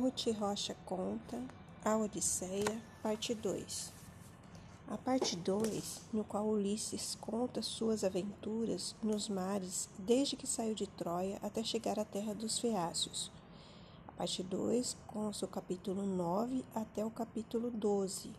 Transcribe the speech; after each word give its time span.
Ruth 0.00 0.28
Rocha 0.38 0.74
conta 0.86 1.38
A 1.84 1.94
Odisseia, 1.94 2.82
parte 3.02 3.34
2. 3.34 3.92
A 4.88 4.96
parte 4.96 5.36
2, 5.36 6.00
no 6.10 6.24
qual 6.24 6.46
Ulisses 6.46 7.18
conta 7.20 7.60
suas 7.60 8.02
aventuras 8.02 8.96
nos 9.02 9.28
mares 9.28 9.90
desde 9.98 10.36
que 10.36 10.46
saiu 10.46 10.74
de 10.74 10.86
Troia 10.86 11.38
até 11.42 11.62
chegar 11.62 11.98
à 11.98 12.04
terra 12.06 12.34
dos 12.34 12.58
Feácios. 12.58 13.30
A 14.08 14.12
parte 14.12 14.42
2, 14.42 14.96
com 15.06 15.28
o 15.28 15.48
capítulo 15.48 16.06
9 16.06 16.64
até 16.74 17.04
o 17.04 17.10
capítulo 17.10 17.70
12. 17.70 18.32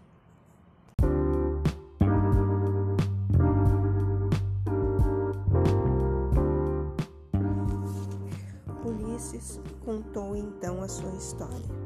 Ulisses 9.41 9.59
contou 9.83 10.35
então 10.35 10.83
a 10.83 10.87
sua 10.87 11.11
história. 11.11 11.81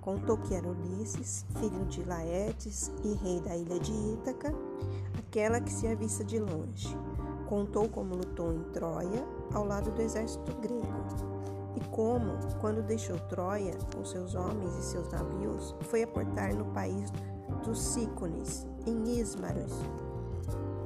Contou 0.00 0.36
que 0.38 0.54
era 0.54 0.66
Ulisses, 0.66 1.46
filho 1.58 1.84
de 1.86 2.02
Laertes 2.02 2.90
e 3.04 3.14
rei 3.14 3.40
da 3.40 3.56
ilha 3.56 3.78
de 3.78 3.92
Ítaca, 3.92 4.52
aquela 5.16 5.60
que 5.60 5.72
se 5.72 5.86
avista 5.86 6.24
de 6.24 6.40
longe. 6.40 6.96
Contou 7.48 7.88
como 7.88 8.16
lutou 8.16 8.52
em 8.52 8.62
Troia, 8.72 9.24
ao 9.52 9.64
lado 9.64 9.90
do 9.90 10.02
exército 10.02 10.52
grego, 10.60 10.80
e 11.76 11.80
como, 11.90 12.32
quando 12.60 12.82
deixou 12.82 13.18
Troia 13.28 13.76
com 13.94 14.04
seus 14.04 14.34
homens 14.34 14.74
e 14.76 14.82
seus 14.82 15.08
navios, 15.10 15.74
foi 15.82 16.02
aportar 16.02 16.54
no 16.54 16.64
país 16.72 17.10
dos 17.64 17.80
Cícones, 17.80 18.66
em 18.86 19.18
Ismaros, 19.18 19.74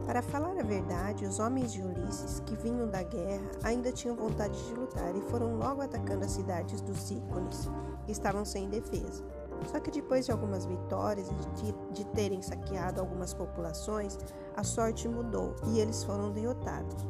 para 0.07 0.23
falar 0.23 0.59
a 0.59 0.63
verdade, 0.63 1.25
os 1.25 1.39
homens 1.39 1.73
de 1.73 1.81
Ulisses, 1.81 2.41
que 2.41 2.57
vinham 2.57 2.89
da 2.89 3.03
guerra, 3.03 3.51
ainda 3.63 3.91
tinham 3.91 4.15
vontade 4.15 4.57
de 4.67 4.75
lutar 4.75 5.17
e 5.17 5.21
foram 5.23 5.57
logo 5.57 5.81
atacando 5.81 6.25
as 6.25 6.33
cidades 6.33 6.81
dos 6.81 7.11
ícones, 7.11 7.71
que 8.05 8.13
estavam 8.13 8.45
sem 8.45 8.69
defesa. 8.69 9.25
Só 9.67 9.81
que 9.81 9.91
depois 9.91 10.27
de 10.27 10.33
algumas 10.33 10.67
vitórias 10.67 11.29
e 11.29 11.63
de, 11.63 11.75
de 11.93 12.05
terem 12.13 12.43
saqueado 12.43 13.01
algumas 13.01 13.33
populações, 13.33 14.19
a 14.55 14.63
sorte 14.63 15.09
mudou 15.09 15.55
e 15.69 15.81
eles 15.81 16.05
foram 16.05 16.33
derrotados. 16.33 17.07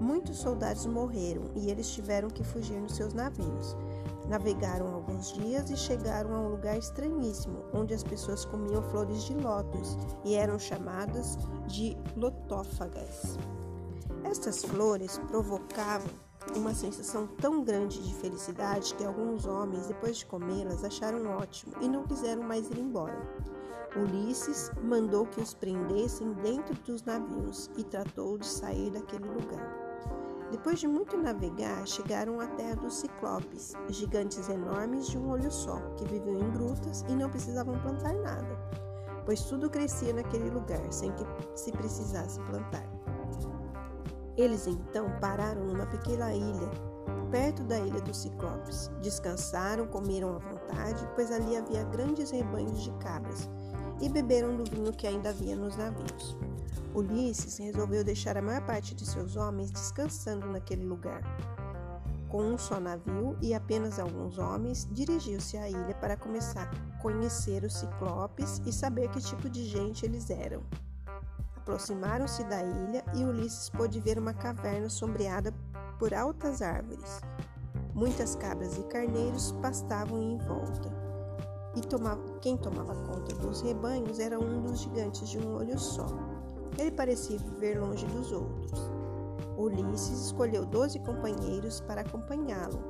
Muitos 0.00 0.38
soldados 0.38 0.86
morreram 0.86 1.50
e 1.54 1.70
eles 1.70 1.90
tiveram 1.90 2.28
que 2.28 2.44
fugir 2.44 2.80
nos 2.80 2.94
seus 2.94 3.12
navios. 3.12 3.76
Navegaram 4.28 4.94
alguns 4.94 5.32
dias 5.32 5.70
e 5.70 5.76
chegaram 5.76 6.34
a 6.34 6.40
um 6.40 6.48
lugar 6.50 6.76
estranhíssimo, 6.76 7.64
onde 7.72 7.94
as 7.94 8.04
pessoas 8.04 8.44
comiam 8.44 8.82
flores 8.82 9.24
de 9.24 9.34
lótus 9.34 9.96
e 10.24 10.34
eram 10.34 10.58
chamadas 10.58 11.38
de 11.66 11.96
lotófagas. 12.14 13.38
Estas 14.24 14.62
flores 14.62 15.18
provocavam 15.28 16.10
uma 16.54 16.74
sensação 16.74 17.26
tão 17.26 17.64
grande 17.64 18.02
de 18.02 18.14
felicidade 18.14 18.94
que 18.94 19.04
alguns 19.04 19.46
homens, 19.46 19.86
depois 19.86 20.18
de 20.18 20.26
comê-las, 20.26 20.84
acharam 20.84 21.26
ótimo 21.30 21.74
e 21.80 21.88
não 21.88 22.04
quiseram 22.04 22.42
mais 22.42 22.70
ir 22.70 22.78
embora. 22.78 23.18
Ulisses 23.96 24.70
mandou 24.82 25.26
que 25.26 25.40
os 25.40 25.54
prendessem 25.54 26.32
dentro 26.34 26.74
dos 26.84 27.02
navios 27.02 27.70
e 27.76 27.82
tratou 27.82 28.36
de 28.36 28.46
sair 28.46 28.90
daquele 28.90 29.26
lugar. 29.26 29.87
Depois 30.50 30.78
de 30.78 30.88
muito 30.88 31.16
navegar, 31.16 31.86
chegaram 31.86 32.40
à 32.40 32.46
terra 32.46 32.76
dos 32.76 32.94
ciclopes, 32.94 33.74
gigantes 33.88 34.48
enormes 34.48 35.08
de 35.08 35.18
um 35.18 35.30
olho 35.30 35.50
só, 35.50 35.78
que 35.96 36.06
viviam 36.06 36.38
em 36.38 36.50
grutas 36.52 37.04
e 37.06 37.14
não 37.14 37.28
precisavam 37.28 37.78
plantar 37.80 38.14
nada, 38.14 38.58
pois 39.26 39.42
tudo 39.42 39.68
crescia 39.68 40.14
naquele 40.14 40.48
lugar 40.48 40.90
sem 40.90 41.12
que 41.12 41.24
se 41.54 41.70
precisasse 41.72 42.40
plantar. 42.40 42.88
Eles 44.38 44.66
então 44.66 45.10
pararam 45.20 45.64
numa 45.64 45.84
pequena 45.84 46.32
ilha, 46.32 46.70
perto 47.30 47.62
da 47.64 47.78
ilha 47.78 48.00
dos 48.00 48.22
ciclopes. 48.22 48.90
Descansaram, 49.02 49.86
comeram 49.86 50.36
à 50.36 50.38
vontade, 50.38 51.06
pois 51.14 51.30
ali 51.30 51.56
havia 51.56 51.84
grandes 51.84 52.30
rebanhos 52.30 52.82
de 52.82 52.90
cabras, 52.98 53.50
e 54.00 54.08
beberam 54.08 54.56
do 54.56 54.64
vinho 54.64 54.92
que 54.92 55.06
ainda 55.06 55.30
havia 55.30 55.56
nos 55.56 55.76
navios. 55.76 56.36
Ulisses 56.94 57.58
resolveu 57.58 58.02
deixar 58.02 58.36
a 58.36 58.42
maior 58.42 58.64
parte 58.66 58.94
de 58.94 59.06
seus 59.06 59.36
homens 59.36 59.70
descansando 59.70 60.46
naquele 60.46 60.84
lugar. 60.84 61.22
Com 62.28 62.42
um 62.42 62.58
só 62.58 62.78
navio 62.78 63.38
e 63.40 63.54
apenas 63.54 63.98
alguns 63.98 64.38
homens, 64.38 64.86
dirigiu-se 64.92 65.56
à 65.56 65.68
ilha 65.68 65.94
para 65.94 66.16
começar 66.16 66.68
a 66.68 67.02
conhecer 67.02 67.64
os 67.64 67.74
ciclopes 67.74 68.60
e 68.66 68.72
saber 68.72 69.08
que 69.10 69.20
tipo 69.20 69.48
de 69.48 69.64
gente 69.64 70.04
eles 70.04 70.28
eram. 70.28 70.62
Aproximaram-se 71.56 72.44
da 72.44 72.62
ilha 72.62 73.04
e 73.14 73.24
Ulisses 73.24 73.70
pôde 73.70 74.00
ver 74.00 74.18
uma 74.18 74.34
caverna 74.34 74.88
sombreada 74.88 75.54
por 75.98 76.12
altas 76.12 76.60
árvores. 76.62 77.20
Muitas 77.94 78.34
cabras 78.36 78.76
e 78.76 78.82
carneiros 78.84 79.52
pastavam 79.62 80.22
em 80.22 80.38
volta. 80.38 80.97
E 81.78 81.80
tomava, 81.80 82.20
quem 82.40 82.56
tomava 82.56 82.92
conta 83.06 83.36
dos 83.36 83.60
rebanhos 83.60 84.18
era 84.18 84.36
um 84.36 84.62
dos 84.62 84.80
gigantes 84.80 85.28
de 85.28 85.38
um 85.38 85.54
olho 85.54 85.78
só. 85.78 86.06
Ele 86.76 86.90
parecia 86.90 87.38
viver 87.38 87.80
longe 87.80 88.04
dos 88.06 88.32
outros. 88.32 88.90
Ulisses 89.56 90.26
escolheu 90.26 90.66
doze 90.66 90.98
companheiros 90.98 91.80
para 91.82 92.00
acompanhá-lo. 92.00 92.82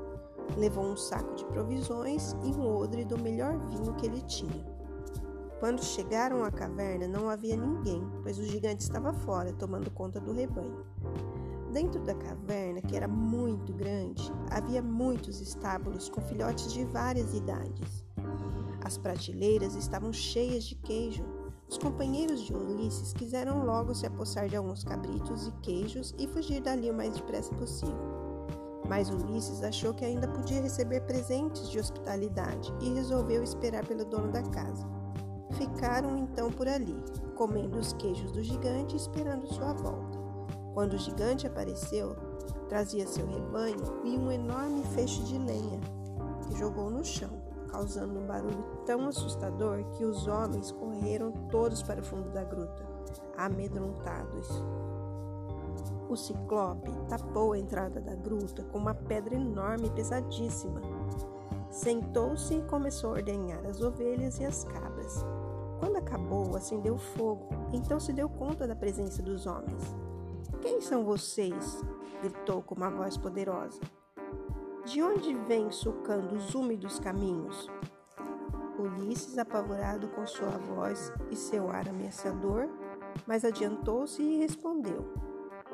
Levou 0.56 0.87
um 0.87 0.97
saco 0.97 1.34
de 1.34 1.44
provisões 1.44 2.34
e 2.43 2.47
um 2.47 2.66
odre 2.66 3.04
do 3.04 3.19
melhor 3.19 3.59
vinho 3.69 3.94
que 3.97 4.06
ele 4.06 4.22
tinha. 4.22 4.65
Quando 5.60 5.84
chegaram 5.84 6.43
à 6.43 6.50
caverna, 6.50 7.06
não 7.06 7.28
havia 7.28 7.59
ninguém, 7.59 8.03
pois 8.22 8.38
o 8.38 8.44
gigante 8.44 8.84
estava 8.84 9.12
fora, 9.12 9.53
tomando 9.53 9.91
conta 9.91 10.19
do 10.19 10.32
rebanho. 10.32 10.82
Dentro 11.75 12.03
da 12.05 12.15
caverna, 12.15 12.81
que 12.81 12.97
era 12.97 13.06
muito 13.06 13.70
grande, 13.75 14.32
havia 14.50 14.81
muitos 14.81 15.43
estábulos 15.43 16.09
com 16.09 16.22
filhotes 16.22 16.72
de 16.72 16.87
várias 16.87 17.34
idades. 17.34 18.03
As 18.88 18.97
prateleiras 18.97 19.75
estavam 19.75 20.15
cheias 20.15 20.65
de 20.65 20.75
queijo, 20.75 21.22
os 21.69 21.76
companheiros 21.76 22.41
de 22.41 22.54
Ulisses 22.54 23.12
quiseram 23.12 23.62
logo 23.66 23.94
se 23.94 24.06
apossar 24.06 24.49
de 24.49 24.56
alguns 24.56 24.82
cabritos 24.82 25.47
e 25.47 25.53
queijos 25.60 26.15
e 26.19 26.26
fugir 26.26 26.62
dali 26.62 26.91
o 26.91 26.94
mais 26.94 27.15
depressa 27.15 27.54
possível. 27.56 28.00
Mas 28.88 29.10
Ulisses 29.10 29.62
achou 29.62 29.93
que 29.93 30.06
ainda 30.06 30.26
podia 30.26 30.62
receber 30.62 31.03
presentes 31.03 31.69
de 31.69 31.78
hospitalidade 31.78 32.72
e 32.81 32.88
resolveu 32.94 33.43
esperar 33.43 33.84
pelo 33.84 34.06
dono 34.06 34.32
da 34.32 34.43
casa. 34.44 34.88
Ficaram 35.53 36.16
então 36.16 36.50
por 36.50 36.66
ali, 36.66 36.97
comendo 37.37 37.78
os 37.78 37.93
queijos 37.93 38.32
do 38.32 38.43
gigante 38.43 38.94
e 38.94 38.97
esperando 38.99 39.53
sua 39.53 39.75
volta. 39.75 40.19
Quando 40.72 40.94
o 40.94 40.99
gigante 40.99 41.47
apareceu, 41.47 42.16
trazia 42.70 43.06
seu 43.06 43.26
rebanho 43.26 44.00
e 44.03 44.16
um 44.16 44.32
enorme 44.32 44.82
feixe 44.94 45.22
de 45.25 45.37
lenha 45.37 45.78
que 46.47 46.59
jogou 46.59 46.88
no 46.88 47.05
chão 47.05 47.47
causando 47.69 48.19
um 48.19 48.27
barulho 48.27 48.65
tão 48.84 49.06
assustador 49.06 49.84
que 49.93 50.05
os 50.05 50.27
homens 50.27 50.73
correram 50.73 51.33
todos 51.51 51.83
para 51.83 52.01
o 52.01 52.05
fundo 52.05 52.31
da 52.31 52.45
gruta, 52.45 52.87
amedrontados. 53.37 54.49
O 56.09 56.17
ciclope 56.17 56.91
tapou 57.09 57.53
a 57.53 57.59
entrada 57.59 58.01
da 58.01 58.15
gruta 58.15 58.65
com 58.65 58.79
uma 58.79 58.95
pedra 58.95 59.34
enorme 59.34 59.89
e 59.89 59.91
pesadíssima. 59.91 60.81
Sentou-se 61.71 62.55
e 62.55 62.62
começou 62.62 63.11
a 63.11 63.15
ordenhar 63.15 63.65
as 63.67 63.81
ovelhas 63.81 64.39
e 64.39 64.45
as 64.45 64.65
cabras. 64.65 65.25
Quando 65.79 65.97
acabou, 65.97 66.56
acendeu 66.56 66.97
fogo, 66.97 67.49
então 67.73 68.00
se 68.00 68.12
deu 68.12 68.29
conta 68.29 68.67
da 68.67 68.75
presença 68.75 69.23
dos 69.23 69.47
homens. 69.47 69.95
Quem 70.61 70.81
são 70.81 71.05
vocês? 71.05 71.85
gritou 72.21 72.62
com 72.62 72.75
uma 72.75 72.91
voz 72.91 73.17
poderosa. 73.17 73.81
De 74.88 75.03
onde 75.03 75.34
vem 75.34 75.71
sulcando 75.71 76.34
os 76.34 76.54
úmidos 76.54 76.99
caminhos? 76.99 77.69
Ulisses, 78.78 79.37
apavorado 79.37 80.09
com 80.09 80.26
sua 80.26 80.56
voz 80.56 81.12
e 81.31 81.37
seu 81.37 81.69
ar 81.69 81.87
ameaçador, 81.87 82.71
mas 83.26 83.44
adiantou-se 83.44 84.22
e 84.22 84.38
respondeu, 84.38 85.12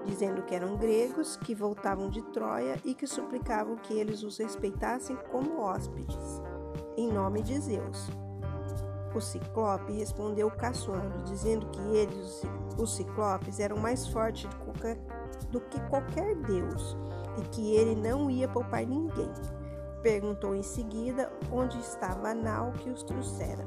dizendo 0.04 0.42
que 0.42 0.52
eram 0.52 0.76
gregos 0.76 1.36
que 1.36 1.54
voltavam 1.54 2.10
de 2.10 2.22
Troia 2.32 2.76
e 2.84 2.92
que 2.92 3.06
suplicavam 3.06 3.76
que 3.76 3.94
eles 3.94 4.24
os 4.24 4.36
respeitassem 4.36 5.16
como 5.30 5.60
hóspedes, 5.60 6.42
em 6.96 7.06
nome 7.12 7.40
de 7.40 7.56
Zeus. 7.60 8.08
O 9.14 9.20
Ciclope 9.20 9.92
respondeu 9.92 10.50
caçoando, 10.50 11.22
dizendo 11.22 11.68
que 11.68 11.96
eles, 11.96 12.42
os 12.76 12.96
Ciclopes, 12.96 13.60
eram 13.60 13.76
mais 13.76 14.08
fortes 14.08 14.50
do 15.52 15.60
que 15.60 15.80
qualquer 15.88 16.34
deus 16.34 16.96
e 17.38 17.42
que 17.48 17.74
ele 17.74 17.94
não 17.94 18.30
ia 18.30 18.48
poupar 18.48 18.86
ninguém. 18.86 19.30
Perguntou 20.02 20.54
em 20.54 20.62
seguida 20.62 21.32
onde 21.50 21.78
estava 21.78 22.28
a 22.28 22.34
nau 22.34 22.72
que 22.72 22.90
os 22.90 23.02
trouxera. 23.02 23.66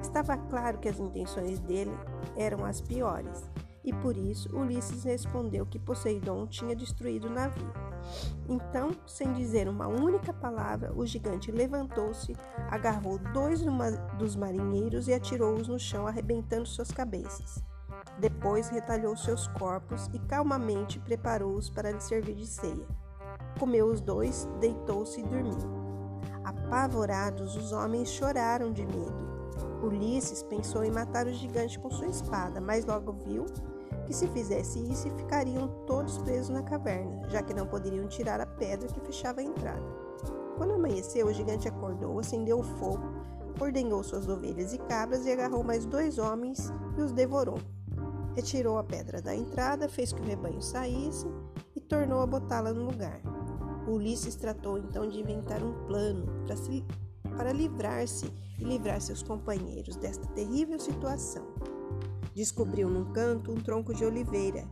Estava 0.00 0.36
claro 0.36 0.78
que 0.78 0.88
as 0.88 0.98
intenções 0.98 1.60
dele 1.60 1.92
eram 2.36 2.64
as 2.64 2.80
piores, 2.80 3.48
e 3.84 3.92
por 3.92 4.16
isso 4.16 4.54
Ulisses 4.56 5.04
respondeu 5.04 5.66
que 5.66 5.78
Poseidon 5.78 6.46
tinha 6.46 6.74
destruído 6.74 7.28
o 7.28 7.32
navio. 7.32 7.72
Então, 8.48 8.90
sem 9.06 9.32
dizer 9.32 9.68
uma 9.68 9.86
única 9.86 10.32
palavra, 10.32 10.92
o 10.94 11.06
gigante 11.06 11.50
levantou-se, 11.50 12.36
agarrou 12.70 13.18
dois 13.32 13.60
dos 14.18 14.36
marinheiros 14.36 15.08
e 15.08 15.14
atirou-os 15.14 15.68
no 15.68 15.78
chão, 15.78 16.06
arrebentando 16.06 16.66
suas 16.66 16.90
cabeças. 16.90 17.62
Depois 18.18 18.68
retalhou 18.68 19.16
seus 19.16 19.46
corpos 19.48 20.08
e 20.12 20.18
calmamente 20.18 20.98
preparou-os 21.00 21.70
para 21.70 21.90
lhe 21.90 22.00
servir 22.00 22.34
de 22.34 22.46
ceia. 22.46 22.86
Comeu 23.58 23.86
os 23.86 24.00
dois, 24.00 24.48
deitou-se 24.60 25.20
e 25.20 25.24
dormiu. 25.24 25.58
Apavorados, 26.44 27.56
os 27.56 27.72
homens 27.72 28.08
choraram 28.08 28.72
de 28.72 28.84
medo. 28.84 29.32
Ulisses 29.82 30.42
pensou 30.42 30.84
em 30.84 30.90
matar 30.90 31.26
o 31.26 31.32
gigante 31.32 31.78
com 31.78 31.90
sua 31.90 32.06
espada, 32.06 32.60
mas 32.60 32.84
logo 32.84 33.12
viu 33.12 33.46
que 34.06 34.14
se 34.14 34.26
fizesse 34.28 34.78
isso 34.78 35.10
ficariam 35.16 35.68
todos 35.86 36.18
presos 36.18 36.48
na 36.48 36.62
caverna, 36.62 37.28
já 37.28 37.42
que 37.42 37.54
não 37.54 37.66
poderiam 37.66 38.06
tirar 38.08 38.40
a 38.40 38.46
pedra 38.46 38.88
que 38.88 39.00
fechava 39.00 39.40
a 39.40 39.44
entrada. 39.44 39.82
Quando 40.56 40.74
amanheceu, 40.74 41.26
o 41.26 41.32
gigante 41.32 41.68
acordou, 41.68 42.18
acendeu 42.18 42.58
o 42.58 42.62
fogo, 42.62 43.02
ordenhou 43.60 44.02
suas 44.02 44.28
ovelhas 44.28 44.72
e 44.72 44.78
cabras 44.78 45.26
e 45.26 45.32
agarrou 45.32 45.62
mais 45.62 45.84
dois 45.84 46.18
homens 46.18 46.72
e 46.96 47.00
os 47.00 47.12
devorou. 47.12 47.58
Retirou 48.34 48.78
a 48.78 48.84
pedra 48.84 49.20
da 49.20 49.34
entrada, 49.34 49.88
fez 49.88 50.12
que 50.12 50.20
o 50.20 50.24
rebanho 50.24 50.62
saísse 50.62 51.26
e 51.76 51.80
tornou 51.80 52.20
a 52.20 52.26
botá-la 52.26 52.72
no 52.72 52.84
lugar. 52.84 53.20
Ulisses 53.86 54.36
tratou 54.36 54.78
então 54.78 55.08
de 55.08 55.20
inventar 55.20 55.62
um 55.62 55.86
plano 55.86 56.26
para, 56.46 56.56
se, 56.56 56.84
para 57.36 57.52
livrar-se 57.52 58.32
e 58.58 58.64
livrar 58.64 59.00
seus 59.00 59.22
companheiros 59.22 59.96
desta 59.96 60.26
terrível 60.28 60.78
situação. 60.78 61.46
Descobriu 62.34 62.88
num 62.88 63.12
canto 63.12 63.52
um 63.52 63.60
tronco 63.60 63.92
de 63.92 64.04
oliveira 64.04 64.64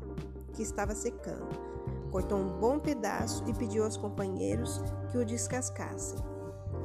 que 0.54 0.62
estava 0.62 0.94
secando. 0.94 1.48
Cortou 2.10 2.38
um 2.38 2.58
bom 2.58 2.78
pedaço 2.78 3.44
e 3.46 3.52
pediu 3.52 3.84
aos 3.84 3.96
companheiros 3.96 4.80
que 5.10 5.18
o 5.18 5.24
descascassem. 5.24 6.18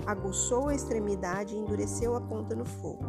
Aguçou 0.05 0.67
a 0.67 0.75
extremidade 0.75 1.55
e 1.55 1.57
endureceu 1.57 2.15
a 2.15 2.21
ponta 2.21 2.55
no 2.55 2.65
fogo. 2.65 3.05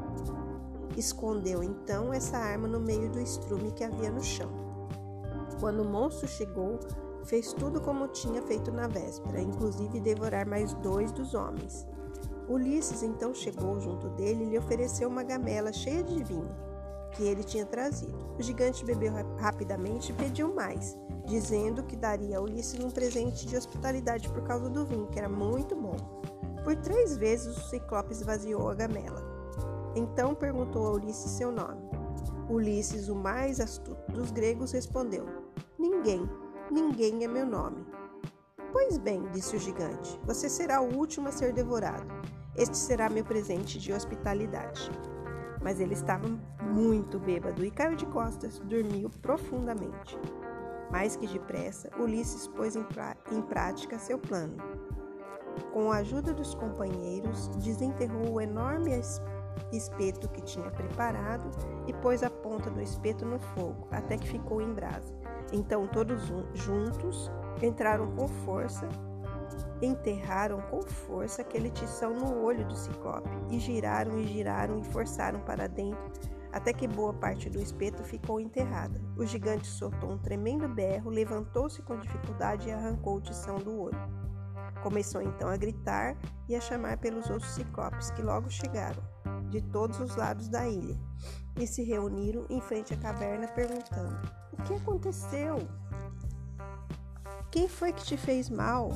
Escondeu 0.96 1.62
então 1.62 2.12
essa 2.12 2.38
arma 2.38 2.66
no 2.66 2.80
meio 2.80 3.10
do 3.10 3.20
estrume 3.20 3.72
que 3.72 3.84
havia 3.84 4.10
no 4.10 4.22
chão. 4.22 4.50
Quando 5.60 5.82
o 5.82 5.88
monstro 5.88 6.26
chegou, 6.26 6.80
fez 7.24 7.52
tudo 7.52 7.80
como 7.80 8.08
tinha 8.08 8.40
feito 8.42 8.72
na 8.72 8.86
véspera, 8.88 9.40
inclusive 9.40 10.00
devorar 10.00 10.46
mais 10.46 10.72
dois 10.74 11.12
dos 11.12 11.34
homens. 11.34 11.86
Ulisses 12.48 13.02
então 13.02 13.34
chegou 13.34 13.80
junto 13.80 14.08
dele 14.10 14.44
e 14.44 14.50
lhe 14.50 14.58
ofereceu 14.58 15.08
uma 15.08 15.22
gamela 15.22 15.72
cheia 15.72 16.02
de 16.02 16.22
vinho 16.22 16.66
que 17.12 17.24
ele 17.24 17.42
tinha 17.42 17.64
trazido. 17.64 18.16
O 18.38 18.42
gigante 18.42 18.84
bebeu 18.84 19.12
rapidamente 19.38 20.12
e 20.12 20.14
pediu 20.14 20.54
mais, 20.54 20.96
dizendo 21.24 21.82
que 21.82 21.96
daria 21.96 22.38
a 22.38 22.40
Ulisses 22.40 22.82
um 22.84 22.90
presente 22.90 23.46
de 23.46 23.56
hospitalidade 23.56 24.28
por 24.28 24.42
causa 24.42 24.68
do 24.68 24.84
vinho, 24.84 25.06
que 25.08 25.18
era 25.18 25.28
muito 25.28 25.74
bom. 25.74 25.96
Por 26.62 26.76
três 26.76 27.16
vezes 27.16 27.56
o 27.56 27.68
ciclope 27.68 28.12
esvaziou 28.12 28.68
a 28.68 28.74
gamela. 28.74 29.25
Então 29.96 30.34
perguntou 30.34 30.86
a 30.86 30.92
Ulisses 30.92 31.32
seu 31.32 31.50
nome. 31.50 31.90
Ulisses, 32.48 33.08
o 33.08 33.16
mais 33.16 33.58
astuto 33.58 34.12
dos 34.12 34.30
gregos, 34.30 34.70
respondeu: 34.70 35.26
Ninguém, 35.76 36.30
ninguém 36.70 37.24
é 37.24 37.28
meu 37.28 37.46
nome. 37.46 37.84
Pois 38.72 38.98
bem, 38.98 39.26
disse 39.32 39.56
o 39.56 39.58
gigante, 39.58 40.20
você 40.24 40.48
será 40.48 40.80
o 40.80 40.94
último 40.94 41.28
a 41.28 41.32
ser 41.32 41.52
devorado. 41.52 42.06
Este 42.54 42.76
será 42.76 43.08
meu 43.08 43.24
presente 43.24 43.78
de 43.78 43.92
hospitalidade 43.92 44.90
mas 45.66 45.80
ele 45.80 45.94
estava 45.94 46.28
muito 46.62 47.18
bêbado 47.18 47.64
e 47.64 47.72
caiu 47.72 47.96
de 47.96 48.06
costas, 48.06 48.60
dormiu 48.60 49.10
profundamente. 49.20 50.16
Mais 50.92 51.16
que 51.16 51.26
depressa, 51.26 51.90
Ulisses 51.98 52.46
pôs 52.46 52.76
em, 52.76 52.86
em 53.32 53.42
prática 53.42 53.98
seu 53.98 54.16
plano. 54.16 54.58
Com 55.72 55.90
a 55.90 55.96
ajuda 55.96 56.32
dos 56.32 56.54
companheiros, 56.54 57.48
desenterrou 57.56 58.34
o 58.34 58.40
enorme 58.40 58.92
espeto 59.72 60.28
que 60.28 60.40
tinha 60.42 60.70
preparado 60.70 61.50
e 61.86 61.92
pôs 61.94 62.22
a 62.22 62.30
ponta 62.30 62.70
do 62.70 62.80
espeto 62.80 63.24
no 63.24 63.38
fogo, 63.38 63.88
até 63.90 64.16
que 64.16 64.28
ficou 64.28 64.60
em 64.60 64.72
brasa. 64.72 65.14
Então 65.52 65.86
todos 65.86 66.22
juntos 66.54 67.30
entraram 67.62 68.10
com 68.14 68.28
força 68.28 68.88
enterraram 69.80 70.60
com 70.62 70.82
força 70.82 71.42
aquele 71.42 71.70
tição 71.70 72.14
no 72.14 72.42
olho 72.42 72.66
do 72.66 72.74
ciclope 72.74 73.28
e 73.50 73.58
giraram 73.58 74.18
e 74.18 74.26
giraram 74.26 74.78
e 74.78 74.84
forçaram 74.84 75.40
para 75.40 75.68
dentro 75.68 76.10
até 76.56 76.72
que 76.72 76.88
boa 76.88 77.12
parte 77.12 77.50
do 77.50 77.60
espeto 77.60 78.02
ficou 78.02 78.40
enterrada. 78.40 78.98
O 79.14 79.26
gigante 79.26 79.66
soltou 79.66 80.12
um 80.12 80.18
tremendo 80.18 80.66
berro, 80.66 81.10
levantou-se 81.10 81.82
com 81.82 81.98
dificuldade 81.98 82.68
e 82.68 82.72
arrancou 82.72 83.16
o 83.16 83.20
tição 83.20 83.58
do 83.58 83.78
olho. 83.78 83.98
Começou 84.82 85.20
então 85.20 85.50
a 85.50 85.56
gritar 85.58 86.16
e 86.48 86.56
a 86.56 86.60
chamar 86.60 86.96
pelos 86.96 87.28
outros 87.28 87.50
ciclopes 87.50 88.10
que 88.12 88.22
logo 88.22 88.48
chegaram, 88.48 89.02
de 89.50 89.60
todos 89.60 90.00
os 90.00 90.16
lados 90.16 90.48
da 90.48 90.68
ilha, 90.68 90.98
e 91.58 91.66
se 91.66 91.82
reuniram 91.82 92.44
em 92.50 92.60
frente 92.60 92.92
à 92.92 92.96
caverna 92.96 93.48
perguntando: 93.48 94.16
O 94.52 94.62
que 94.62 94.74
aconteceu? 94.74 95.58
Quem 97.50 97.68
foi 97.68 97.92
que 97.92 98.04
te 98.04 98.16
fez 98.16 98.50
mal? 98.50 98.90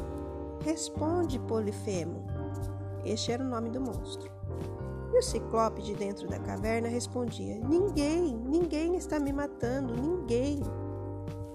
Responde, 0.62 1.38
Polifemo. 1.38 2.26
Este 3.04 3.32
era 3.32 3.42
o 3.42 3.48
nome 3.48 3.70
do 3.70 3.80
monstro. 3.80 4.30
E 5.12 5.18
o 5.18 5.22
ciclope 5.22 5.82
de 5.82 5.94
dentro 5.94 6.28
da 6.28 6.38
caverna 6.38 6.88
respondia: 6.88 7.58
Ninguém, 7.58 8.36
ninguém 8.36 8.96
está 8.96 9.18
me 9.18 9.32
matando, 9.32 9.94
ninguém. 9.94 10.60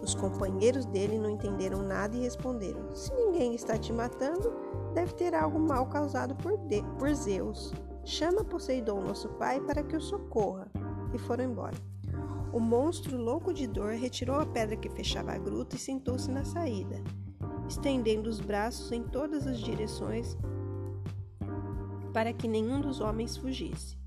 Os 0.01 0.13
companheiros 0.13 0.85
dele 0.85 1.17
não 1.17 1.29
entenderam 1.29 1.81
nada 1.81 2.15
e 2.15 2.21
responderam: 2.21 2.93
Se 2.95 3.13
ninguém 3.13 3.55
está 3.55 3.77
te 3.77 3.93
matando, 3.93 4.53
deve 4.93 5.13
ter 5.13 5.33
algo 5.33 5.59
mal 5.59 5.85
causado 5.87 6.35
por, 6.35 6.57
de, 6.57 6.83
por 6.99 7.13
Zeus. 7.13 7.73
Chama 8.05 8.43
Poseidon, 8.43 9.01
nosso 9.01 9.27
pai, 9.29 9.59
para 9.59 9.83
que 9.83 9.95
o 9.95 10.01
socorra. 10.01 10.71
E 11.13 11.17
foram 11.17 11.43
embora. 11.43 11.75
O 12.53 12.59
monstro, 12.59 13.17
louco 13.17 13.53
de 13.53 13.67
dor, 13.67 13.93
retirou 13.93 14.39
a 14.39 14.45
pedra 14.45 14.77
que 14.77 14.89
fechava 14.89 15.33
a 15.33 15.37
gruta 15.37 15.75
e 15.75 15.79
sentou-se 15.79 16.31
na 16.31 16.45
saída 16.45 17.01
estendendo 17.67 18.29
os 18.29 18.39
braços 18.39 18.91
em 18.91 19.03
todas 19.03 19.47
as 19.47 19.59
direções 19.59 20.37
para 22.13 22.31
que 22.31 22.47
nenhum 22.47 22.79
dos 22.79 23.01
homens 23.01 23.35
fugisse. 23.35 23.97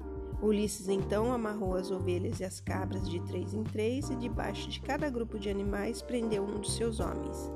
Ulisses 0.41 0.89
então 0.89 1.33
amarrou 1.33 1.75
as 1.75 1.91
ovelhas 1.91 2.41
e 2.41 2.45
as 2.45 2.61
cabras 2.61 3.09
de 3.09 3.21
três 3.21 3.53
em 3.53 3.65
três 3.65 4.09
e 4.09 4.15
debaixo 4.15 4.69
de 4.71 4.81
cada 4.81 5.11
grupo 5.11 5.39
de 5.39 5.51
animais 5.51 6.01
prendeu 6.01 6.45
um 6.45 6.61
dos 6.61 6.77
seus 6.77 7.01
homens. 7.01 7.53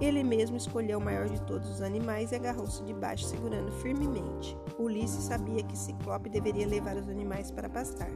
Ele 0.00 0.22
mesmo 0.22 0.56
escolheu 0.56 0.98
o 0.98 1.02
maior 1.02 1.28
de 1.28 1.40
todos 1.42 1.70
os 1.70 1.80
animais 1.80 2.30
e 2.30 2.34
agarrou-se 2.34 2.82
debaixo, 2.84 3.24
segurando 3.24 3.72
firmemente. 3.72 4.56
Ulisses 4.78 5.24
sabia 5.24 5.62
que 5.62 5.76
Ciclope 5.76 6.28
deveria 6.28 6.66
levar 6.66 6.96
os 6.96 7.08
animais 7.08 7.50
para 7.50 7.68
pastar. 7.68 8.10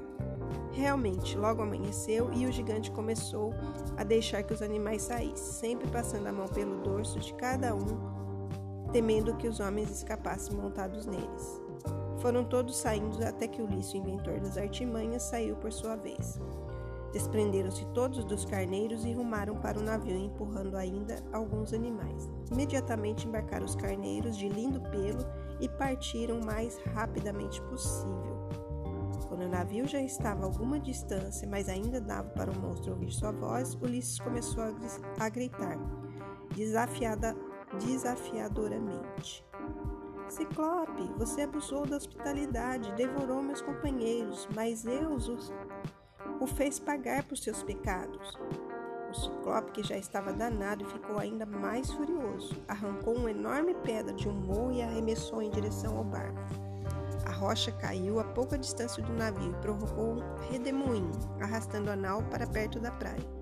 Realmente, 0.72 1.38
logo 1.38 1.62
amanheceu 1.62 2.30
e 2.34 2.46
o 2.46 2.52
gigante 2.52 2.90
começou 2.90 3.54
a 3.96 4.04
deixar 4.04 4.42
que 4.42 4.52
os 4.52 4.62
animais 4.62 5.02
saíssem, 5.02 5.36
sempre 5.36 5.88
passando 5.88 6.26
a 6.26 6.32
mão 6.32 6.48
pelo 6.48 6.82
dorso 6.82 7.18
de 7.18 7.32
cada 7.34 7.74
um, 7.74 8.90
temendo 8.92 9.36
que 9.36 9.48
os 9.48 9.58
homens 9.58 9.90
escapassem 9.90 10.56
montados 10.56 11.06
neles. 11.06 11.60
Foram 12.18 12.44
todos 12.44 12.76
saindo 12.76 13.24
até 13.24 13.48
que 13.48 13.62
Ulisses, 13.62 13.94
o 13.94 13.96
inventor 13.96 14.38
das 14.40 14.58
artimanhas, 14.58 15.22
saiu 15.22 15.56
por 15.56 15.72
sua 15.72 15.96
vez. 15.96 16.38
Desprenderam-se 17.12 17.84
todos 17.86 18.24
dos 18.24 18.44
carneiros 18.44 19.04
e 19.04 19.12
rumaram 19.12 19.56
para 19.56 19.78
o 19.78 19.82
navio, 19.82 20.16
empurrando 20.16 20.76
ainda 20.76 21.16
alguns 21.32 21.72
animais. 21.72 22.30
Imediatamente 22.52 23.26
embarcaram 23.26 23.64
os 23.64 23.74
carneiros 23.74 24.36
de 24.36 24.48
lindo 24.48 24.80
pelo 24.80 25.26
e 25.60 25.68
partiram 25.68 26.38
o 26.38 26.44
mais 26.44 26.78
rapidamente 26.94 27.60
possível. 27.62 28.48
Quando 29.28 29.42
o 29.42 29.48
navio 29.48 29.86
já 29.86 30.00
estava 30.00 30.42
a 30.42 30.46
alguma 30.46 30.78
distância, 30.78 31.48
mas 31.48 31.68
ainda 31.68 32.00
dava 32.00 32.28
para 32.30 32.50
o 32.50 32.58
monstro 32.58 32.92
ouvir 32.92 33.12
sua 33.12 33.30
voz, 33.30 33.74
Ulisses 33.80 34.18
começou 34.18 34.62
a 35.18 35.28
gritar, 35.28 35.78
desafiada, 36.54 37.36
desafiadoramente. 37.78 39.44
Ciclope, 40.28 41.12
você 41.16 41.42
abusou 41.42 41.86
da 41.86 41.96
hospitalidade, 41.96 42.92
devorou 42.92 43.42
meus 43.42 43.60
companheiros, 43.60 44.48
mas 44.54 44.80
Zeus 44.80 45.28
os, 45.28 45.52
o 46.40 46.46
fez 46.46 46.78
pagar 46.78 47.22
por 47.24 47.36
seus 47.36 47.62
pecados. 47.62 48.32
O 49.10 49.14
ciclope, 49.14 49.72
que 49.72 49.82
já 49.82 49.98
estava 49.98 50.32
danado, 50.32 50.86
ficou 50.86 51.18
ainda 51.18 51.44
mais 51.44 51.90
furioso. 51.90 52.56
Arrancou 52.66 53.14
uma 53.14 53.30
enorme 53.30 53.74
pedra 53.74 54.14
de 54.14 54.28
um 54.28 54.32
morro 54.32 54.72
e 54.72 54.82
arremessou 54.82 55.42
em 55.42 55.50
direção 55.50 55.98
ao 55.98 56.04
barco. 56.04 56.40
A 57.26 57.32
rocha 57.32 57.70
caiu 57.72 58.18
a 58.18 58.24
pouca 58.24 58.56
distância 58.56 59.02
do 59.02 59.12
navio 59.12 59.50
e 59.50 59.60
provocou 59.60 60.14
um 60.14 60.50
redemoinho, 60.50 61.12
arrastando 61.40 61.90
a 61.90 61.96
nau 61.96 62.22
para 62.22 62.46
perto 62.46 62.80
da 62.80 62.90
praia. 62.90 63.40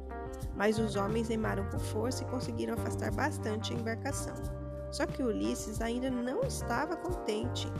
Mas 0.57 0.79
os 0.79 0.97
homens 0.97 1.29
remaram 1.29 1.69
com 1.71 1.79
força 1.79 2.25
e 2.25 2.27
conseguiram 2.27 2.75
afastar 2.75 3.13
bastante 3.13 3.73
a 3.73 3.77
embarcação. 3.77 4.35
Só 4.91 5.07
que 5.07 5.23
Ulisses 5.23 5.81
ainda 5.81 6.11
não 6.11 6.41
estava 6.43 6.97
contente. 6.97 7.71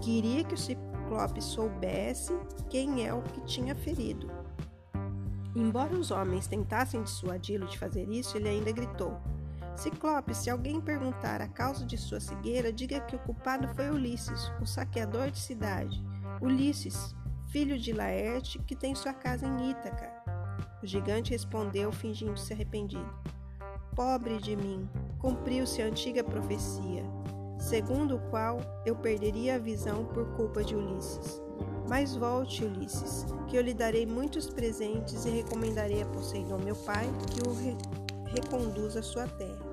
Queria 0.00 0.44
que 0.44 0.54
o 0.54 0.58
ciclope 0.58 1.42
soubesse 1.42 2.32
quem 2.70 3.06
é 3.06 3.12
o 3.12 3.22
que 3.22 3.40
tinha 3.42 3.74
ferido. 3.74 4.37
Embora 5.56 5.94
os 5.94 6.10
homens 6.10 6.46
tentassem 6.46 7.02
dissuadi-lo 7.02 7.66
de 7.66 7.78
fazer 7.78 8.08
isso, 8.08 8.36
ele 8.36 8.48
ainda 8.48 8.70
gritou: 8.72 9.18
Ciclope, 9.74 10.34
se 10.34 10.50
alguém 10.50 10.80
perguntar 10.80 11.40
a 11.40 11.48
causa 11.48 11.86
de 11.86 11.96
sua 11.96 12.20
cegueira, 12.20 12.72
diga 12.72 13.00
que 13.00 13.16
o 13.16 13.18
culpado 13.20 13.68
foi 13.74 13.90
Ulisses, 13.90 14.52
o 14.60 14.66
saqueador 14.66 15.30
de 15.30 15.38
cidade. 15.38 16.04
Ulisses, 16.40 17.14
filho 17.50 17.78
de 17.78 17.92
Laerte, 17.92 18.58
que 18.60 18.76
tem 18.76 18.94
sua 18.94 19.12
casa 19.12 19.46
em 19.46 19.70
Ítaca. 19.70 20.12
O 20.82 20.86
gigante 20.86 21.30
respondeu, 21.30 21.90
fingindo-se 21.90 22.52
arrependido. 22.52 23.12
Pobre 23.96 24.38
de 24.38 24.54
mim, 24.54 24.88
cumpriu-se 25.18 25.82
a 25.82 25.86
antiga 25.86 26.22
profecia. 26.22 27.02
segundo 27.58 28.16
o 28.16 28.30
qual 28.30 28.60
eu 28.86 28.94
perderia 28.94 29.56
a 29.56 29.58
visão 29.58 30.04
por 30.04 30.24
culpa 30.36 30.62
de 30.62 30.76
Ulisses. 30.76 31.42
Mas 31.88 32.14
volte, 32.14 32.64
Ulisses, 32.64 33.24
que 33.48 33.56
eu 33.56 33.62
lhe 33.62 33.72
darei 33.72 34.04
muitos 34.04 34.50
presentes 34.50 35.24
e 35.24 35.30
recomendarei 35.30 36.02
a 36.02 36.06
Poseidon, 36.06 36.58
meu 36.58 36.76
pai, 36.76 37.06
que 37.30 37.48
o 37.48 37.54
re 37.54 37.76
reconduza 38.26 39.00
à 39.00 39.02
sua 39.02 39.26
terra. 39.26 39.66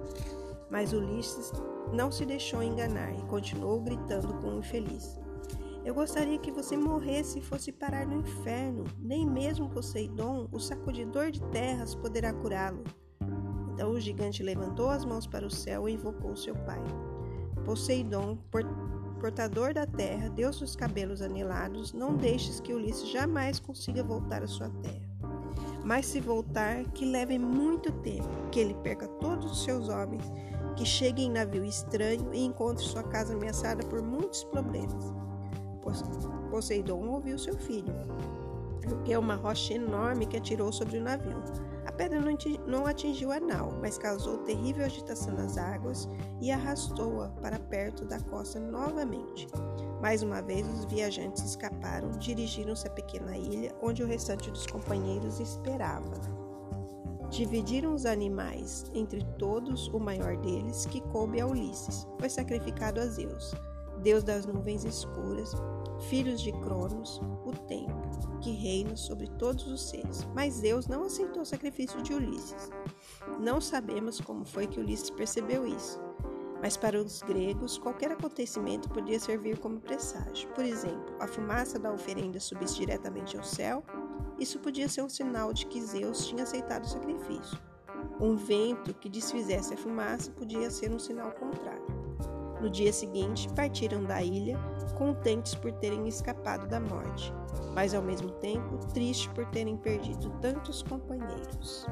Mas 0.69 0.93
Ulisses 0.93 1.51
não 1.91 2.09
se 2.09 2.25
deixou 2.25 2.63
enganar 2.63 3.13
e 3.13 3.21
continuou 3.23 3.81
gritando 3.81 4.33
com 4.35 4.47
o 4.47 4.59
infeliz. 4.59 5.19
Eu 5.83 5.93
gostaria 5.93 6.39
que 6.39 6.51
você 6.51 6.77
morresse 6.77 7.39
e 7.39 7.43
fosse 7.43 7.71
parar 7.71 8.07
no 8.07 8.21
inferno. 8.21 8.85
Nem 8.97 9.29
mesmo 9.29 9.69
Poseidon, 9.69 10.47
o 10.51 10.59
sacudidor 10.59 11.31
de 11.31 11.41
terras, 11.51 11.93
poderá 11.93 12.33
curá-lo. 12.33 12.83
Então 13.73 13.91
o 13.91 13.99
gigante 13.99 14.41
levantou 14.41 14.89
as 14.89 15.03
mãos 15.03 15.27
para 15.27 15.45
o 15.45 15.51
céu 15.51 15.87
e 15.87 15.93
invocou 15.93 16.33
seu 16.35 16.55
pai. 16.55 16.81
Poseidon, 17.65 18.37
portador 19.25 19.73
da 19.73 19.87
terra, 19.87 20.29
Deus 20.29 20.59
dos 20.59 20.75
cabelos 20.75 21.19
anelados, 21.19 21.93
não 21.93 22.15
deixes 22.15 22.59
que 22.59 22.71
Ulisses 22.71 23.09
jamais 23.09 23.59
consiga 23.59 24.03
voltar 24.03 24.43
à 24.43 24.47
sua 24.47 24.69
terra. 24.83 25.09
Mas 25.83 26.05
se 26.05 26.19
voltar, 26.19 26.83
que 26.91 27.05
leve 27.05 27.39
muito 27.39 27.91
tempo, 27.91 28.29
que 28.51 28.59
ele 28.59 28.75
perca 28.75 29.07
todos 29.07 29.51
os 29.51 29.63
seus 29.63 29.89
homens, 29.89 30.31
que 30.75 30.85
chegue 30.85 31.23
em 31.23 31.31
navio 31.31 31.65
estranho 31.65 32.31
e 32.35 32.45
encontre 32.45 32.83
sua 32.83 33.01
casa 33.01 33.33
ameaçada 33.33 33.83
por 33.87 33.99
muitos 33.99 34.43
problemas. 34.43 35.11
Poseidon 36.51 37.07
ouviu 37.07 37.39
seu 37.39 37.57
filho, 37.57 37.95
porque 38.87 39.11
é 39.11 39.17
uma 39.17 39.33
rocha 39.33 39.73
enorme 39.73 40.27
que 40.27 40.37
atirou 40.37 40.71
sobre 40.71 40.99
o 40.99 41.03
navio. 41.03 41.41
Pedra 41.97 42.19
não 42.67 42.85
atingiu 42.85 43.31
a 43.31 43.39
nau, 43.39 43.71
mas 43.81 43.97
causou 43.97 44.39
terrível 44.39 44.85
agitação 44.85 45.33
nas 45.33 45.57
águas 45.57 46.09
e 46.41 46.51
arrastou-a 46.51 47.29
para 47.41 47.57
perto 47.57 48.03
da 48.03 48.19
costa 48.19 48.59
novamente. 48.59 49.47
Mais 50.01 50.21
uma 50.21 50.41
vez, 50.41 50.67
os 50.67 50.85
viajantes 50.85 51.43
escaparam, 51.43 52.11
dirigiram-se 52.11 52.87
à 52.87 52.89
pequena 52.91 53.37
ilha, 53.37 53.73
onde 53.81 54.03
o 54.03 54.07
restante 54.07 54.51
dos 54.51 54.67
companheiros 54.67 55.39
esperava. 55.39 56.19
Dividiram 57.29 57.93
os 57.93 58.05
animais 58.05 58.85
entre 58.93 59.23
todos, 59.39 59.87
o 59.87 59.99
maior 59.99 60.37
deles, 60.37 60.85
que 60.85 61.01
coube 61.01 61.39
a 61.39 61.47
Ulisses, 61.47 62.07
foi 62.19 62.29
sacrificado 62.29 62.99
a 62.99 63.05
Zeus, 63.05 63.53
deus 64.05 64.23
das 64.23 64.45
nuvens 64.45 64.85
escuras, 64.85 65.51
filhos 66.09 66.39
de 66.39 66.51
Cronos, 66.51 67.19
o 67.43 67.51
tempo, 67.67 68.39
que 68.39 68.51
reina 68.51 68.95
sobre 68.95 69.25
todos 69.25 69.65
os 69.65 69.89
seres. 69.89 70.27
Mas 70.35 70.53
Zeus 70.53 70.85
não 70.85 71.05
aceitou 71.05 71.41
o 71.41 71.45
sacrifício 71.45 71.99
de 72.03 72.13
Ulisses. 72.13 72.69
Não 73.39 73.59
sabemos 73.59 74.21
como 74.21 74.45
foi 74.45 74.67
que 74.67 74.79
Ulisses 74.79 75.09
percebeu 75.09 75.65
isso, 75.65 75.99
mas 76.61 76.77
para 76.77 77.01
os 77.01 77.23
gregos 77.23 77.79
qualquer 77.79 78.11
acontecimento 78.11 78.89
podia 78.89 79.19
servir 79.19 79.57
como 79.57 79.81
presságio. 79.81 80.49
Por 80.49 80.63
exemplo, 80.63 81.15
a 81.19 81.25
fumaça 81.27 81.79
da 81.79 81.91
oferenda 81.91 82.39
subisse 82.39 82.75
diretamente 82.75 83.35
ao 83.35 83.43
céu, 83.43 83.83
isso 84.37 84.59
podia 84.59 84.87
ser 84.87 85.01
um 85.01 85.09
sinal 85.09 85.51
de 85.51 85.65
que 85.65 85.81
Zeus 85.81 86.27
tinha 86.27 86.43
aceitado 86.43 86.83
o 86.83 86.89
sacrifício. 86.89 87.59
Um 88.21 88.35
vento 88.35 88.93
que 88.93 89.09
desfizesse 89.09 89.73
a 89.73 89.77
fumaça 89.77 90.29
podia 90.29 90.69
ser 90.69 90.91
um 90.91 90.99
sinal 90.99 91.31
contrário. 91.31 91.94
No 92.65 92.71
dia 92.71 92.91
seguinte, 92.91 93.47
partiram 93.49 94.03
da 94.03 94.23
ilha, 94.23 94.57
contentes 94.97 95.53
por 95.53 95.71
terem 95.73 96.07
escapado 96.07 96.65
da 96.65 96.79
morte, 96.79 97.31
mas 97.75 97.93
ao 97.93 98.01
mesmo 98.01 98.31
tempo 98.31 98.79
tristes 98.91 99.27
por 99.27 99.45
terem 99.51 99.77
perdido 99.77 100.31
tantos 100.41 100.81
companheiros. 100.81 101.85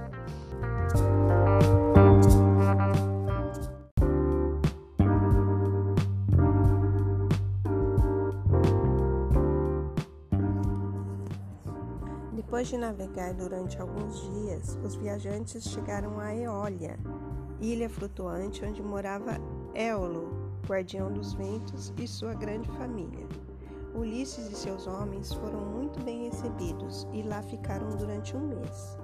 Depois 12.36 12.68
de 12.68 12.78
navegar 12.78 13.36
durante 13.36 13.80
alguns 13.80 14.20
dias, 14.24 14.80
os 14.84 14.96
viajantes 14.96 15.66
chegaram 15.70 16.20
a 16.20 16.36
Eólia, 16.36 16.98
ilha 17.62 17.88
flutuante 17.88 18.66
onde 18.66 18.82
morava 18.82 19.38
Éolo, 19.76 20.43
guardião 20.68 21.12
dos 21.12 21.34
ventos, 21.34 21.94
e 21.98 22.08
sua 22.08 22.34
grande 22.34 22.70
família. 22.72 23.28
Ulisses 23.96 24.52
e 24.52 24.56
seus 24.56 24.88
homens 24.88 25.32
foram 25.34 25.60
muito 25.60 26.00
bem 26.04 26.26
recebidos 26.26 27.08
e 27.14 27.22
lá 27.22 27.44
ficaram 27.44 27.96
durante 27.96 28.36
um 28.36 28.48
mês. 28.48 28.98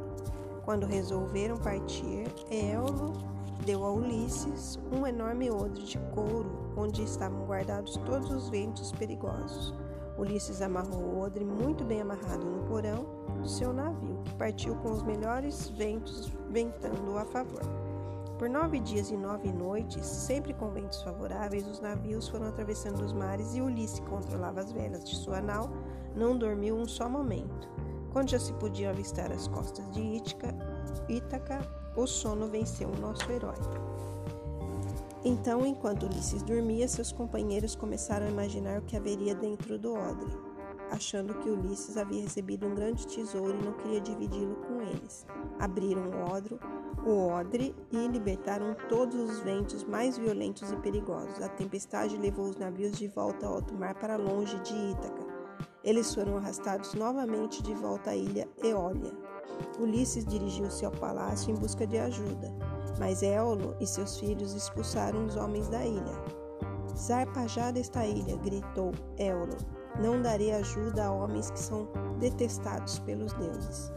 Quando 0.65 0.87
resolveram 0.87 1.57
partir, 1.57 2.27
Éolo 2.49 3.13
deu 3.65 3.85
a 3.85 3.91
Ulisses 3.91 4.79
um 4.91 5.05
enorme 5.05 5.51
odre 5.51 5.83
de 5.83 5.99
couro 6.13 6.73
onde 6.75 7.03
estavam 7.03 7.45
guardados 7.45 7.97
todos 8.05 8.31
os 8.31 8.49
ventos 8.49 8.91
perigosos. 8.93 9.73
Ulisses 10.17 10.61
amarrou 10.61 11.01
o 11.01 11.19
odre 11.19 11.45
muito 11.45 11.83
bem 11.83 12.01
amarrado 12.01 12.45
no 12.45 12.63
porão 12.63 13.05
do 13.41 13.47
seu 13.47 13.71
navio, 13.71 14.19
que 14.25 14.35
partiu 14.35 14.75
com 14.77 14.91
os 14.91 15.03
melhores 15.03 15.69
ventos 15.69 16.31
ventando 16.49 17.17
a 17.17 17.25
favor. 17.25 17.78
Por 18.39 18.50
nove 18.50 18.79
dias 18.79 19.12
e 19.12 19.17
nove 19.17 19.51
noites, 19.51 20.05
sempre 20.05 20.53
com 20.53 20.72
ventos 20.72 21.03
favoráveis, 21.03 21.67
os 21.67 21.81
navios 21.81 22.29
foram 22.29 22.48
atravessando 22.48 23.03
os 23.03 23.12
mares 23.12 23.53
e 23.53 23.62
Ulisses 23.62 24.00
controlava 24.00 24.62
as 24.62 24.72
velas 24.72 25.03
de 25.03 25.13
sua 25.17 25.41
nau, 25.41 25.69
não 26.15 26.38
dormiu 26.38 26.74
um 26.77 26.88
só 26.88 27.10
momento. 27.10 27.67
Quando 28.13 28.29
já 28.29 28.39
se 28.39 28.53
podiam 28.53 28.91
avistar 28.91 29.29
as 29.29 29.50
costas 29.50 29.91
de 29.91 30.00
Ítica, 30.00 30.55
Ítaca, 31.10 31.60
o 31.98 32.08
sono 32.08 32.48
venceu 32.48 32.88
o 32.88 32.98
nosso 33.01 33.29
herói. 33.29 33.58
Então, 35.25 35.65
enquanto 35.65 36.05
Ulisses 36.05 36.41
dormia, 36.41 36.88
seus 36.88 37.12
companheiros 37.12 37.75
começaram 37.75 38.25
a 38.25 38.31
imaginar 38.31 38.79
o 38.79 38.84
que 38.84 38.96
haveria 38.96 39.36
dentro 39.36 39.77
do 39.77 39.93
odre, 39.93 40.31
achando 40.89 41.34
que 41.39 41.50
Ulisses 41.50 41.98
havia 41.98 42.22
recebido 42.22 42.65
um 42.67 42.74
grande 42.74 43.05
tesouro 43.05 43.60
e 43.60 43.65
não 43.65 43.74
queria 43.74 44.00
dividi-lo 44.00 44.55
com 44.65 44.81
eles. 44.81 45.27
Abriram 45.60 46.10
o 46.10 46.34
odre, 46.34 46.58
o 47.06 47.27
odre 47.27 47.75
e 47.91 48.08
libertaram 48.08 48.75
todos 48.88 49.15
os 49.15 49.39
ventos 49.39 49.84
mais 49.84 50.18
violentos 50.18 50.72
e 50.72 50.75
perigosos. 50.77 51.41
A 51.41 51.50
tempestade 51.50 52.18
levou 52.18 52.50
os 52.50 52.58
navios 52.58 52.98
de 52.98 53.08
volta 53.08 53.46
ao 53.46 53.56
alto 53.56 53.74
mar 53.74 53.96
para 53.96 54.18
longe 54.18 54.60
de 54.60 54.74
Ítaca. 54.74 55.27
Eles 55.84 56.13
foram 56.13 56.38
arrastados 56.38 56.94
novamente 56.94 57.63
de 57.63 57.74
volta 57.74 58.12
à 58.12 58.15
ilha 58.15 58.48
Eólia. 58.63 59.12
Ulisses 59.79 60.25
dirigiu-se 60.25 60.86
ao 60.86 60.91
palácio 60.91 61.51
em 61.51 61.56
busca 61.56 61.88
de 61.88 61.98
ajuda, 61.98 62.53
mas 62.98 63.24
Éolo 63.24 63.75
e 63.79 63.88
seus 63.88 64.18
filhos 64.20 64.53
expulsaram 64.53 65.25
os 65.25 65.36
homens 65.36 65.68
da 65.70 65.86
ilha. 65.86 66.39
Zarpa 66.98 67.48
já 67.48 67.72
desta 67.72 68.06
ilha, 68.06 68.36
gritou 68.38 68.91
Éolo. 69.18 69.58
Não 70.01 70.22
darei 70.22 70.51
ajuda 70.53 71.06
a 71.06 71.12
homens 71.12 71.50
que 71.50 71.60
são 71.60 71.88
detestados 72.20 73.00
pelos 73.00 73.34
deuses. 73.34 73.91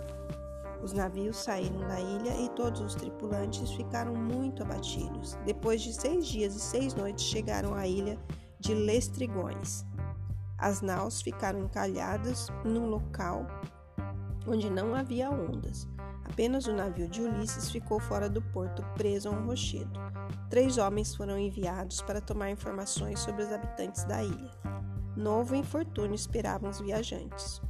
Os 0.83 0.93
navios 0.93 1.37
saíram 1.37 1.81
da 1.87 2.01
ilha 2.01 2.37
e 2.41 2.49
todos 2.51 2.81
os 2.81 2.95
tripulantes 2.95 3.71
ficaram 3.71 4.15
muito 4.15 4.63
abatidos. 4.63 5.39
Depois 5.45 5.81
de 5.81 5.93
seis 5.93 6.27
dias 6.27 6.57
e 6.57 6.61
seis 6.61 6.95
noites, 6.95 7.25
chegaram 7.25 7.75
à 7.75 7.87
ilha 7.87 8.19
de 8.59 8.75
Lestrigões. 8.75 9.85
As 10.59 10.81
naus 10.81 11.23
ficaram 11.23 11.61
encalhadas 11.61 12.49
num 12.65 12.87
local 12.87 13.47
onde 14.47 14.69
não 14.69 14.95
havia 14.95 15.31
ondas. 15.31 15.89
Apenas 16.25 16.67
o 16.67 16.73
navio 16.73 17.09
de 17.09 17.21
Ulisses 17.21 17.71
ficou 17.71 18.01
fora 18.01 18.29
do 18.29 18.41
porto, 18.41 18.83
preso 18.95 19.29
a 19.29 19.33
um 19.33 19.47
rochedo. 19.47 20.01
Três 20.49 20.79
homens 20.79 21.15
foram 21.15 21.39
enviados 21.39 22.01
para 22.03 22.21
tomar 22.21 22.51
informações 22.51 23.21
sobre 23.21 23.43
os 23.43 23.53
habitantes 23.53 24.05
da 24.05 24.23
ilha. 24.23 24.51
Novo 25.17 25.55
infortúnio 25.55 26.15
esperavam 26.15 26.71
os 26.71 26.81
viajantes. 26.81 27.61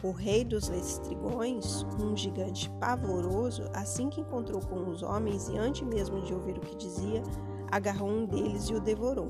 O 0.00 0.12
rei 0.12 0.44
dos 0.44 0.68
Lestrigões, 0.68 1.84
um 2.00 2.16
gigante 2.16 2.70
pavoroso, 2.78 3.64
assim 3.74 4.08
que 4.08 4.20
encontrou 4.20 4.60
com 4.60 4.88
os 4.88 5.02
homens 5.02 5.48
e 5.48 5.58
antes 5.58 5.82
mesmo 5.82 6.20
de 6.22 6.32
ouvir 6.32 6.56
o 6.56 6.60
que 6.60 6.76
dizia, 6.76 7.20
agarrou 7.68 8.08
um 8.08 8.24
deles 8.24 8.64
e 8.66 8.74
o 8.74 8.80
devorou. 8.80 9.26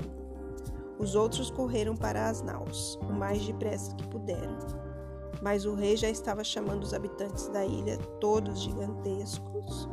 Os 0.99 1.15
outros 1.15 1.49
correram 1.49 1.95
para 1.95 2.29
as 2.29 2.43
naus, 2.43 2.99
o 3.01 3.13
mais 3.13 3.43
depressa 3.43 3.95
que 3.95 4.07
puderam. 4.09 4.57
Mas 5.41 5.65
o 5.65 5.73
rei 5.73 5.97
já 5.97 6.09
estava 6.09 6.43
chamando 6.43 6.83
os 6.83 6.93
habitantes 6.93 7.47
da 7.47 7.65
ilha, 7.65 7.97
todos 8.19 8.61
gigantescos. 8.61 9.89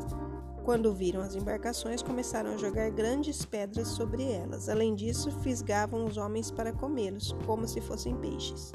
Quando 0.63 0.93
viram 0.93 1.23
as 1.23 1.35
embarcações, 1.35 2.03
começaram 2.03 2.51
a 2.51 2.57
jogar 2.59 2.91
grandes 2.91 3.47
pedras 3.47 3.89
sobre 3.89 4.31
elas. 4.31 4.69
Além 4.69 4.95
disso, 4.95 5.31
fisgavam 5.41 6.05
os 6.05 6.19
homens 6.19 6.51
para 6.51 6.73
comê-los, 6.73 7.35
como 7.47 7.67
se 7.67 7.81
fossem 7.81 8.15
peixes. 8.17 8.73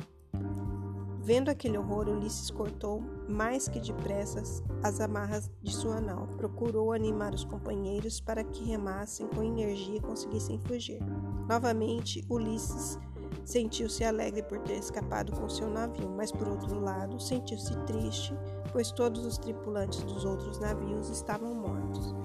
Vendo 1.24 1.50
aquele 1.50 1.78
horror, 1.78 2.10
Ulisses 2.10 2.50
cortou 2.50 3.04
mais 3.30 3.68
que 3.68 3.80
depressa 3.80 4.42
as 4.84 5.00
amarras 5.00 5.51
de 5.62 5.72
sua 5.72 6.01
nau. 6.01 6.28
Procurou 6.36 6.92
animar 6.92 7.34
os 7.34 7.44
companheiros 7.44 8.20
para 8.20 8.44
que 8.44 8.63
remassem 8.63 9.28
com 9.28 9.44
energia 9.44 9.98
e 9.98 10.01
conseguissem 10.01 10.60
fugir. 10.66 11.00
Novamente, 11.48 12.25
Ulisses 12.28 12.98
sentiu-se 13.46 14.04
alegre 14.04 14.42
por 14.44 14.60
ter 14.60 14.80
escapado 14.80 15.32
com 15.34 15.48
seu 15.48 15.70
navio, 15.70 16.10
mas 16.10 16.32
por 16.32 16.48
outro 16.48 16.80
lado, 16.80 17.20
sentiu-se 17.20 17.75
triste, 17.86 18.34
pois 18.72 18.92
todos 18.92 19.24
os 19.24 19.38
tripulantes 19.38 20.01
dos 20.04 20.25
outros 20.25 20.60
navios 20.60 21.10
estavam 21.10 21.54
mortos. 21.54 22.16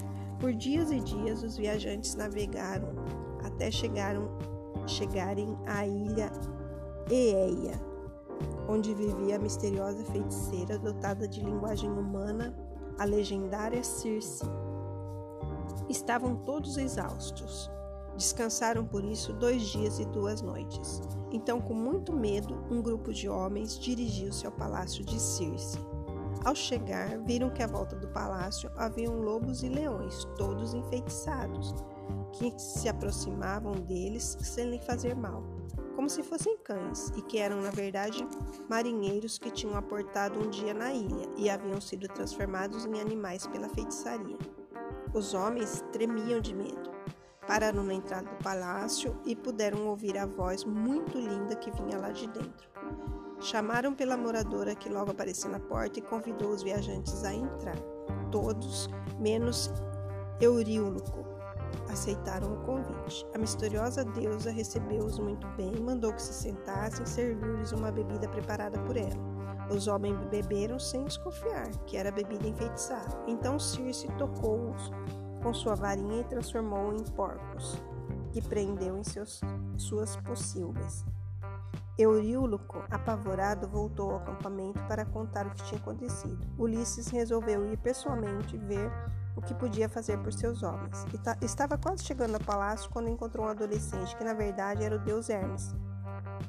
Por 0.41 0.55
dias 0.55 0.91
e 0.91 1.01
dias, 1.01 1.43
os 1.43 1.59
viajantes 1.59 2.15
navegaram 2.15 2.89
até 3.45 3.71
chegaram, 3.71 4.29
chegarem 4.87 5.57
à 5.67 5.87
ilha 5.87 6.31
Eeia, 7.11 7.81
onde 8.69 8.95
vivia 8.95 9.37
a 9.37 9.39
misteriosa 9.39 10.05
feiticeira 10.05 10.79
dotada 10.79 11.27
de 11.27 11.41
linguagem 11.41 11.91
humana, 11.91 12.55
a 12.99 13.05
legendária 13.05 13.83
Circe. 13.83 14.45
Estavam 15.89 16.37
todos 16.37 16.77
exaustos. 16.77 17.71
Descansaram 18.17 18.85
por 18.85 19.05
isso 19.05 19.33
dois 19.35 19.63
dias 19.63 19.99
e 19.99 20.07
duas 20.07 20.41
noites. 20.41 21.03
Então, 21.31 21.61
com 21.61 21.75
muito 21.75 22.13
medo, 22.13 22.65
um 22.71 22.81
grupo 22.81 23.13
de 23.13 23.29
homens 23.29 23.79
dirigiu-se 23.79 24.47
ao 24.47 24.53
palácio 24.53 25.05
de 25.05 25.21
Circe. 25.21 25.79
Ao 26.45 26.55
chegar, 26.55 27.19
viram 27.19 27.51
que 27.51 27.63
à 27.63 27.67
volta 27.67 27.97
do 27.97 28.09
palácio 28.09 28.71
haviam 28.77 29.21
lobos 29.21 29.63
e 29.63 29.69
leões, 29.69 30.25
todos 30.37 30.75
enfeitiçados, 30.75 31.75
que 32.33 32.53
se 32.59 32.89
aproximavam 32.89 33.73
deles 33.73 34.37
sem 34.41 34.71
lhe 34.71 34.79
fazer 34.79 35.15
mal 35.15 35.43
como 35.97 36.11
se 36.11 36.23
fossem 36.23 36.59
cães, 36.59 37.11
e 37.17 37.23
que 37.23 37.39
eram, 37.39 37.63
na 37.63 37.71
verdade, 37.71 38.25
marinheiros 38.69 39.39
que 39.39 39.51
tinham 39.51 39.75
aportado 39.77 40.39
um 40.39 40.51
dia 40.51 40.75
na 40.75 40.93
ilha 40.93 41.27
e 41.39 41.49
haviam 41.49 41.81
sido 41.81 42.07
transformados 42.07 42.85
em 42.85 43.01
animais 43.01 43.47
pela 43.47 43.71
feitiçaria. 43.71 44.37
Os 45.15 45.33
homens 45.33 45.83
tremiam 45.93 46.39
de 46.39 46.55
medo. 46.55 46.95
Pararam 47.47 47.83
na 47.83 47.95
entrada 47.95 48.29
do 48.29 48.45
palácio 48.45 49.19
e 49.25 49.35
puderam 49.35 49.87
ouvir 49.87 50.19
a 50.19 50.27
voz 50.27 50.65
muito 50.65 51.19
linda 51.19 51.57
que 51.57 51.71
vinha 51.71 51.97
lá 51.99 52.11
de 52.11 52.27
dentro. 52.29 52.69
Chamaram 53.41 53.95
pela 53.95 54.17
moradora 54.17 54.75
que 54.75 54.89
logo 54.91 55.13
apareceu 55.13 55.51
na 55.51 55.61
porta 55.61 55.99
e 55.99 56.03
convidou 56.03 56.51
os 56.51 56.63
viajantes 56.63 57.25
a 57.25 57.33
entrar. 57.33 57.79
Todos, 58.31 58.89
menos 59.19 59.71
Euríloco, 60.41 61.36
aceitaram 61.89 62.55
o 62.55 62.57
convite. 62.65 63.27
A 63.35 63.39
misteriosa 63.39 64.05
deusa 64.05 64.51
recebeu-os 64.51 65.19
muito 65.19 65.47
bem 65.57 65.75
mandou 65.81 66.13
que 66.13 66.23
se 66.23 66.33
sentassem 66.33 67.05
e 67.05 67.09
serviu-lhes 67.09 67.73
uma 67.73 67.91
bebida 67.91 68.29
preparada 68.29 68.79
por 68.81 68.97
ela. 68.97 69.37
Os 69.71 69.89
homens 69.89 70.19
beberam 70.27 70.79
sem 70.79 71.05
desconfiar 71.05 71.69
que 71.87 71.97
era 71.97 72.13
bebida 72.13 72.47
enfeitiçada. 72.47 73.17
Então 73.27 73.59
Circe 73.59 74.07
tocou-os 74.19 74.91
com 75.43 75.53
sua 75.53 75.75
varinha 75.75 76.21
e 76.21 76.25
transformou 76.25 76.93
em 76.93 77.03
porcos, 77.05 77.83
que 78.33 78.41
prendeu 78.41 78.97
em 78.97 79.03
seus, 79.03 79.41
suas 79.77 80.17
pocilgas. 80.17 81.05
Euríloco, 81.99 82.85
apavorado, 82.91 83.67
voltou 83.67 84.11
ao 84.11 84.17
acampamento 84.19 84.83
para 84.87 85.07
contar 85.07 85.47
o 85.47 85.51
que 85.51 85.65
tinha 85.65 85.81
acontecido. 85.81 86.39
Ulisses 86.59 87.09
resolveu 87.09 87.73
ir 87.73 87.79
pessoalmente 87.79 88.57
ver 88.59 88.91
o 89.37 89.43
que 89.43 89.55
podia 89.55 89.89
fazer 89.89 90.19
por 90.19 90.33
seus 90.33 90.63
homens. 90.63 91.05
Estava 91.43 91.77
quase 91.77 92.03
chegando 92.03 92.35
ao 92.35 92.41
palácio 92.41 92.91
quando 92.91 93.11
encontrou 93.11 93.47
um 93.47 93.51
adolescente 93.51 94.17
que, 94.17 94.25
na 94.25 94.33
verdade, 94.33 94.83
era 94.83 94.97
o 94.97 94.99
deus 94.99 95.29
Hermes. 95.29 95.75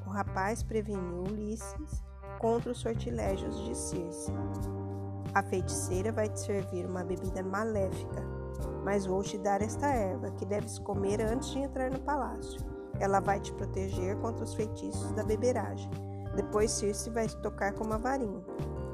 O 0.06 0.10
rapaz 0.10 0.62
preveniu 0.62 1.24
Ulisses 1.24 2.02
contra 2.38 2.72
os 2.72 2.78
sortilégios 2.78 3.64
de 3.64 3.74
Circe. 3.76 4.32
A 5.34 5.42
feiticeira 5.42 6.10
vai 6.10 6.28
te 6.28 6.40
servir 6.40 6.86
uma 6.86 7.04
bebida 7.04 7.42
maléfica, 7.42 8.22
mas 8.82 9.04
vou 9.04 9.22
te 9.22 9.36
dar 9.36 9.60
esta 9.60 9.86
erva 9.86 10.30
que 10.32 10.46
deves 10.46 10.78
comer 10.78 11.20
antes 11.20 11.50
de 11.50 11.58
entrar 11.58 11.90
no 11.90 12.00
palácio. 12.00 12.60
Ela 12.98 13.20
vai 13.20 13.38
te 13.38 13.52
proteger 13.52 14.16
contra 14.16 14.44
os 14.44 14.54
feitiços 14.54 15.12
da 15.12 15.22
beberagem. 15.22 15.90
Depois 16.34 16.70
Circe 16.70 17.10
vai 17.10 17.28
te 17.28 17.36
tocar 17.42 17.74
com 17.74 17.84
uma 17.84 17.98
varinha. 17.98 18.42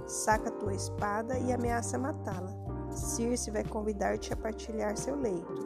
Saca 0.06 0.50
tua 0.50 0.74
espada 0.74 1.38
e 1.38 1.52
ameaça 1.52 1.96
matá-la. 1.98 2.63
Circe 2.94 3.50
vai 3.50 3.64
convidar-te 3.64 4.32
a 4.32 4.36
partilhar 4.36 4.96
seu 4.96 5.16
leito. 5.16 5.64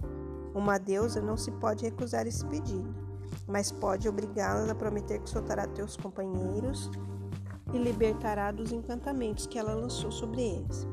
Uma 0.55 0.79
deusa 0.79 1.21
não 1.21 1.37
se 1.37 1.51
pode 1.53 1.85
recusar 1.85 2.27
esse 2.27 2.45
pedido, 2.47 2.95
mas 3.47 3.71
pode 3.71 4.09
obrigá-la 4.09 4.73
a 4.73 4.75
prometer 4.75 5.21
que 5.21 5.31
soltará 5.31 5.67
teus 5.67 5.97
companheiros 5.97 6.91
e 7.73 7.79
libertará 7.79 8.51
dos 8.51 8.73
encantamentos 8.73 9.47
que 9.47 9.59
ela 9.59 9.75
lançou 9.75 10.11
sobre 10.11 10.43
eles. 10.43 10.87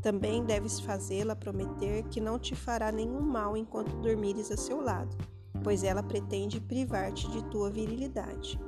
Também 0.00 0.44
deves 0.44 0.80
fazê-la 0.80 1.36
prometer 1.36 2.04
que 2.04 2.20
não 2.20 2.38
te 2.38 2.54
fará 2.54 2.90
nenhum 2.90 3.20
mal 3.20 3.56
enquanto 3.56 3.96
dormires 3.96 4.50
a 4.50 4.56
seu 4.56 4.80
lado, 4.80 5.16
pois 5.62 5.84
ela 5.84 6.02
pretende 6.02 6.60
privar-te 6.60 7.30
de 7.30 7.44
tua 7.44 7.70
virilidade. 7.70 8.58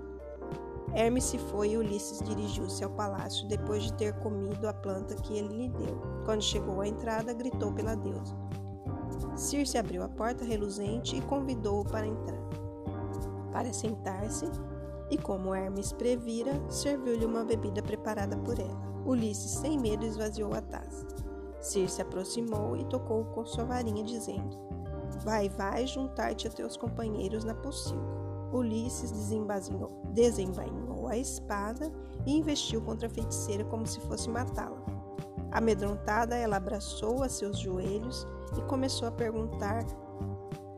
Hermes 0.95 1.25
se 1.25 1.39
foi 1.39 1.71
e 1.71 1.77
Ulisses 1.77 2.21
dirigiu-se 2.21 2.85
ao 2.85 2.91
palácio 2.91 3.49
depois 3.49 3.83
de 3.83 3.93
ter 3.95 4.13
comido 4.21 4.69
a 4.69 4.73
planta 4.73 5.15
que 5.17 5.37
ele 5.37 5.57
lhe 5.57 5.69
deu. 5.69 6.01
Quando 6.25 6.43
chegou 6.43 6.81
à 6.81 6.87
entrada, 6.87 7.33
gritou 7.33 7.73
pela 7.73 7.97
deusa. 7.97 8.35
Circe 9.37 9.77
abriu 9.77 10.05
a 10.05 10.09
porta 10.09 10.45
reluzente 10.45 11.17
e 11.17 11.21
convidou-o 11.23 11.85
para 11.85 12.07
entrar. 12.07 12.39
Para 13.53 13.73
sentar-se, 13.73 14.47
e 15.11 15.19
como 15.19 15.55
Hermes 15.55 15.93
previra, 15.93 16.63
serviu-lhe 16.69 17.27
uma 17.27 17.45
bebida 17.45 17.83
preparada 17.83 18.37
por 18.37 18.59
ela. 18.59 18.95
Ulisses, 19.05 19.51
sem 19.51 19.79
medo, 19.79 20.07
esvaziou 20.07 20.55
a 20.55 20.61
taça. 20.61 21.07
Circe 21.61 22.01
aproximou 22.01 22.77
e 22.77 22.85
tocou 22.85 23.25
com 23.27 23.45
sua 23.45 23.65
varinha, 23.65 24.05
dizendo: 24.05 24.57
Vai, 25.25 25.49
vai 25.49 25.87
juntar-te 25.87 26.47
a 26.47 26.51
teus 26.51 26.77
companheiros 26.77 27.45
na 27.45 27.55
pocilga. 27.55 28.14
Ulisses 28.55 29.11
desembainhou 30.13 31.09
a 31.09 31.19
espada 31.19 31.93
e 32.25 32.37
investiu 32.37 32.81
contra 32.81 33.09
a 33.09 33.11
feiticeira 33.11 33.65
como 33.65 33.85
se 33.85 34.01
fosse 34.03 34.31
matá-la. 34.31 34.81
Amedrontada, 35.51 36.37
ela 36.37 36.57
abraçou 36.57 37.25
a 37.25 37.29
seus 37.29 37.59
joelhos 37.59 38.27
e 38.57 38.63
começou 38.63 39.09
a 39.09 39.13
perguntar 39.13 39.85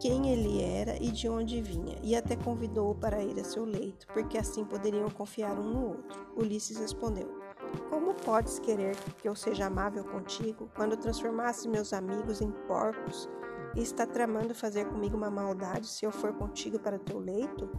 quem 0.01 0.29
ele 0.29 0.63
era 0.63 0.97
e 1.03 1.11
de 1.11 1.29
onde 1.29 1.61
vinha, 1.61 1.97
e 2.03 2.15
até 2.15 2.37
convidou-o 2.37 2.95
para 2.95 3.23
ir 3.23 3.39
a 3.39 3.45
seu 3.45 3.65
leito, 3.65 4.07
porque 4.09 4.39
assim 4.39 4.65
poderiam 4.65 5.11
confiar 5.11 5.59
um 5.59 5.71
no 5.71 5.87
outro. 5.89 6.27
Ulisses 6.37 6.79
respondeu: 6.79 7.29
Como 7.91 8.15
podes 8.15 8.59
querer 8.59 8.97
que 9.21 9.29
eu 9.29 9.35
seja 9.35 9.67
amável 9.67 10.05
contigo 10.05 10.71
quando 10.75 10.97
transformasse 10.97 11.69
meus 11.69 11.93
amigos 11.93 12.41
em 12.41 12.51
porcos 12.67 13.29
e 13.77 13.83
está 13.83 14.07
tramando 14.07 14.55
fazer 14.55 14.87
comigo 14.87 15.17
uma 15.17 15.31
maldade 15.31 15.87
se 15.87 16.05
eu 16.05 16.11
for 16.11 16.33
contigo 16.33 16.79
para 16.79 16.99
teu 16.99 17.19
leito? 17.19 17.71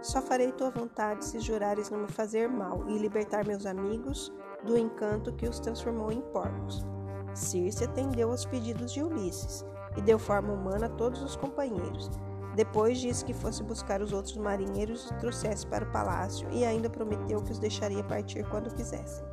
Só 0.00 0.22
farei 0.22 0.52
tua 0.52 0.70
vontade 0.70 1.24
se 1.24 1.40
jurares 1.40 1.90
não 1.90 1.98
me 1.98 2.08
fazer 2.08 2.48
mal 2.48 2.88
e 2.88 2.96
libertar 2.96 3.44
meus 3.44 3.66
amigos 3.66 4.32
do 4.64 4.78
encanto 4.78 5.34
que 5.34 5.48
os 5.48 5.58
transformou 5.58 6.12
em 6.12 6.20
porcos. 6.20 6.86
Circe 7.34 7.84
atendeu 7.84 8.30
aos 8.30 8.44
pedidos 8.44 8.92
de 8.92 9.02
Ulisses 9.02 9.66
e 9.96 10.00
deu 10.00 10.18
forma 10.18 10.52
humana 10.52 10.86
a 10.86 10.90
todos 10.90 11.20
os 11.22 11.36
companheiros. 11.36 12.08
Depois 12.54 12.98
disse 12.98 13.24
que 13.24 13.34
fosse 13.34 13.62
buscar 13.62 14.00
os 14.00 14.12
outros 14.12 14.36
marinheiros 14.36 15.10
e 15.10 15.14
trouxesse 15.18 15.66
para 15.66 15.84
o 15.84 15.92
palácio, 15.92 16.48
e 16.50 16.64
ainda 16.64 16.90
prometeu 16.90 17.40
que 17.40 17.52
os 17.52 17.58
deixaria 17.58 18.02
partir 18.02 18.48
quando 18.48 18.74
quisessem. 18.74 19.24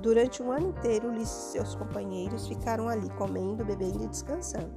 Durante 0.00 0.42
um 0.42 0.50
ano 0.50 0.68
inteiro, 0.68 1.08
Ulisses 1.08 1.48
e 1.48 1.52
seus 1.52 1.74
companheiros 1.74 2.48
ficaram 2.48 2.88
ali 2.88 3.10
comendo, 3.10 3.64
bebendo 3.64 4.04
e 4.04 4.08
descansando. 4.08 4.72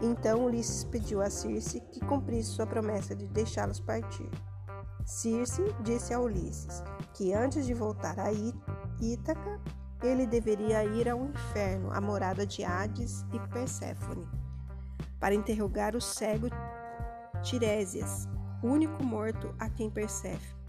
Então 0.00 0.46
Ulisses 0.46 0.82
pediu 0.82 1.22
a 1.22 1.30
Circe 1.30 1.80
que 1.92 2.00
cumprisse 2.00 2.50
sua 2.50 2.66
promessa 2.66 3.14
de 3.14 3.28
deixá-los 3.28 3.78
partir. 3.78 4.28
Circe 5.06 5.62
disse 5.82 6.12
a 6.12 6.20
Ulisses 6.20 6.82
que 7.14 7.32
antes 7.32 7.66
de 7.66 7.72
voltar 7.72 8.18
a 8.18 8.30
Ítaca, 9.00 9.60
ele 10.02 10.26
deveria 10.26 10.84
ir 10.84 11.08
ao 11.08 11.24
inferno, 11.24 11.92
a 11.92 12.00
morada 12.00 12.44
de 12.44 12.64
Hades 12.64 13.24
e 13.32 13.38
Perséfone, 13.48 14.28
para 15.20 15.34
interrogar 15.34 15.94
o 15.94 16.00
cego 16.00 16.48
Tiresias, 17.42 18.26
o 18.60 18.66
único 18.66 19.04
morto 19.04 19.54
a 19.60 19.70
quem 19.70 19.88
Perséfone 19.88 20.61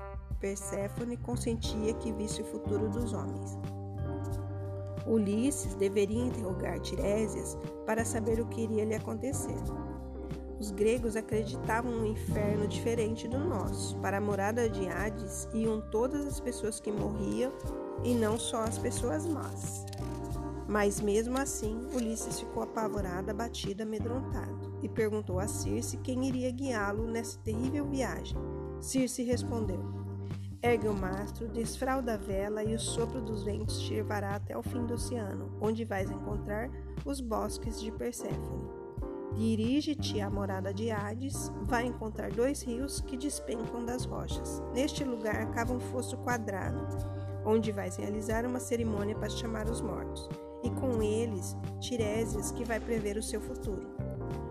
Perséfone 0.44 1.16
consentia 1.16 1.94
que 1.94 2.12
visse 2.12 2.42
o 2.42 2.46
futuro 2.46 2.90
dos 2.90 3.14
homens. 3.14 3.58
Ulisses 5.08 5.74
deveria 5.76 6.22
interrogar 6.22 6.82
Tiresias 6.82 7.58
para 7.86 8.04
saber 8.04 8.42
o 8.42 8.46
que 8.48 8.64
iria 8.64 8.84
lhe 8.84 8.94
acontecer. 8.94 9.56
Os 10.60 10.70
gregos 10.70 11.16
acreditavam 11.16 11.94
um 11.94 12.06
inferno 12.06 12.68
diferente 12.68 13.26
do 13.26 13.40
nosso. 13.40 13.96
Para 14.00 14.18
a 14.18 14.22
morada 14.22 14.70
de 14.70 14.86
Hades 14.90 15.48
iam 15.54 15.80
todas 15.90 16.28
as 16.28 16.42
pessoas 16.42 16.78
que 16.78 16.92
morriam 16.92 17.54
e 18.04 18.14
não 18.14 18.38
só 18.38 18.64
as 18.64 18.78
pessoas 18.78 19.26
más. 19.26 19.86
Mas 20.68 21.00
mesmo 21.00 21.38
assim, 21.38 21.88
Ulisses 21.96 22.42
ficou 22.42 22.64
apavorado, 22.64 23.32
abatido, 23.32 23.84
amedrontado 23.84 24.78
e 24.82 24.90
perguntou 24.90 25.40
a 25.40 25.48
Circe 25.48 25.96
quem 26.00 26.28
iria 26.28 26.52
guiá-lo 26.52 27.08
nessa 27.08 27.40
terrível 27.40 27.86
viagem. 27.86 28.38
Circe 28.82 29.24
respondeu: 29.24 30.03
Ergue 30.64 30.88
o 30.88 30.94
mastro, 30.94 31.50
desfralda 31.50 32.14
a 32.14 32.18
vela 32.18 32.64
e 32.64 32.74
o 32.74 32.80
sopro 32.80 33.20
dos 33.20 33.44
ventos 33.44 33.82
te 33.82 33.96
levará 33.96 34.36
até 34.36 34.58
o 34.58 34.64
fim 34.64 34.86
do 34.86 34.94
oceano, 34.94 35.52
onde 35.60 35.84
vais 35.84 36.10
encontrar 36.10 36.72
os 37.04 37.20
bosques 37.20 37.82
de 37.82 37.92
Perséfone. 37.92 38.70
Dirige-te 39.36 40.22
à 40.22 40.30
morada 40.30 40.74
de 40.74 40.90
Hades, 40.90 41.52
vai 41.64 41.86
encontrar 41.86 42.32
dois 42.32 42.62
rios 42.62 43.02
que 43.02 43.18
despencam 43.18 43.84
das 43.84 44.06
rochas. 44.06 44.64
Neste 44.74 45.04
lugar 45.04 45.52
cava 45.52 45.74
um 45.74 45.82
fosso 45.82 46.16
quadrado, 46.20 46.88
onde 47.46 47.74
vais 47.74 47.98
realizar 47.98 48.46
uma 48.46 48.62
cerimônia 48.62 49.18
para 49.18 49.30
chamar 49.30 49.70
os 49.70 49.82
mortos, 49.82 50.30
e 50.64 50.70
com 50.70 51.04
eles 51.04 51.58
Tiresias, 51.82 52.54
que 52.54 52.64
vai 52.64 52.80
prever 52.80 53.18
o 53.18 53.24
seu 53.24 53.42
futuro. 53.42 53.86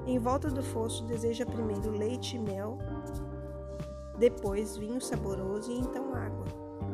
Em 0.07 0.19
volta 0.19 0.51
do 0.51 0.63
fosso 0.63 1.07
deseja 1.07 1.47
primeiro 1.47 1.91
leite 1.91 2.37
e 2.37 2.39
mel, 2.39 2.77
depois 4.23 4.77
vinho 4.77 5.01
saboroso 5.01 5.73
e 5.73 5.81
então 5.81 6.15
água. 6.15 6.45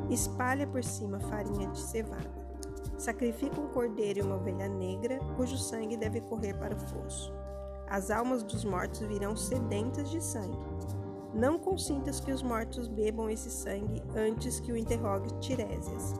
Espalha 0.09 0.67
por 0.67 0.83
cima 0.83 1.21
farinha 1.21 1.69
de 1.69 1.79
cevada. 1.79 2.33
Sacrifica 2.97 3.61
um 3.61 3.69
cordeiro 3.69 4.21
e 4.21 4.23
uma 4.23 4.37
ovelha 4.37 4.67
negra, 4.67 5.19
cujo 5.37 5.59
sangue 5.59 5.95
deve 5.95 6.23
correr 6.23 6.55
para 6.55 6.75
o 6.75 6.81
fosso. 6.81 7.31
As 7.87 8.11
almas 8.11 8.43
dos 8.43 8.65
mortos 8.65 9.01
virão 9.01 9.37
sedentas 9.37 10.09
de 10.11 10.25
sangue. 10.25 10.57
Não 11.35 11.59
consintas 11.59 12.19
que 12.19 12.33
os 12.33 12.43
mortos 12.43 12.89
bebam 12.89 13.29
esse 13.29 13.51
sangue 13.51 14.03
antes 14.17 14.59
que 14.59 14.73
o 14.73 14.77
interrogue 14.77 15.29
Tiresias. 15.39 16.15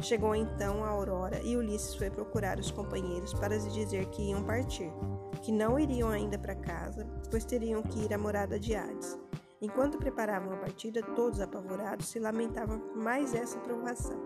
Chegou 0.00 0.34
então 0.34 0.82
a 0.82 0.88
aurora 0.88 1.40
e 1.44 1.56
Ulisses 1.56 1.94
foi 1.94 2.10
procurar 2.10 2.58
os 2.58 2.72
companheiros 2.72 3.32
para 3.32 3.54
lhes 3.54 3.72
dizer 3.72 4.06
que 4.06 4.30
iam 4.30 4.42
partir, 4.42 4.92
que 5.40 5.52
não 5.52 5.78
iriam 5.78 6.08
ainda 6.08 6.36
para 6.36 6.56
casa, 6.56 7.06
pois 7.30 7.44
teriam 7.44 7.80
que 7.80 8.00
ir 8.00 8.12
à 8.12 8.18
morada 8.18 8.58
de 8.58 8.74
Hades. 8.74 9.21
Enquanto 9.62 9.96
preparavam 9.96 10.54
a 10.54 10.56
partida, 10.56 11.00
todos 11.14 11.40
apavorados 11.40 12.08
se 12.08 12.18
lamentavam 12.18 12.80
por 12.80 12.96
mais 12.96 13.32
essa 13.32 13.60
provação. 13.60 14.20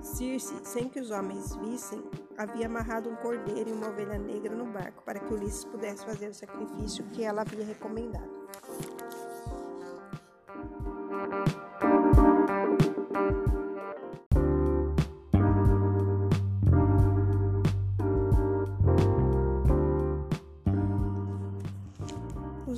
Circe, 0.00 0.52
sem 0.64 0.88
que 0.88 0.98
os 0.98 1.12
homens 1.12 1.54
vissem, 1.54 2.02
havia 2.36 2.66
amarrado 2.66 3.08
um 3.08 3.14
cordeiro 3.14 3.70
e 3.70 3.72
uma 3.72 3.88
ovelha 3.88 4.18
negra 4.18 4.52
no 4.52 4.66
barco 4.66 5.04
para 5.04 5.20
que 5.20 5.32
Ulisses 5.32 5.64
pudesse 5.64 6.04
fazer 6.04 6.28
o 6.28 6.34
sacrifício 6.34 7.04
que 7.12 7.22
ela 7.22 7.42
havia 7.42 7.64
recomendado. 7.64 8.28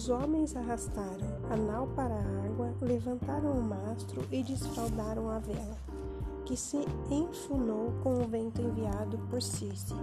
Os 0.05 0.11
homens 0.11 0.55
arrastaram 0.55 1.27
a 1.51 1.57
nau 1.57 1.87
para 1.97 2.15
a 2.15 2.45
água, 2.45 2.75
levantaram 2.83 3.53
o 3.53 3.63
mastro 3.63 4.21
e 4.31 4.43
desfraldaram 4.43 5.31
a 5.31 5.39
vela, 5.39 5.79
que 6.45 6.55
se 6.59 6.85
enfunou 7.11 7.91
com 8.03 8.13
o 8.13 8.29
vento 8.29 8.61
enviado 8.61 9.17
por 9.31 9.41
Circe. 9.41 9.95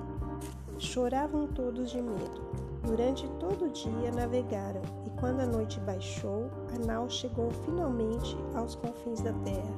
Choravam 0.80 1.46
todos 1.50 1.92
de 1.92 2.02
medo. 2.02 2.42
Durante 2.84 3.28
todo 3.40 3.66
o 3.66 3.70
dia 3.70 4.12
navegaram, 4.12 4.82
e 5.06 5.12
quando 5.20 5.42
a 5.42 5.46
noite 5.46 5.80
baixou, 5.82 6.50
a 6.74 6.80
nau 6.84 7.08
chegou 7.08 7.52
finalmente 7.64 8.36
aos 8.56 8.74
confins 8.74 9.22
da 9.22 9.34
terra, 9.34 9.76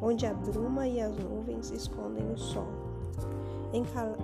onde 0.00 0.24
a 0.24 0.32
bruma 0.32 0.88
e 0.88 0.98
as 0.98 1.14
nuvens 1.14 1.70
escondem 1.72 2.26
o 2.32 2.38
sol. 2.38 2.68
Encalharam 3.74 4.16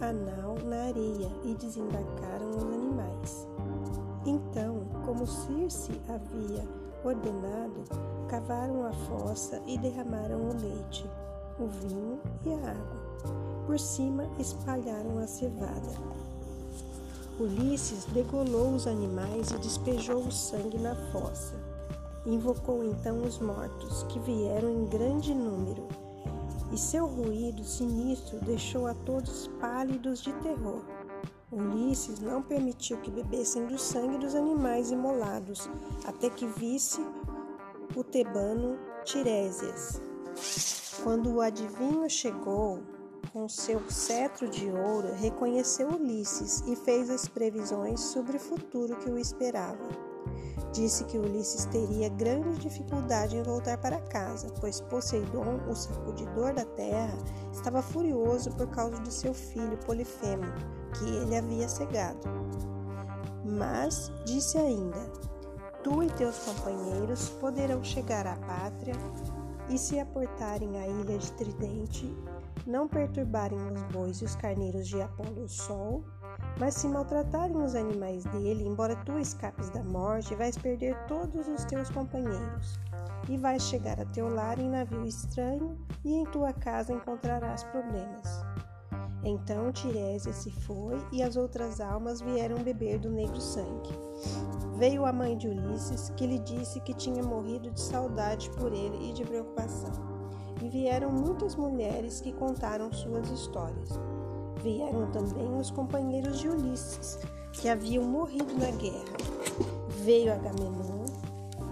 a 0.00 0.12
nau 0.12 0.58
na 0.64 0.84
areia 0.84 1.28
e 1.42 1.56
desembarcaram 1.56 2.50
os 2.50 2.62
animais. 2.62 3.48
Então, 4.26 4.86
como 5.04 5.26
Circe 5.26 6.00
havia 6.08 6.66
ordenado, 7.04 7.84
cavaram 8.28 8.86
a 8.86 8.92
fossa 8.92 9.60
e 9.66 9.76
derramaram 9.76 10.48
o 10.48 10.54
leite, 10.54 11.08
o 11.58 11.66
vinho 11.66 12.18
e 12.44 12.52
a 12.54 12.70
água. 12.70 13.04
Por 13.66 13.78
cima 13.78 14.26
espalharam 14.38 15.18
a 15.18 15.26
cevada. 15.26 15.92
Ulisses 17.38 18.04
degolou 18.06 18.74
os 18.74 18.86
animais 18.86 19.50
e 19.50 19.58
despejou 19.58 20.20
o 20.20 20.32
sangue 20.32 20.78
na 20.78 20.94
fossa. 21.12 21.54
Invocou 22.24 22.82
então 22.82 23.22
os 23.22 23.38
mortos, 23.38 24.04
que 24.04 24.18
vieram 24.20 24.70
em 24.70 24.86
grande 24.86 25.34
número, 25.34 25.86
e 26.72 26.78
seu 26.78 27.06
ruído 27.06 27.62
sinistro 27.62 28.38
deixou 28.40 28.86
a 28.86 28.94
todos 28.94 29.48
pálidos 29.60 30.22
de 30.22 30.32
terror. 30.34 30.93
Ulisses 31.54 32.18
não 32.18 32.42
permitiu 32.42 32.96
que 32.98 33.12
bebessem 33.12 33.66
do 33.66 33.78
sangue 33.78 34.18
dos 34.18 34.34
animais 34.34 34.90
imolados, 34.90 35.70
até 36.04 36.28
que 36.28 36.46
visse 36.46 37.00
o 37.94 38.02
tebano 38.02 38.76
Tiresias. 39.04 40.00
Quando 41.04 41.32
o 41.32 41.40
adivinho 41.40 42.10
chegou 42.10 42.80
com 43.32 43.48
seu 43.48 43.80
cetro 43.88 44.48
de 44.48 44.68
ouro, 44.68 45.14
reconheceu 45.14 45.90
Ulisses 45.90 46.64
e 46.66 46.74
fez 46.74 47.08
as 47.08 47.28
previsões 47.28 48.00
sobre 48.00 48.36
o 48.36 48.40
futuro 48.40 48.96
que 48.96 49.10
o 49.10 49.18
esperava. 49.18 49.88
Disse 50.72 51.04
que 51.04 51.18
Ulisses 51.18 51.66
teria 51.66 52.08
grande 52.08 52.58
dificuldade 52.58 53.36
em 53.36 53.42
voltar 53.44 53.78
para 53.78 54.00
casa, 54.00 54.52
pois 54.60 54.80
Poseidon, 54.80 55.60
o 55.70 55.74
sacudidor 55.76 56.52
da 56.52 56.64
terra, 56.64 57.16
estava 57.52 57.80
furioso 57.80 58.50
por 58.50 58.66
causa 58.68 58.98
do 58.98 59.10
seu 59.10 59.32
filho 59.32 59.78
Polifemo, 59.78 60.52
que 60.94 61.04
ele 61.04 61.36
havia 61.36 61.68
cegado. 61.68 62.20
Mas 63.44 64.10
disse 64.24 64.56
ainda: 64.58 65.00
Tu 65.82 66.02
e 66.02 66.10
teus 66.10 66.38
companheiros 66.38 67.28
poderão 67.40 67.82
chegar 67.84 68.26
à 68.26 68.36
pátria 68.36 68.94
e 69.68 69.78
se 69.78 69.98
aportarem 69.98 70.78
à 70.78 70.86
ilha 70.86 71.18
de 71.18 71.32
Tridente, 71.32 72.16
não 72.66 72.88
perturbarem 72.88 73.58
os 73.72 73.82
bois 73.92 74.18
e 74.18 74.24
os 74.24 74.36
carneiros 74.36 74.88
de 74.88 75.00
Apolo 75.00 75.48
Sol, 75.48 76.02
mas 76.58 76.74
se 76.74 76.88
maltratarem 76.88 77.56
os 77.56 77.74
animais 77.74 78.24
dele, 78.24 78.66
embora 78.66 78.96
tu 79.04 79.18
escapes 79.18 79.70
da 79.70 79.82
morte, 79.82 80.34
vais 80.34 80.56
perder 80.56 80.96
todos 81.06 81.48
os 81.48 81.64
teus 81.64 81.90
companheiros. 81.90 82.78
E 83.28 83.36
vais 83.38 83.62
chegar 83.62 83.98
a 84.00 84.04
teu 84.06 84.28
lar 84.28 84.58
em 84.58 84.68
navio 84.68 85.04
estranho, 85.04 85.78
e 86.04 86.14
em 86.14 86.24
tua 86.26 86.52
casa 86.52 86.92
encontrarás 86.92 87.64
problemas. 87.64 88.44
Então 89.24 89.72
Tiresias 89.72 90.36
se 90.36 90.50
foi 90.50 91.02
e 91.10 91.22
as 91.22 91.36
outras 91.36 91.80
almas 91.80 92.20
vieram 92.20 92.62
beber 92.62 92.98
do 92.98 93.10
negro 93.10 93.40
sangue. 93.40 93.90
Veio 94.76 95.06
a 95.06 95.12
mãe 95.12 95.36
de 95.36 95.48
Ulisses, 95.48 96.10
que 96.10 96.26
lhe 96.26 96.38
disse 96.38 96.80
que 96.80 96.92
tinha 96.92 97.22
morrido 97.22 97.70
de 97.70 97.80
saudade 97.80 98.50
por 98.50 98.72
ele 98.72 99.10
e 99.10 99.12
de 99.12 99.24
preocupação. 99.24 99.92
E 100.62 100.68
vieram 100.68 101.10
muitas 101.10 101.56
mulheres 101.56 102.20
que 102.20 102.32
contaram 102.32 102.92
suas 102.92 103.30
histórias. 103.30 103.90
Vieram 104.62 105.10
também 105.10 105.56
os 105.56 105.70
companheiros 105.70 106.38
de 106.38 106.48
Ulisses, 106.48 107.18
que 107.52 107.68
haviam 107.68 108.04
morrido 108.04 108.52
na 108.58 108.70
guerra. 108.72 109.16
Veio 110.04 110.32
Agamenon, 110.32 111.03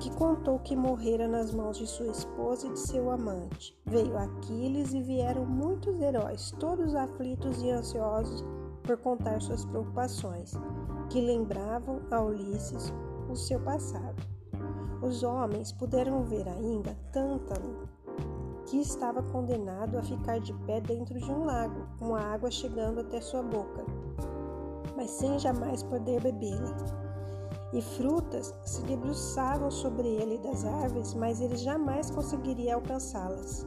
que 0.03 0.11
contou 0.17 0.59
que 0.59 0.75
morrera 0.75 1.29
nas 1.29 1.55
mãos 1.55 1.79
de 1.79 1.87
sua 1.87 2.09
esposa 2.09 2.67
e 2.67 2.73
de 2.73 2.81
seu 2.81 3.09
amante. 3.09 3.79
Veio 3.87 4.19
Aquiles 4.19 4.93
e 4.93 5.01
vieram 5.01 5.47
muitos 5.47 6.01
heróis, 6.01 6.51
todos 6.59 6.93
aflitos 6.97 7.63
e 7.63 7.71
ansiosos 7.71 8.45
por 8.83 8.97
contar 8.97 9.41
suas 9.41 9.65
preocupações, 9.65 10.55
que 11.09 11.21
lembravam 11.21 12.01
a 12.11 12.21
Ulisses 12.21 12.93
o 13.31 13.37
seu 13.37 13.61
passado. 13.61 14.27
Os 15.01 15.23
homens 15.23 15.71
puderam 15.71 16.25
ver 16.25 16.49
ainda 16.49 16.97
Tântalo, 17.13 17.89
que 18.67 18.81
estava 18.81 19.23
condenado 19.23 19.97
a 19.97 20.03
ficar 20.03 20.41
de 20.41 20.53
pé 20.67 20.81
dentro 20.81 21.17
de 21.17 21.31
um 21.31 21.45
lago, 21.45 21.87
com 22.01 22.17
a 22.17 22.21
água 22.21 22.51
chegando 22.51 23.03
até 23.03 23.21
sua 23.21 23.43
boca, 23.45 23.85
mas 24.97 25.11
sem 25.11 25.39
jamais 25.39 25.85
poder 25.85 26.21
bebê-la 26.21 27.12
e 27.73 27.81
frutas 27.81 28.55
se 28.65 28.83
debruçavam 28.83 29.71
sobre 29.71 30.07
ele 30.07 30.39
das 30.39 30.65
árvores, 30.65 31.15
mas 31.15 31.41
ele 31.41 31.57
jamais 31.57 32.11
conseguiria 32.11 32.75
alcançá-las. 32.75 33.67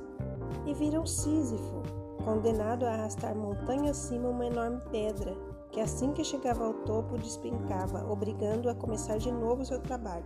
E 0.66 0.74
viram 0.74 1.06
Sísifo, 1.06 1.82
condenado 2.24 2.86
a 2.86 2.92
arrastar 2.92 3.36
montanha 3.36 3.92
acima 3.92 4.30
uma 4.30 4.46
enorme 4.46 4.80
pedra, 4.92 5.36
que 5.72 5.80
assim 5.80 6.12
que 6.14 6.24
chegava 6.24 6.66
ao 6.66 6.74
topo 6.74 7.18
despencava, 7.18 8.06
obrigando-o 8.10 8.72
a 8.72 8.76
começar 8.76 9.18
de 9.18 9.32
novo 9.32 9.66
seu 9.66 9.80
trabalho, 9.80 10.26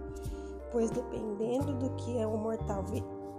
pois 0.71 0.91
dependendo 0.91 1.73
do 1.73 1.89
que 1.91 2.11
o 2.25 2.37
mortal 2.37 2.83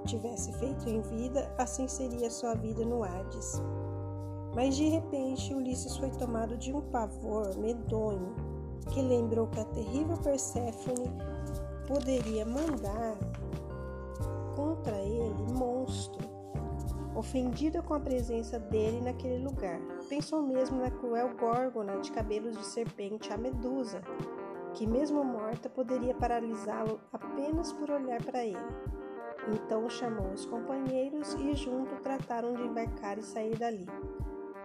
tivesse 0.06 0.52
feito 0.54 0.88
em 0.88 1.00
vida, 1.02 1.52
assim 1.58 1.86
seria 1.86 2.30
sua 2.30 2.54
vida 2.54 2.84
no 2.84 3.04
Hades. 3.04 3.62
Mas 4.54 4.74
de 4.74 4.88
repente 4.88 5.54
Ulisses 5.54 5.96
foi 5.96 6.10
tomado 6.10 6.56
de 6.56 6.72
um 6.72 6.80
pavor 6.80 7.56
medonho 7.56 8.49
que 8.90 9.00
lembrou 9.00 9.46
que 9.46 9.60
a 9.60 9.64
terrível 9.64 10.16
Perséfone 10.16 11.10
poderia 11.86 12.44
mandar 12.44 13.16
contra 14.54 14.96
ele 14.98 15.52
monstro, 15.52 16.28
ofendida 17.14 17.82
com 17.82 17.94
a 17.94 18.00
presença 18.00 18.58
dele 18.58 19.00
naquele 19.00 19.42
lugar. 19.42 19.80
Pensou 20.08 20.42
mesmo 20.42 20.80
na 20.80 20.90
cruel 20.90 21.34
górgona 21.36 21.98
de 22.00 22.10
cabelos 22.10 22.56
de 22.56 22.64
serpente, 22.64 23.32
a 23.32 23.36
Medusa, 23.36 24.02
que 24.74 24.86
mesmo 24.86 25.24
morta 25.24 25.68
poderia 25.68 26.14
paralisá-lo 26.14 27.00
apenas 27.12 27.72
por 27.72 27.90
olhar 27.90 28.22
para 28.22 28.44
ele. 28.44 28.58
Então 29.52 29.88
chamou 29.88 30.32
os 30.32 30.44
companheiros 30.44 31.34
e 31.34 31.54
junto 31.54 31.96
trataram 32.02 32.54
de 32.54 32.62
embarcar 32.62 33.18
e 33.18 33.22
sair 33.22 33.56
dali. 33.56 33.86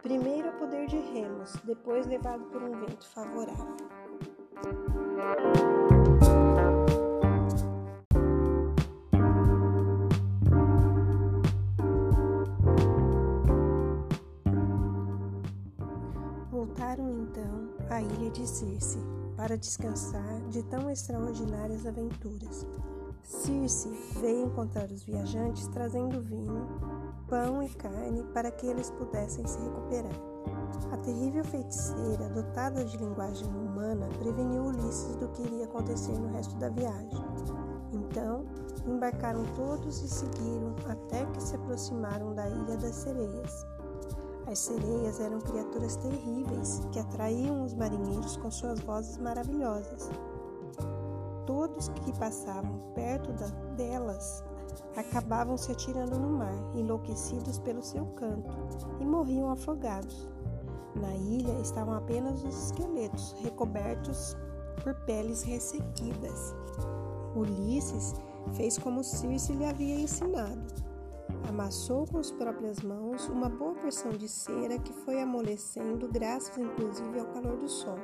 Primeiro 0.01 0.49
a 0.49 0.51
poder 0.51 0.85
de 0.87 0.97
remos, 0.97 1.55
depois 1.63 2.05
levado 2.05 2.43
por 2.45 2.61
um 2.61 2.79
vento 2.79 3.07
favorável. 3.07 3.75
Circe 18.55 18.99
para 19.35 19.57
descansar 19.57 20.39
de 20.49 20.63
tão 20.63 20.89
extraordinárias 20.89 21.85
aventuras. 21.85 22.65
Circe 23.21 23.89
veio 24.21 24.45
encontrar 24.45 24.85
os 24.85 25.03
viajantes 25.03 25.67
trazendo 25.67 26.21
vinho, 26.21 26.65
pão 27.27 27.61
e 27.61 27.67
carne 27.67 28.23
para 28.33 28.49
que 28.49 28.65
eles 28.65 28.89
pudessem 28.91 29.45
se 29.45 29.59
recuperar. 29.59 30.15
A 30.93 30.97
terrível 30.99 31.43
feiticeira, 31.43 32.29
dotada 32.29 32.85
de 32.85 32.95
linguagem 32.95 33.45
humana, 33.45 34.07
preveniu 34.19 34.67
Ulisses 34.67 35.17
do 35.17 35.27
que 35.27 35.41
iria 35.41 35.65
acontecer 35.65 36.17
no 36.17 36.31
resto 36.31 36.55
da 36.55 36.69
viagem. 36.69 37.25
Então, 37.91 38.45
embarcaram 38.87 39.43
todos 39.57 40.01
e 40.01 40.07
seguiram 40.07 40.73
até 40.87 41.25
que 41.25 41.43
se 41.43 41.57
aproximaram 41.57 42.33
da 42.33 42.47
Ilha 42.47 42.77
das 42.77 42.95
Sereias. 42.95 43.74
As 44.47 44.59
sereias 44.59 45.19
eram 45.19 45.39
criaturas 45.41 45.95
terríveis 45.95 46.81
que 46.91 46.99
atraíam 46.99 47.63
os 47.63 47.73
marinheiros 47.73 48.37
com 48.37 48.51
suas 48.51 48.79
vozes 48.79 49.17
maravilhosas. 49.17 50.09
Todos 51.47 51.89
que 51.89 52.13
passavam 52.19 52.91
perto 52.93 53.33
da, 53.33 53.47
delas 53.75 54.43
acabavam 54.95 55.57
se 55.57 55.71
atirando 55.71 56.19
no 56.19 56.29
mar, 56.29 56.55
enlouquecidos 56.75 57.59
pelo 57.59 57.81
seu 57.81 58.05
canto, 58.07 58.55
e 58.99 59.05
morriam 59.05 59.49
afogados. 59.49 60.29
Na 60.95 61.15
ilha 61.15 61.59
estavam 61.59 61.95
apenas 61.95 62.43
os 62.43 62.65
esqueletos, 62.65 63.35
recobertos 63.41 64.37
por 64.83 64.93
peles 65.05 65.41
ressequidas. 65.41 66.55
Ulisses 67.35 68.13
fez 68.53 68.77
como 68.77 69.03
Circe 69.03 69.53
lhe 69.53 69.65
havia 69.65 69.99
ensinado. 69.99 70.84
Amassou 71.47 72.05
com 72.07 72.17
as 72.17 72.31
próprias 72.31 72.81
mãos 72.81 73.27
uma 73.29 73.47
boa 73.47 73.73
porção 73.75 74.11
de 74.11 74.27
cera 74.27 74.79
que 74.79 74.91
foi 74.91 75.21
amolecendo, 75.21 76.07
graças 76.07 76.57
inclusive 76.57 77.19
ao 77.19 77.27
calor 77.27 77.57
do 77.57 77.69
sol. 77.69 77.99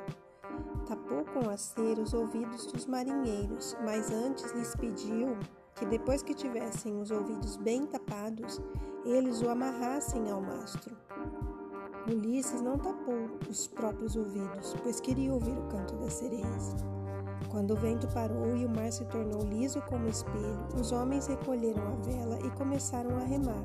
Tapou 0.86 1.24
com 1.24 1.50
a 1.50 1.56
cera 1.56 2.00
os 2.00 2.14
ouvidos 2.14 2.66
dos 2.66 2.86
marinheiros, 2.86 3.76
mas 3.84 4.10
antes 4.10 4.52
lhes 4.52 4.76
pediu 4.76 5.36
que, 5.74 5.84
depois 5.86 6.22
que 6.22 6.34
tivessem 6.34 7.00
os 7.00 7.10
ouvidos 7.10 7.56
bem 7.56 7.86
tapados, 7.86 8.60
eles 9.04 9.42
o 9.42 9.48
amarrassem 9.48 10.30
ao 10.30 10.40
mastro. 10.40 10.96
Ulisses 12.06 12.60
não 12.60 12.78
tapou 12.78 13.38
os 13.48 13.66
próprios 13.66 14.16
ouvidos, 14.16 14.74
pois 14.82 15.00
queria 15.00 15.32
ouvir 15.32 15.56
o 15.56 15.68
canto 15.68 15.96
das 15.96 16.14
sereias. 16.14 16.74
Quando 17.50 17.72
o 17.72 17.76
vento 17.76 18.06
parou 18.08 18.56
e 18.56 18.64
o 18.64 18.68
mar 18.68 18.90
se 18.90 19.04
tornou 19.06 19.42
liso 19.42 19.80
como 19.82 20.08
espelho, 20.08 20.66
os 20.74 20.92
homens 20.92 21.26
recolheram 21.26 21.82
a 21.86 21.96
vela 21.96 22.38
e 22.44 22.50
começaram 22.50 23.16
a 23.16 23.24
remar. 23.24 23.64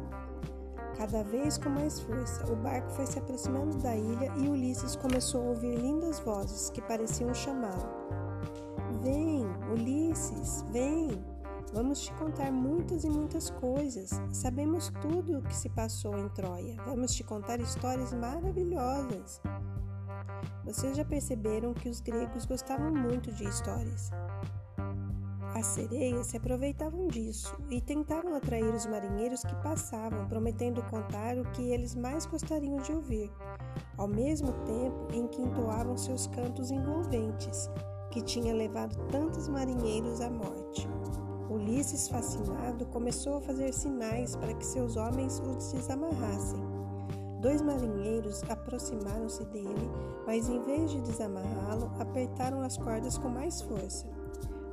Cada 0.97 1.23
vez 1.23 1.57
com 1.57 1.69
mais 1.69 1.99
força, 1.99 2.51
o 2.51 2.55
barco 2.55 2.89
foi 2.91 3.05
se 3.05 3.19
aproximando 3.19 3.77
da 3.77 3.95
ilha 3.95 4.33
e 4.37 4.49
Ulisses 4.49 4.95
começou 4.95 5.41
a 5.41 5.49
ouvir 5.49 5.75
lindas 5.75 6.19
vozes 6.19 6.69
que 6.71 6.81
pareciam 6.81 7.33
chamá-lo. 7.33 7.87
Vem, 9.01 9.45
Ulisses, 9.71 10.65
vem! 10.71 11.23
Vamos 11.73 11.99
te 12.01 12.13
contar 12.13 12.51
muitas 12.51 13.03
e 13.03 13.09
muitas 13.09 13.49
coisas. 13.49 14.09
Sabemos 14.31 14.91
tudo 15.01 15.37
o 15.37 15.41
que 15.43 15.55
se 15.55 15.69
passou 15.69 16.17
em 16.17 16.29
Troia. 16.29 16.75
Vamos 16.85 17.13
te 17.13 17.23
contar 17.23 17.59
histórias 17.59 18.13
maravilhosas. 18.13 19.41
Vocês 20.67 20.97
já 20.97 21.05
perceberam 21.05 21.73
que 21.73 21.87
os 21.87 22.01
gregos 22.01 22.45
gostavam 22.45 22.91
muito 22.91 23.31
de 23.31 23.45
histórias. 23.45 24.11
As 25.55 25.65
sereias 25.65 26.27
se 26.27 26.35
aproveitavam 26.35 27.07
disso 27.07 27.55
e 27.69 27.79
tentavam 27.79 28.35
atrair 28.35 28.75
os 28.75 28.85
marinheiros 28.85 29.43
que 29.43 29.55
passavam, 29.63 30.27
prometendo 30.27 30.83
contar 30.89 31.37
o 31.37 31.49
que 31.51 31.61
eles 31.71 31.95
mais 31.95 32.25
gostariam 32.25 32.81
de 32.81 32.91
ouvir, 32.91 33.31
ao 33.97 34.09
mesmo 34.09 34.51
tempo 34.65 35.07
em 35.13 35.25
que 35.27 35.41
entoavam 35.41 35.97
seus 35.97 36.27
cantos 36.27 36.69
envolventes, 36.69 37.69
que 38.11 38.21
tinha 38.21 38.53
levado 38.53 38.97
tantos 39.09 39.47
marinheiros 39.47 40.19
à 40.19 40.29
morte. 40.29 40.85
Ulisses, 41.49 42.09
fascinado, 42.09 42.85
começou 42.87 43.37
a 43.37 43.41
fazer 43.41 43.73
sinais 43.73 44.35
para 44.35 44.53
que 44.53 44.65
seus 44.65 44.97
homens 44.97 45.39
os 45.39 45.71
desamarrassem. 45.71 46.76
Dois 47.39 47.61
marinheiros 47.61 48.43
aproximaram-se 48.49 49.45
dele, 49.45 49.91
mas 50.25 50.49
em 50.49 50.59
vez 50.61 50.91
de 50.91 51.01
desamarrá-lo, 51.01 51.91
apertaram 51.99 52.61
as 52.61 52.77
cordas 52.77 53.17
com 53.17 53.29
mais 53.29 53.61
força. 53.61 54.07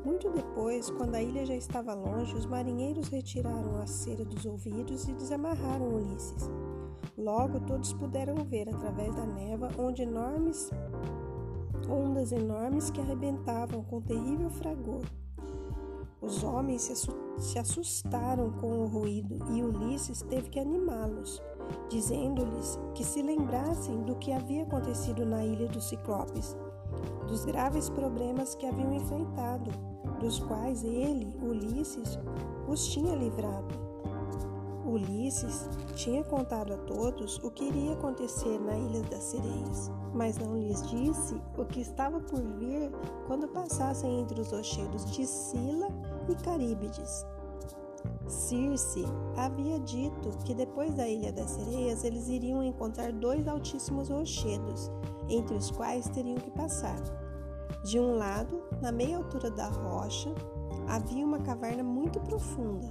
Muito 0.05 0.31
depois, 0.31 0.91
quando 0.91 1.15
a 1.15 1.23
ilha 1.23 1.47
já 1.47 1.55
estava 1.55 1.95
longe, 1.95 2.35
os 2.35 2.47
marinheiros 2.47 3.09
retiraram 3.09 3.81
a 3.81 3.87
cera 3.87 4.25
dos 4.25 4.45
ouvidos 4.45 5.09
e 5.09 5.13
desamarraram 5.15 5.95
Ulisses. 5.95 6.51
Logo, 7.17 7.61
todos 7.61 7.93
puderam 7.95 8.35
ver 8.45 8.69
através 8.69 9.15
da 9.15 9.25
neva 9.25 9.71
onde 9.79 10.03
enormes 10.03 10.71
ondas 11.89 12.33
enormes 12.33 12.91
que 12.91 13.01
arrebentavam 13.01 13.83
com 13.85 14.01
terrível 14.01 14.51
fragor. 14.51 15.03
Os 16.21 16.43
homens 16.43 16.91
se 17.39 17.59
assustaram 17.59 18.51
com 18.53 18.81
o 18.81 18.87
ruído 18.87 19.37
e 19.53 19.63
Ulisses 19.63 20.23
teve 20.23 20.49
que 20.49 20.59
animá-los, 20.59 21.43
dizendo-lhes 21.89 22.79
que 22.95 23.05
se 23.05 23.23
lembrassem 23.23 24.03
do 24.03 24.17
que 24.17 24.33
havia 24.33 24.63
acontecido 24.63 25.25
na 25.25 25.45
ilha 25.45 25.69
dos 25.69 25.89
Ciclopes, 25.89 26.57
dos 27.27 27.45
graves 27.45 27.89
problemas 27.91 28.55
que 28.55 28.67
haviam 28.67 28.93
enfrentado, 28.93 29.71
dos 30.21 30.39
quais 30.41 30.85
ele, 30.85 31.37
Ulisses, 31.43 32.19
os 32.69 32.87
tinha 32.89 33.15
livrado. 33.15 33.85
Ulisses 34.85 35.69
tinha 35.95 36.23
contado 36.23 36.75
a 36.75 36.77
todos 36.77 37.39
o 37.43 37.51
que 37.51 37.65
iria 37.65 37.95
acontecer 37.95 38.61
na 38.61 38.77
Ilha 38.77 39.03
das 39.05 39.25
Sereias, 39.25 39.91
mas 40.13 40.39
não 40.39 40.57
lhes 40.57 40.87
disse 40.89 41.41
o 41.57 41.65
que 41.65 41.81
estava 41.81 42.21
por 42.21 42.41
vir 42.59 42.93
quando 43.27 43.49
passassem 43.49 44.21
entre 44.21 44.41
os 44.41 44.53
rochedos 44.53 45.11
de 45.11 45.27
Sila 45.27 45.89
e 46.29 46.35
Caríbides. 46.37 47.27
Circe 48.27 49.05
havia 49.37 49.79
dito 49.81 50.31
que 50.45 50.55
depois 50.55 50.95
da 50.95 51.07
Ilha 51.07 51.33
das 51.33 51.51
Sereias 51.51 52.05
eles 52.05 52.29
iriam 52.29 52.63
encontrar 52.63 53.13
dois 53.13 53.47
altíssimos 53.47 54.09
rochedos, 54.09 54.91
entre 55.29 55.55
os 55.55 55.71
quais 55.71 56.09
teriam 56.09 56.37
que 56.37 56.51
passar. 56.51 56.99
De 57.85 57.99
um 57.99 58.17
lado, 58.17 58.63
na 58.81 58.91
meia 58.91 59.19
altura 59.19 59.51
da 59.51 59.69
rocha, 59.69 60.35
havia 60.89 61.25
uma 61.25 61.41
caverna 61.41 61.83
muito 61.83 62.21
profunda. 62.21 62.87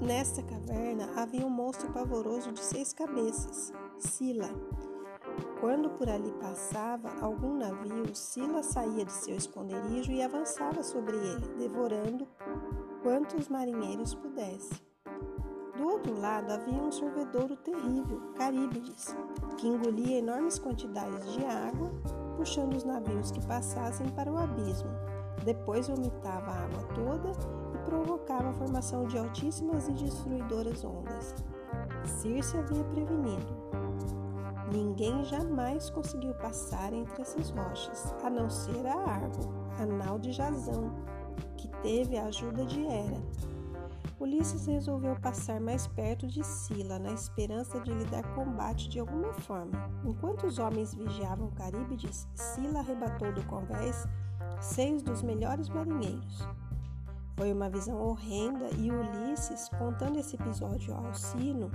Nesta 0.00 0.42
caverna 0.42 1.08
havia 1.16 1.46
um 1.46 1.50
monstro 1.50 1.92
pavoroso 1.92 2.50
de 2.52 2.60
seis 2.60 2.92
cabeças, 2.92 3.72
Sila, 3.98 4.50
quando 5.62 5.90
por 5.90 6.08
ali 6.08 6.32
passava 6.40 7.08
algum 7.20 7.56
navio, 7.56 8.12
Sila 8.16 8.64
saía 8.64 9.04
de 9.04 9.12
seu 9.12 9.36
esconderijo 9.36 10.10
e 10.10 10.20
avançava 10.20 10.82
sobre 10.82 11.16
ele, 11.16 11.46
devorando 11.56 12.26
quantos 13.00 13.48
marinheiros 13.48 14.12
pudesse. 14.12 14.82
Do 15.76 15.86
outro 15.86 16.18
lado 16.20 16.50
havia 16.50 16.82
um 16.82 16.90
sorvedouro 16.90 17.54
terrível, 17.58 18.32
Caríbides, 18.34 19.14
que 19.56 19.68
engolia 19.68 20.18
enormes 20.18 20.58
quantidades 20.58 21.32
de 21.32 21.44
água, 21.44 21.92
puxando 22.36 22.74
os 22.74 22.82
navios 22.82 23.30
que 23.30 23.46
passassem 23.46 24.08
para 24.08 24.32
o 24.32 24.38
abismo. 24.38 24.90
Depois 25.44 25.86
vomitava 25.86 26.50
a 26.50 26.64
água 26.64 26.82
toda 26.92 27.30
e 27.72 27.78
provocava 27.84 28.48
a 28.48 28.54
formação 28.54 29.06
de 29.06 29.16
altíssimas 29.16 29.86
e 29.86 29.92
destruidoras 29.92 30.82
ondas. 30.82 31.36
Circe 32.20 32.56
havia 32.56 32.82
prevenido. 32.82 33.61
Ninguém 34.70 35.24
jamais 35.24 35.90
conseguiu 35.90 36.34
passar 36.34 36.92
entre 36.92 37.22
essas 37.22 37.50
rochas, 37.50 38.14
a 38.22 38.30
não 38.30 38.48
ser 38.48 38.86
a 38.86 38.94
Argo, 38.94 39.52
a 39.80 39.86
nau 39.86 40.18
de 40.18 40.32
Jazão, 40.32 40.94
que 41.56 41.68
teve 41.82 42.16
a 42.16 42.26
ajuda 42.26 42.64
de 42.64 42.84
Hera. 42.84 43.20
Ulisses 44.20 44.66
resolveu 44.66 45.16
passar 45.16 45.60
mais 45.60 45.88
perto 45.88 46.28
de 46.28 46.44
Sila, 46.44 46.96
na 46.98 47.12
esperança 47.12 47.80
de 47.80 47.92
lhe 47.92 48.04
dar 48.04 48.22
combate 48.34 48.88
de 48.88 49.00
alguma 49.00 49.32
forma. 49.32 49.90
Enquanto 50.04 50.46
os 50.46 50.60
homens 50.60 50.94
vigiavam 50.94 51.50
Caríbides, 51.50 52.28
Sila 52.32 52.78
arrebatou 52.78 53.32
do 53.32 53.44
convés 53.46 54.06
seis 54.60 55.02
dos 55.02 55.22
melhores 55.22 55.68
marinheiros. 55.68 56.46
Foi 57.36 57.52
uma 57.52 57.68
visão 57.68 58.00
horrenda 58.00 58.70
e 58.78 58.92
Ulisses, 58.92 59.68
contando 59.70 60.18
esse 60.20 60.36
episódio 60.36 60.94
ao 60.94 61.12
Sino, 61.12 61.68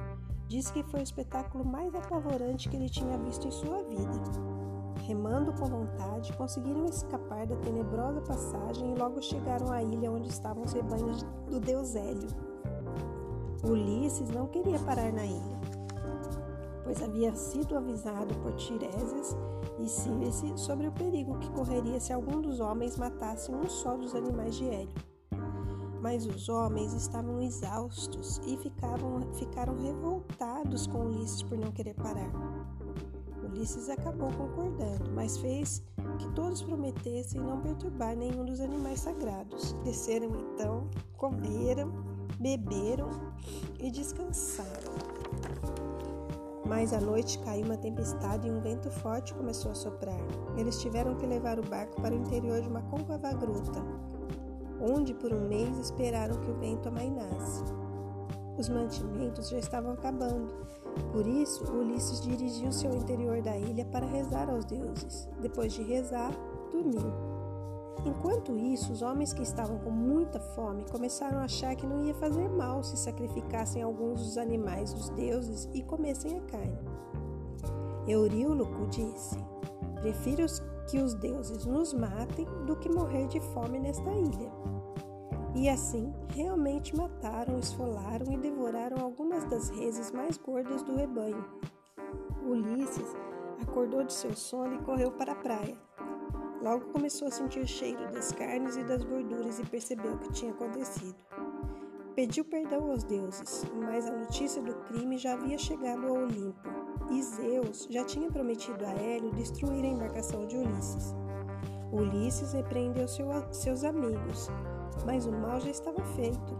Disse 0.48 0.72
que 0.72 0.84
foi 0.84 1.02
o 1.02 1.04
espetáculo 1.04 1.66
mais 1.66 1.94
apavorante 1.94 2.70
que 2.70 2.76
ele 2.78 2.90
tinha 2.90 3.18
visto 3.18 3.48
em 3.48 3.52
sua 3.52 3.84
vida. 3.84 4.58
Remando 5.06 5.54
com 5.54 5.66
vontade, 5.66 6.32
conseguiram 6.34 6.86
escapar 6.86 7.46
da 7.46 7.56
tenebrosa 7.58 8.22
passagem 8.22 8.94
e 8.94 8.98
logo 8.98 9.22
chegaram 9.22 9.72
à 9.72 9.84
ilha 9.84 10.12
onde 10.12 10.30
estavam 10.30 10.64
os 10.64 10.74
rebanhos 10.74 11.24
do 11.50 11.60
deus 11.60 11.96
Hélio. 11.96 12.30
Ulisses 13.64 14.30
não 14.30 14.48
queria 14.48 14.80
parar 14.80 15.12
na 15.12 15.26
ilha, 15.26 15.60
pois 16.84 17.02
havia 17.02 17.34
sido 17.36 17.78
avisado 17.78 18.34
por 18.36 18.54
Tiresias 18.54 19.36
e 19.80 19.88
Circe 19.88 20.54
sobre 20.56 20.88
o 20.88 20.92
perigo 20.92 21.38
que 21.40 21.50
correria 21.52 22.00
se 22.00 22.14
algum 22.14 22.40
dos 22.40 22.60
homens 22.60 22.98
matasse 22.98 23.52
um 23.52 23.68
só 23.68 23.98
dos 23.98 24.16
animais 24.16 24.56
de 24.56 24.68
Hélio. 24.68 25.17
Mas 26.02 26.26
os 26.26 26.48
homens 26.48 26.94
estavam 26.94 27.42
exaustos 27.42 28.40
e 28.46 28.58
ficavam, 28.58 29.22
ficaram 29.34 29.76
revoltados 29.78 30.88
com 30.88 31.06
Ulisses 31.06 31.44
por 31.44 31.58
não 31.58 31.72
querer 31.72 31.96
parar. 31.96 32.32
Ulisses 33.44 33.90
acabou 33.90 34.32
concordando, 34.34 35.10
mas 35.14 35.38
fez 35.38 35.82
que 36.20 36.30
todos 36.34 36.62
prometessem 36.62 37.42
não 37.42 37.62
perturbar 37.62 38.16
nenhum 38.16 38.46
dos 38.46 38.60
animais 38.60 39.00
sagrados. 39.00 39.74
Desceram 39.84 40.30
então, 40.36 40.88
comeram, 41.18 41.92
beberam 42.40 43.10
e 43.80 43.90
descansaram. 43.90 44.94
Mas 46.68 46.92
à 46.92 47.00
noite 47.00 47.40
caiu 47.40 47.66
uma 47.66 47.78
tempestade 47.78 48.48
e 48.48 48.52
um 48.52 48.60
vento 48.60 48.92
forte 48.92 49.34
começou 49.34 49.72
a 49.72 49.76
soprar. 49.76 50.20
Eles 50.58 50.82
tiveram 50.82 51.16
que 51.16 51.26
levar 51.26 51.58
o 51.60 51.64
barco 51.64 52.02
para 52.02 52.14
o 52.14 52.18
interior 52.18 52.62
de 52.62 52.68
uma 52.68 52.82
côncava 52.82 53.32
gruta, 53.34 53.82
onde 54.82 55.14
por 55.14 55.34
um 55.34 55.48
mês 55.48 55.78
esperaram 55.78 56.40
que 56.42 56.52
o 56.52 56.56
vento 56.56 56.90
amainasse. 56.90 57.64
Os 58.58 58.70
mantimentos 58.70 59.50
já 59.50 59.60
estavam 59.60 59.94
acabando. 59.94 60.54
Por 61.12 61.28
isso, 61.28 61.64
Ulisses 61.72 62.22
dirigiu-se 62.22 62.88
ao 62.88 62.96
interior 62.96 63.42
da 63.42 63.56
ilha 63.56 63.86
para 63.86 64.06
rezar 64.06 64.50
aos 64.50 64.66
deuses. 64.66 65.30
Depois 65.40 65.74
de 65.74 65.84
rezar, 65.84 66.32
dormiu. 66.72 67.14
Enquanto 68.06 68.58
isso, 68.58 68.94
os 68.94 69.02
homens 69.02 69.34
que 69.34 69.44
estavam 69.44 69.78
com 69.80 69.92
muita 69.92 70.40
fome 70.40 70.86
começaram 70.90 71.40
a 71.40 71.44
achar 71.44 71.76
que 71.76 71.86
não 71.86 72.04
ia 72.04 72.14
fazer 72.16 72.48
mal 72.50 72.84
se 72.84 72.98
sacrificassem 72.98 73.82
alguns 73.82 74.22
dos 74.22 74.38
animais 74.38 74.94
dos 74.94 75.10
deuses 75.10 75.70
e 75.74 75.84
comessem 75.84 76.38
a 76.38 76.42
carne. 76.42 76.80
Euríloco 78.08 78.88
disse: 78.88 79.38
Prefiro 80.02 80.44
que 80.88 80.98
os 80.98 81.14
deuses 81.14 81.66
nos 81.66 81.94
matem 81.94 82.46
do 82.66 82.76
que 82.76 82.90
morrer 82.90 83.28
de 83.28 83.40
fome 83.40 83.80
nesta 83.80 84.10
ilha. 84.10 84.52
E 85.54 85.70
assim, 85.70 86.14
realmente 86.30 86.96
mataram, 86.96 87.58
esfolaram 87.58 88.32
e 88.32 88.38
devoraram 88.38 89.04
algumas 89.04 89.44
das 89.46 89.70
reses 89.70 90.12
mais 90.12 90.38
gordas 90.38 90.84
do 90.84 90.96
rebanho. 90.96 91.44
Ulisses 92.46 93.16
acordou 93.62 94.04
de 94.04 94.14
seu 94.14 94.36
sono 94.36 94.76
e 94.76 94.84
correu 94.84 95.12
para 95.12 95.32
a 95.34 95.36
praia. 95.36 95.78
Logo 96.62 96.86
começou 96.92 97.28
a 97.28 97.32
sentir 97.32 97.60
o 97.60 97.68
cheiro 97.68 98.12
das 98.12 98.32
carnes 98.32 98.78
e 98.78 98.84
das 98.84 99.04
gorduras 99.04 99.60
e 99.60 99.66
percebeu 99.66 100.14
o 100.14 100.18
que 100.20 100.32
tinha 100.32 100.52
acontecido. 100.52 101.16
Pediu 102.16 102.44
perdão 102.46 102.90
aos 102.90 103.04
deuses, 103.04 103.64
mas 103.76 104.08
a 104.08 104.12
notícia 104.12 104.62
do 104.62 104.74
crime 104.86 105.18
já 105.18 105.34
havia 105.34 105.58
chegado 105.58 106.08
ao 106.08 106.18
Olimpo, 106.18 106.68
e 107.10 107.22
Zeus 107.22 107.88
já 107.90 108.04
tinha 108.04 108.32
prometido 108.32 108.86
a 108.86 108.92
Hélio 108.92 109.32
destruir 109.32 109.84
a 109.84 109.88
embarcação 109.88 110.46
de 110.46 110.58
Ulisses. 110.58 111.16
Ulisses 111.92 112.54
repreendeu 112.54 113.08
seu, 113.08 113.28
seus 113.52 113.84
amigos, 113.84 114.50
mas 115.06 115.26
o 115.26 115.32
mal 115.32 115.60
já 115.60 115.70
estava 115.70 116.04
feito. 116.16 116.58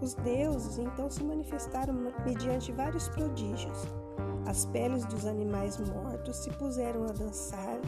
Os 0.00 0.14
deuses 0.14 0.78
então 0.78 1.10
se 1.10 1.22
manifestaram 1.22 1.94
mediante 2.24 2.72
vários 2.72 3.08
prodígios. 3.08 3.86
As 4.46 4.66
peles 4.66 5.04
dos 5.06 5.24
animais 5.24 5.78
mortos 5.78 6.36
se 6.36 6.50
puseram 6.50 7.04
a 7.04 7.12
dançar 7.12 7.80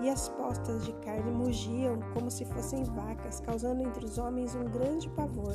e 0.00 0.08
as 0.08 0.28
postas 0.30 0.84
de 0.84 0.92
carne 0.94 1.30
mugiam 1.30 2.00
como 2.14 2.30
se 2.30 2.44
fossem 2.44 2.84
vacas, 2.84 3.40
causando 3.40 3.82
entre 3.82 4.04
os 4.04 4.18
homens 4.18 4.54
um 4.54 4.64
grande 4.64 5.08
pavor. 5.10 5.54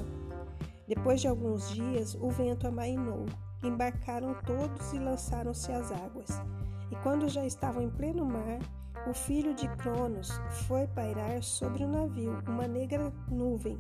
Depois 0.88 1.20
de 1.20 1.28
alguns 1.28 1.70
dias, 1.72 2.16
o 2.16 2.30
vento 2.30 2.68
amainou. 2.68 3.26
Embarcaram 3.64 4.36
todos 4.46 4.94
e 4.94 5.00
lançaram-se 5.00 5.72
às 5.72 5.92
águas. 5.92 6.42
E 6.92 6.96
quando 6.98 7.28
já 7.28 7.46
estavam 7.46 7.82
em 7.82 7.90
pleno 7.90 8.26
mar, 8.26 8.60
o 9.08 9.14
filho 9.14 9.54
de 9.54 9.68
Cronos 9.78 10.30
foi 10.68 10.88
pairar 10.88 11.42
sobre 11.44 11.84
o 11.84 11.88
navio 11.88 12.42
uma 12.48 12.68
negra 12.68 13.12
nuvem 13.30 13.80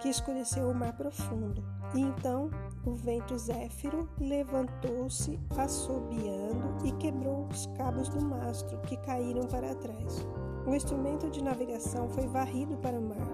que 0.00 0.08
escureceu 0.08 0.70
o 0.70 0.74
mar 0.74 0.92
profundo. 0.92 1.62
E 1.94 2.00
então 2.00 2.50
o 2.84 2.94
vento 2.94 3.36
zéfiro 3.36 4.08
levantou-se, 4.18 5.38
assobiando 5.56 6.86
e 6.86 6.92
quebrou 6.92 7.46
os 7.46 7.66
cabos 7.76 8.08
do 8.08 8.20
mastro, 8.20 8.78
que 8.82 8.96
caíram 8.98 9.46
para 9.46 9.74
trás. 9.74 10.26
O 10.68 10.74
instrumento 10.74 11.30
de 11.30 11.42
navegação 11.42 12.10
foi 12.10 12.26
varrido 12.26 12.76
para 12.76 12.98
o 12.98 13.02
mar. 13.02 13.26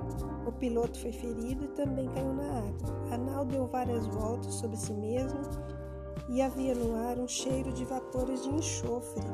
O 0.47 0.53
piloto 0.53 0.97
foi 1.01 1.11
ferido 1.11 1.65
e 1.65 1.69
também 1.69 2.09
caiu 2.11 2.33
na 2.33 2.59
água. 2.59 3.13
A 3.13 3.19
nau 3.19 3.45
deu 3.45 3.67
várias 3.67 4.07
voltas 4.07 4.55
sobre 4.55 4.77
si 4.77 4.93
mesma 4.93 5.41
e 6.29 6.41
havia 6.41 6.77
no 6.77 6.95
ar 6.95 7.19
um 7.19 7.27
cheiro 7.27 7.73
de 7.73 7.85
vapores 7.85 8.45
de 8.45 8.51
enxofre. 8.51 9.25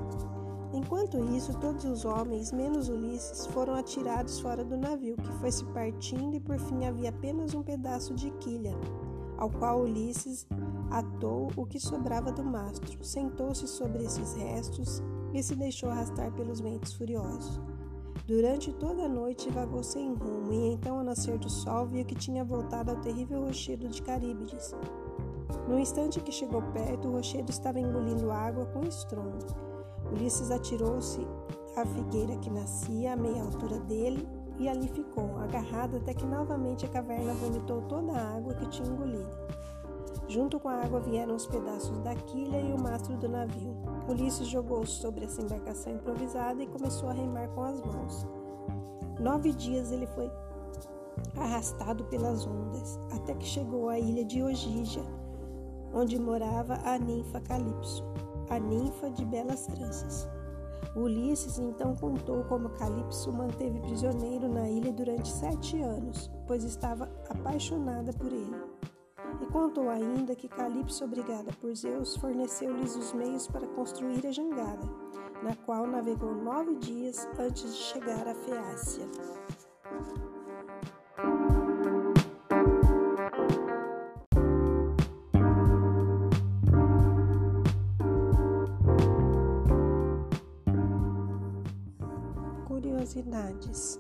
Enquanto 0.73 1.23
isso, 1.37 1.53
todos 1.59 1.85
os 1.85 2.07
homens, 2.07 2.53
menos 2.53 2.89
Ulisses, 2.89 3.45
foram 3.49 3.75
atirados 3.75 4.41
fora 4.41 4.65
do 4.65 4.79
navio, 4.79 5.19
que 5.19 5.33
foi 5.35 5.53
se 5.53 5.65
partindo 5.67 6.35
e 6.35 6.41
por 6.41 6.59
fim 6.59 6.87
havia 6.87 7.11
apenas 7.11 7.55
um 7.55 7.63
pedaço 7.63 8.15
de 8.15 8.31
quilha, 8.31 8.75
ao 9.37 9.51
qual 9.51 9.83
Ulisses 9.83 10.47
atou 10.91 11.51
o 11.55 11.67
que 11.67 11.79
sobrava 11.79 12.33
do 12.33 12.43
mastro, 12.43 13.05
sentou-se 13.05 13.69
sobre 13.69 14.05
esses 14.05 14.33
restos 14.33 15.03
e 15.35 15.43
se 15.43 15.55
deixou 15.55 15.91
arrastar 15.91 16.33
pelos 16.33 16.61
ventos 16.61 16.95
furiosos. 16.95 17.61
Durante 18.31 18.73
toda 18.73 19.07
a 19.07 19.09
noite 19.09 19.51
vagou 19.51 19.83
sem 19.83 20.15
rumo, 20.15 20.53
e 20.53 20.73
então, 20.73 20.99
ao 20.99 21.03
nascer 21.03 21.37
do 21.37 21.51
sol, 21.51 21.85
viu 21.87 22.05
que 22.05 22.15
tinha 22.15 22.45
voltado 22.45 22.93
ao 22.93 22.97
terrível 22.99 23.45
rochedo 23.45 23.89
de 23.89 24.01
Caríbides. 24.01 24.73
No 25.69 25.77
instante 25.77 26.21
que 26.21 26.31
chegou 26.31 26.63
perto, 26.63 27.09
o 27.09 27.11
rochedo 27.15 27.51
estava 27.51 27.81
engolindo 27.81 28.31
água 28.31 28.67
com 28.67 28.85
estrondo. 28.85 29.47
Ulisses 30.13 30.53
atirou-se 30.53 31.27
à 31.77 31.85
figueira 31.85 32.37
que 32.37 32.49
nascia 32.49 33.15
à 33.15 33.17
meia 33.17 33.43
altura 33.43 33.81
dele 33.81 34.25
e 34.61 34.69
ali 34.69 34.87
ficou, 34.87 35.37
agarrado 35.39 35.97
até 35.97 36.15
que 36.15 36.25
novamente 36.25 36.87
a 36.87 36.89
caverna 36.89 37.35
vomitou 37.35 37.83
toda 37.89 38.13
a 38.13 38.37
água 38.37 38.55
que 38.55 38.69
tinha 38.69 38.89
engolido. 38.89 39.29
Junto 40.31 40.61
com 40.61 40.69
a 40.69 40.77
água 40.85 41.01
vieram 41.01 41.35
os 41.35 41.49
pedaços 41.49 41.99
da 41.99 42.15
quilha 42.15 42.61
e 42.61 42.73
o 42.73 42.79
mastro 42.79 43.17
do 43.17 43.29
navio. 43.29 43.77
Ulisses 44.09 44.47
jogou-se 44.47 44.93
sobre 44.93 45.25
essa 45.25 45.43
embarcação 45.43 45.93
improvisada 45.93 46.63
e 46.63 46.69
começou 46.69 47.09
a 47.09 47.13
remar 47.13 47.49
com 47.49 47.65
as 47.65 47.83
mãos. 47.83 48.25
Nove 49.19 49.53
dias 49.53 49.91
ele 49.91 50.07
foi 50.07 50.31
arrastado 51.37 52.05
pelas 52.05 52.47
ondas, 52.47 52.97
até 53.13 53.35
que 53.35 53.45
chegou 53.45 53.89
à 53.89 53.99
ilha 53.99 54.25
de 54.25 54.41
Ogígia, 54.41 55.03
onde 55.93 56.17
morava 56.17 56.75
a 56.85 56.97
ninfa 56.97 57.41
Calipso 57.41 58.05
a 58.51 58.59
ninfa 58.59 59.11
de 59.11 59.25
belas 59.25 59.67
tranças. 59.67 60.29
Ulisses 60.97 61.59
então 61.59 61.95
contou 61.97 62.45
como 62.45 62.69
Calipso 62.71 63.33
manteve 63.33 63.81
prisioneiro 63.81 64.49
na 64.49 64.69
ilha 64.69 64.93
durante 64.93 65.29
sete 65.29 65.81
anos, 65.81 66.31
pois 66.47 66.65
estava 66.65 67.09
apaixonada 67.29 68.13
por 68.13 68.33
ele. 68.33 68.70
E 69.41 69.47
contou 69.47 69.89
ainda 69.89 70.35
que 70.35 70.49
Calipso, 70.49 71.05
obrigada 71.05 71.53
por 71.61 71.75
Zeus, 71.75 72.17
forneceu-lhes 72.17 72.97
os 72.97 73.13
meios 73.13 73.47
para 73.47 73.67
construir 73.69 74.27
a 74.27 74.33
jangada, 74.33 74.89
na 75.43 75.55
qual 75.55 75.87
navegou 75.87 76.35
nove 76.35 76.77
dias 76.77 77.29
antes 77.39 77.75
de 77.75 77.81
chegar 77.81 78.27
à 78.27 78.35
Feácia. 78.35 79.07
curiosidades. 93.11 93.99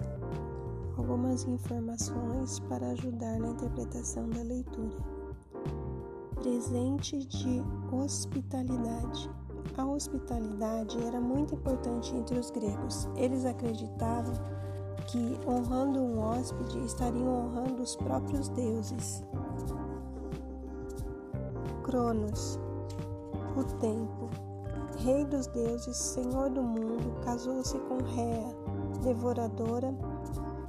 Algumas 0.97 1.45
informações 1.45 2.61
para 2.61 2.90
ajudar 2.90 3.38
na 3.38 3.49
interpretação 3.49 4.29
da 4.29 4.43
leitura. 4.43 5.19
Presente 6.42 7.18
de 7.26 7.62
hospitalidade. 7.92 9.31
A 9.76 9.85
hospitalidade 9.85 10.96
era 11.05 11.20
muito 11.20 11.55
importante 11.55 12.16
entre 12.16 12.38
os 12.38 12.50
gregos. 12.50 13.07
Eles 13.14 13.44
acreditavam 13.44 14.33
que, 15.07 15.38
honrando 15.46 16.00
um 16.00 16.18
hóspede, 16.18 16.83
estariam 16.83 17.29
honrando 17.29 17.83
os 17.83 17.94
próprios 17.94 18.48
deuses. 18.48 19.22
Cronos, 21.83 22.58
o 23.54 23.62
tempo. 23.79 24.31
Rei 24.96 25.27
dos 25.27 25.46
deuses, 25.48 25.94
senhor 25.94 26.48
do 26.48 26.62
mundo, 26.62 27.21
casou-se 27.23 27.79
com 27.81 27.98
Rea, 27.98 28.56
devoradora 29.02 29.94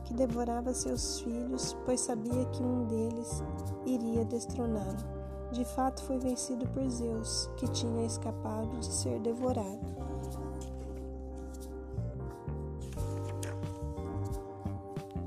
que 0.03 0.13
devorava 0.13 0.73
seus 0.73 1.21
filhos, 1.21 1.77
pois 1.85 2.01
sabia 2.01 2.43
que 2.47 2.61
um 2.61 2.83
deles 2.87 3.41
iria 3.85 4.25
destroná-lo. 4.25 5.20
De 5.51 5.65
fato, 5.65 6.01
foi 6.03 6.17
vencido 6.17 6.65
por 6.69 6.89
Zeus, 6.89 7.49
que 7.57 7.67
tinha 7.67 8.05
escapado 8.05 8.69
de 8.79 8.85
ser 8.85 9.19
devorado. 9.19 9.79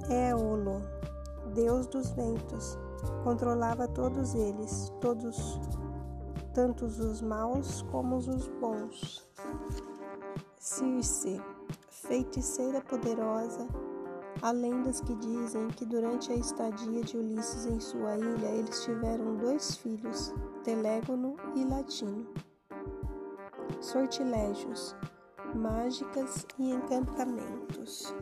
Éolo, 0.08 0.80
deus 1.54 1.86
dos 1.86 2.10
ventos, 2.12 2.78
controlava 3.22 3.86
todos 3.86 4.34
eles, 4.34 4.90
todos, 5.00 5.60
tanto 6.54 6.86
os 6.86 7.20
maus 7.20 7.82
como 7.90 8.16
os 8.16 8.48
bons. 8.60 9.28
Circe, 10.58 11.38
feiticeira 11.90 12.80
poderosa, 12.80 13.68
há 14.44 14.50
lendas 14.50 15.00
que 15.00 15.14
dizem 15.14 15.68
que 15.68 15.86
durante 15.86 16.30
a 16.30 16.36
estadia 16.36 17.02
de 17.02 17.16
Ulisses 17.16 17.64
em 17.64 17.80
sua 17.80 18.18
ilha 18.18 18.48
eles 18.48 18.84
tiveram 18.84 19.36
dois 19.36 19.76
filhos, 19.76 20.34
Telégono 20.62 21.34
e 21.56 21.64
Latino. 21.64 22.26
sortilégios, 23.80 24.94
mágicas 25.54 26.46
e 26.58 26.72
encantamentos. 26.72 28.14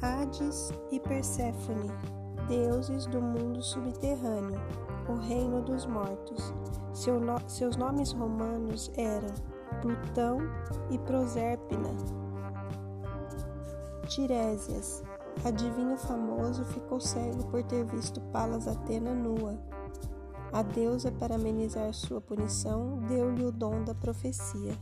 Hades 0.00 0.70
e 0.92 1.00
Perséfone, 1.00 1.90
deuses 2.46 3.06
do 3.06 3.20
mundo 3.20 3.60
subterrâneo, 3.60 4.60
o 5.08 5.14
reino 5.14 5.60
dos 5.60 5.86
mortos. 5.86 6.54
Seu 6.92 7.18
no 7.18 7.36
seus 7.48 7.76
nomes 7.76 8.12
romanos 8.12 8.92
eram 8.96 9.34
Plutão 9.82 10.38
e 10.88 10.98
Proserpina. 10.98 12.17
Tiresias, 14.08 15.04
adivinho 15.44 15.98
famoso, 15.98 16.64
ficou 16.64 16.98
cego 16.98 17.44
por 17.50 17.62
ter 17.62 17.84
visto 17.84 18.22
Palas 18.32 18.66
Atena 18.66 19.12
nua. 19.12 19.58
A 20.50 20.62
deusa, 20.62 21.12
para 21.12 21.34
amenizar 21.34 21.92
sua 21.92 22.18
punição, 22.18 23.00
deu-lhe 23.06 23.44
o 23.44 23.52
dom 23.52 23.84
da 23.84 23.94
profecia. 23.94 24.74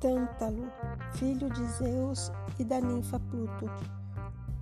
Tântalo, 0.00 0.68
filho 1.12 1.48
de 1.48 1.64
Zeus 1.66 2.32
e 2.58 2.64
da 2.64 2.80
ninfa 2.80 3.20
Pluto, 3.20 3.70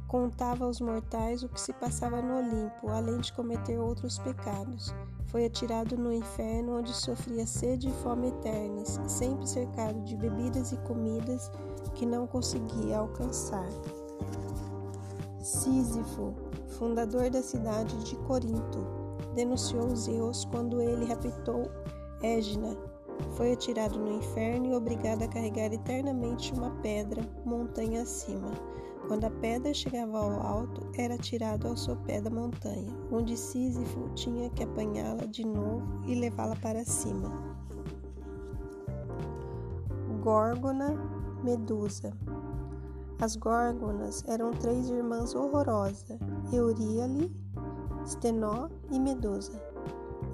contava 0.07 0.67
aos 0.67 0.83
mortais 0.83 1.43
o 1.43 1.49
que 1.49 1.61
se 1.61 1.73
passava 1.73 2.21
no 2.21 2.41
Olimpo, 2.41 2.91
além 2.91 3.21
de 3.21 3.33
cometer 3.33 3.79
outros 3.79 4.19
pecados. 4.19 4.95
Foi 5.27 5.45
atirado 5.47 5.97
no 5.97 6.13
inferno, 6.13 6.79
onde 6.79 6.95
sofria 6.95 7.47
sede 7.47 7.89
e 7.89 7.93
fome 8.03 8.29
eternas, 8.29 9.01
sempre 9.07 9.47
cercado 9.49 10.01
de 10.03 10.17
bebidas 10.17 10.73
e 10.73 10.77
comidas 10.79 11.51
que 11.95 12.07
não 12.07 12.27
conseguia 12.27 12.99
alcançar. 12.99 13.69
Sísifo, 15.41 16.35
fundador 16.79 17.31
da 17.31 17.43
cidade 17.43 17.97
de 18.05 18.17
Corinto, 18.17 18.87
denunciou 19.35 19.95
Zeus 19.95 20.45
quando 20.45 20.81
ele 20.81 21.05
raptou 21.05 21.71
Égina. 22.23 22.77
Foi 23.37 23.53
atirado 23.53 23.99
no 23.99 24.13
inferno 24.13 24.67
e 24.67 24.75
obrigado 24.75 25.23
a 25.23 25.29
carregar 25.29 25.73
eternamente 25.73 26.53
uma 26.53 26.71
pedra, 26.81 27.23
montanha 27.45 28.03
acima. 28.03 28.51
Quando 29.07 29.25
a 29.25 29.31
pedra 29.31 29.75
chegava 29.75 30.19
ao 30.19 30.41
alto, 30.41 30.87
era 30.97 31.19
tirado 31.19 31.69
ao 31.69 31.77
sopé 31.77 32.21
da 32.21 32.31
montanha, 32.31 32.91
onde 33.13 33.37
Sísifo 33.37 34.09
tinha 34.15 34.49
que 34.51 34.65
apanhá-la 34.65 35.27
de 35.27 35.45
novo 35.45 36.01
e 36.07 36.15
levá-la 36.15 36.57
para 36.57 36.85
cima. 36.85 37.31
Górgona, 40.23 40.95
Medusa. 41.43 42.17
As 43.21 43.37
Górgonas 43.37 44.25
eram 44.27 44.53
três 44.53 44.89
irmãs 44.89 45.35
horrorosas: 45.35 46.19
Euríale, 46.51 47.31
Stenó 48.07 48.69
e 48.91 48.99
Medusa. 48.99 49.74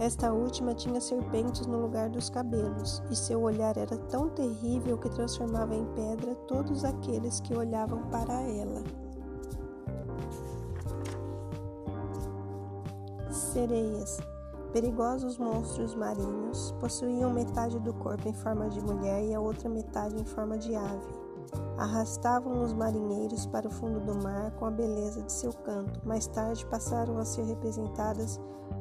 Esta 0.00 0.32
última 0.32 0.72
tinha 0.72 0.98
serpentes 0.98 1.66
no 1.66 1.78
lugar 1.78 2.08
dos 2.08 2.30
cabelos, 2.30 3.02
e 3.10 3.14
seu 3.14 3.42
olhar 3.42 3.76
era 3.76 3.98
tão 3.98 4.30
terrível 4.30 4.96
que 4.96 5.10
transformava 5.10 5.74
em 5.74 5.84
pedra 5.94 6.34
todos 6.48 6.86
aqueles 6.86 7.38
que 7.40 7.54
olhavam 7.54 8.00
para 8.04 8.32
ela. 8.40 8.82
Sereias, 13.30 14.18
perigosos 14.72 15.36
monstros 15.36 15.94
marinhos, 15.94 16.74
possuíam 16.80 17.30
metade 17.30 17.78
do 17.78 17.92
corpo 17.92 18.26
em 18.26 18.32
forma 18.32 18.70
de 18.70 18.80
mulher 18.80 19.22
e 19.22 19.34
a 19.34 19.40
outra 19.40 19.68
metade 19.68 20.18
em 20.18 20.24
forma 20.24 20.56
de 20.56 20.74
ave. 20.74 21.20
Arrastavam 21.76 22.62
os 22.62 22.72
marinheiros 22.72 23.44
para 23.44 23.68
o 23.68 23.70
fundo 23.70 24.00
do 24.00 24.14
mar 24.22 24.50
com 24.52 24.64
a 24.64 24.70
beleza 24.70 25.20
de 25.20 25.32
seu 25.32 25.52
canto. 25.52 26.00
Mais 26.06 26.26
tarde 26.26 26.64
passaram 26.66 27.18
a 27.18 27.24
ser 27.26 27.42
representadas 27.42 28.40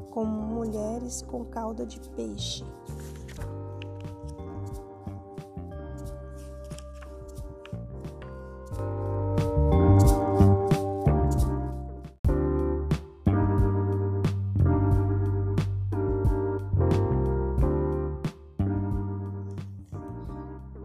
como 0.10 0.30
mulheres 0.30 1.22
com 1.22 1.46
cauda 1.46 1.86
de 1.86 2.00
peixe. 2.12 2.64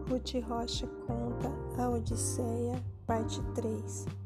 Ruth 0.07 0.43
Rocha 0.47 0.87
conta 1.05 1.51
a 1.81 1.89
Odisseia, 1.89 2.81
parte 3.05 3.41
3 3.53 4.24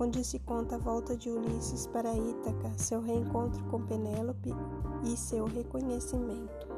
onde 0.00 0.22
se 0.24 0.38
conta 0.38 0.76
a 0.76 0.78
volta 0.78 1.16
de 1.16 1.28
Ulisses 1.28 1.86
para 1.86 2.14
Ítaca, 2.14 2.70
seu 2.76 3.00
reencontro 3.00 3.62
com 3.64 3.82
Penélope 3.82 4.54
e 5.02 5.16
seu 5.16 5.44
reconhecimento. 5.46 6.68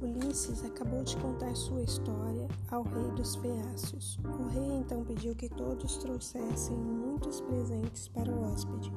Ulisses 0.00 0.64
acabou 0.64 1.04
de 1.04 1.16
contar 1.18 1.54
sua 1.54 1.82
história 1.82 2.48
ao 2.70 2.82
rei 2.82 3.10
dos 3.10 3.36
Feácios. 3.36 4.18
O 4.24 4.48
rei 4.48 4.78
então 4.78 5.04
pediu 5.04 5.34
que 5.34 5.48
todos 5.50 5.98
trouxessem 5.98 6.76
muitos 6.76 7.40
presentes 7.42 8.08
para 8.08 8.30
o 8.30 8.50
hóspede 8.50 8.90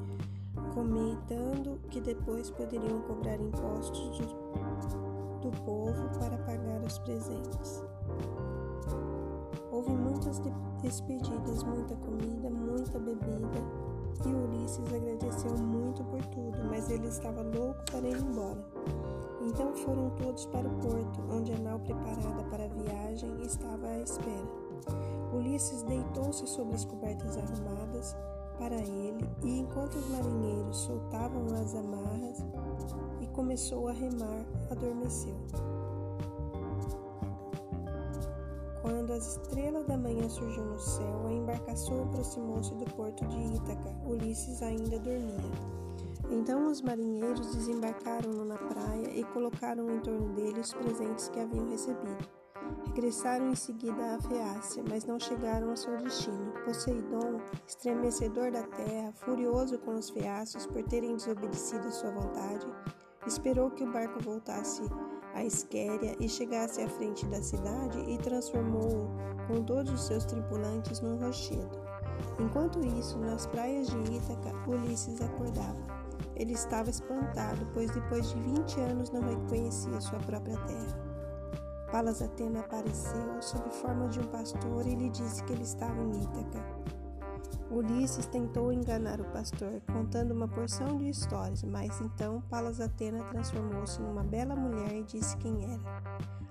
comentando 0.73 1.79
que 1.89 1.99
depois 2.01 2.49
poderiam 2.49 3.01
cobrar 3.01 3.39
impostos 3.39 4.19
do, 4.19 5.49
do 5.49 5.63
povo 5.63 6.19
para 6.19 6.37
pagar 6.39 6.81
os 6.81 6.97
presentes. 6.99 7.83
Houve 9.71 9.91
muitas 9.91 10.39
despedidas, 10.81 11.63
muita 11.63 11.95
comida, 11.95 12.49
muita 12.49 12.99
bebida, 12.99 13.61
e 14.25 14.29
Ulisses 14.29 14.93
agradeceu 14.93 15.57
muito 15.57 16.03
por 16.03 16.23
tudo, 16.27 16.63
mas 16.69 16.89
ele 16.89 17.07
estava 17.07 17.41
louco 17.41 17.83
para 17.91 18.07
ir 18.07 18.17
embora. 18.17 18.63
Então 19.41 19.73
foram 19.75 20.09
todos 20.11 20.45
para 20.45 20.67
o 20.67 20.71
porto, 20.79 21.21
onde 21.29 21.51
a 21.51 21.59
nau 21.59 21.79
preparada 21.79 22.43
para 22.49 22.65
a 22.65 22.67
viagem 22.67 23.41
estava 23.41 23.87
à 23.87 23.99
espera. 23.99 24.47
Ulisses 25.33 25.83
deitou-se 25.83 26.45
sobre 26.47 26.75
as 26.75 26.85
cobertas 26.85 27.37
arrumadas, 27.37 28.15
para 28.57 28.75
ele, 28.75 29.27
e 29.43 29.59
enquanto 29.59 29.95
os 29.95 30.07
marinheiros 30.09 30.77
soltavam 30.77 31.45
as 31.61 31.75
amarras 31.75 32.45
e 33.21 33.27
começou 33.27 33.87
a 33.87 33.93
remar, 33.93 34.45
adormeceu. 34.69 35.35
Quando 38.81 39.13
as 39.13 39.37
estrelas 39.37 39.85
da 39.85 39.97
manhã 39.97 40.27
surgiu 40.27 40.65
no 40.65 40.77
céu, 40.77 41.27
a 41.27 41.31
embarcação 41.31 42.03
aproximou-se 42.03 42.75
do 42.75 42.85
porto 42.95 43.25
de 43.27 43.55
Ítaca. 43.55 43.95
Ulisses 44.05 44.61
ainda 44.61 44.99
dormia. 44.99 45.51
Então 46.29 46.67
os 46.67 46.81
marinheiros 46.81 47.55
desembarcaram-no 47.55 48.43
na 48.43 48.57
praia 48.57 49.09
e 49.17 49.23
colocaram 49.25 49.89
em 49.89 49.99
torno 49.99 50.33
dele 50.33 50.59
os 50.59 50.73
presentes 50.73 51.29
que 51.29 51.39
haviam 51.39 51.69
recebido. 51.69 52.42
Regressaram 52.87 53.49
em 53.49 53.55
seguida 53.55 54.15
à 54.15 54.21
Feácia, 54.21 54.83
mas 54.87 55.05
não 55.05 55.19
chegaram 55.19 55.69
ao 55.69 55.77
seu 55.77 55.97
destino. 55.97 56.53
Poseidon, 56.65 57.41
estremecedor 57.67 58.51
da 58.51 58.63
terra, 58.63 59.11
furioso 59.13 59.77
com 59.79 59.95
os 59.95 60.09
feácios 60.09 60.65
por 60.67 60.83
terem 60.83 61.15
desobedecido 61.15 61.91
sua 61.91 62.11
vontade, 62.11 62.65
esperou 63.25 63.71
que 63.71 63.83
o 63.83 63.91
barco 63.91 64.21
voltasse 64.21 64.83
à 65.33 65.43
Esquéria 65.43 66.15
e 66.19 66.29
chegasse 66.29 66.81
à 66.81 66.87
frente 66.87 67.25
da 67.25 67.41
cidade 67.41 67.99
e 68.07 68.17
transformou-o 68.19 69.09
com 69.47 69.63
todos 69.63 69.91
os 69.91 70.05
seus 70.05 70.25
tripulantes 70.25 71.01
num 71.01 71.17
rochedo. 71.17 71.81
Enquanto 72.39 72.79
isso, 72.85 73.17
nas 73.17 73.47
praias 73.47 73.87
de 73.87 73.97
Ítaca, 74.13 74.53
Ulisses 74.67 75.19
acordava. 75.21 75.81
Ele 76.35 76.53
estava 76.53 76.89
espantado, 76.89 77.67
pois 77.73 77.91
depois 77.91 78.29
de 78.29 78.39
vinte 78.39 78.79
anos 78.79 79.09
não 79.11 79.21
reconhecia 79.21 79.99
sua 80.01 80.19
própria 80.19 80.57
terra. 80.65 81.02
Palas 81.93 82.23
Atena 82.23 82.61
apareceu 82.61 83.39
sob 83.39 83.69
forma 83.69 84.07
de 84.07 84.19
um 84.19 84.23
pastor 84.23 84.87
e 84.87 84.95
lhe 84.95 85.11
disse 85.11 85.43
que 85.43 85.53
ele 85.53 85.61
estava 85.61 86.01
em 86.01 86.23
Ítaca. 86.23 86.65
Ulisses 87.69 88.25
tentou 88.25 88.73
enganar 88.73 89.21
o 89.21 89.25
pastor, 89.25 89.79
contando 89.93 90.31
uma 90.31 90.47
porção 90.47 90.97
de 90.97 91.09
histórias, 91.09 91.63
mas 91.63 92.01
então 92.01 92.41
Palas 92.49 92.81
Atena 92.81 93.23
transformou-se 93.25 94.01
numa 94.01 94.23
bela 94.23 94.55
mulher 94.55 94.91
e 94.91 95.03
disse 95.03 95.37
quem 95.37 95.71
era. 95.71 96.01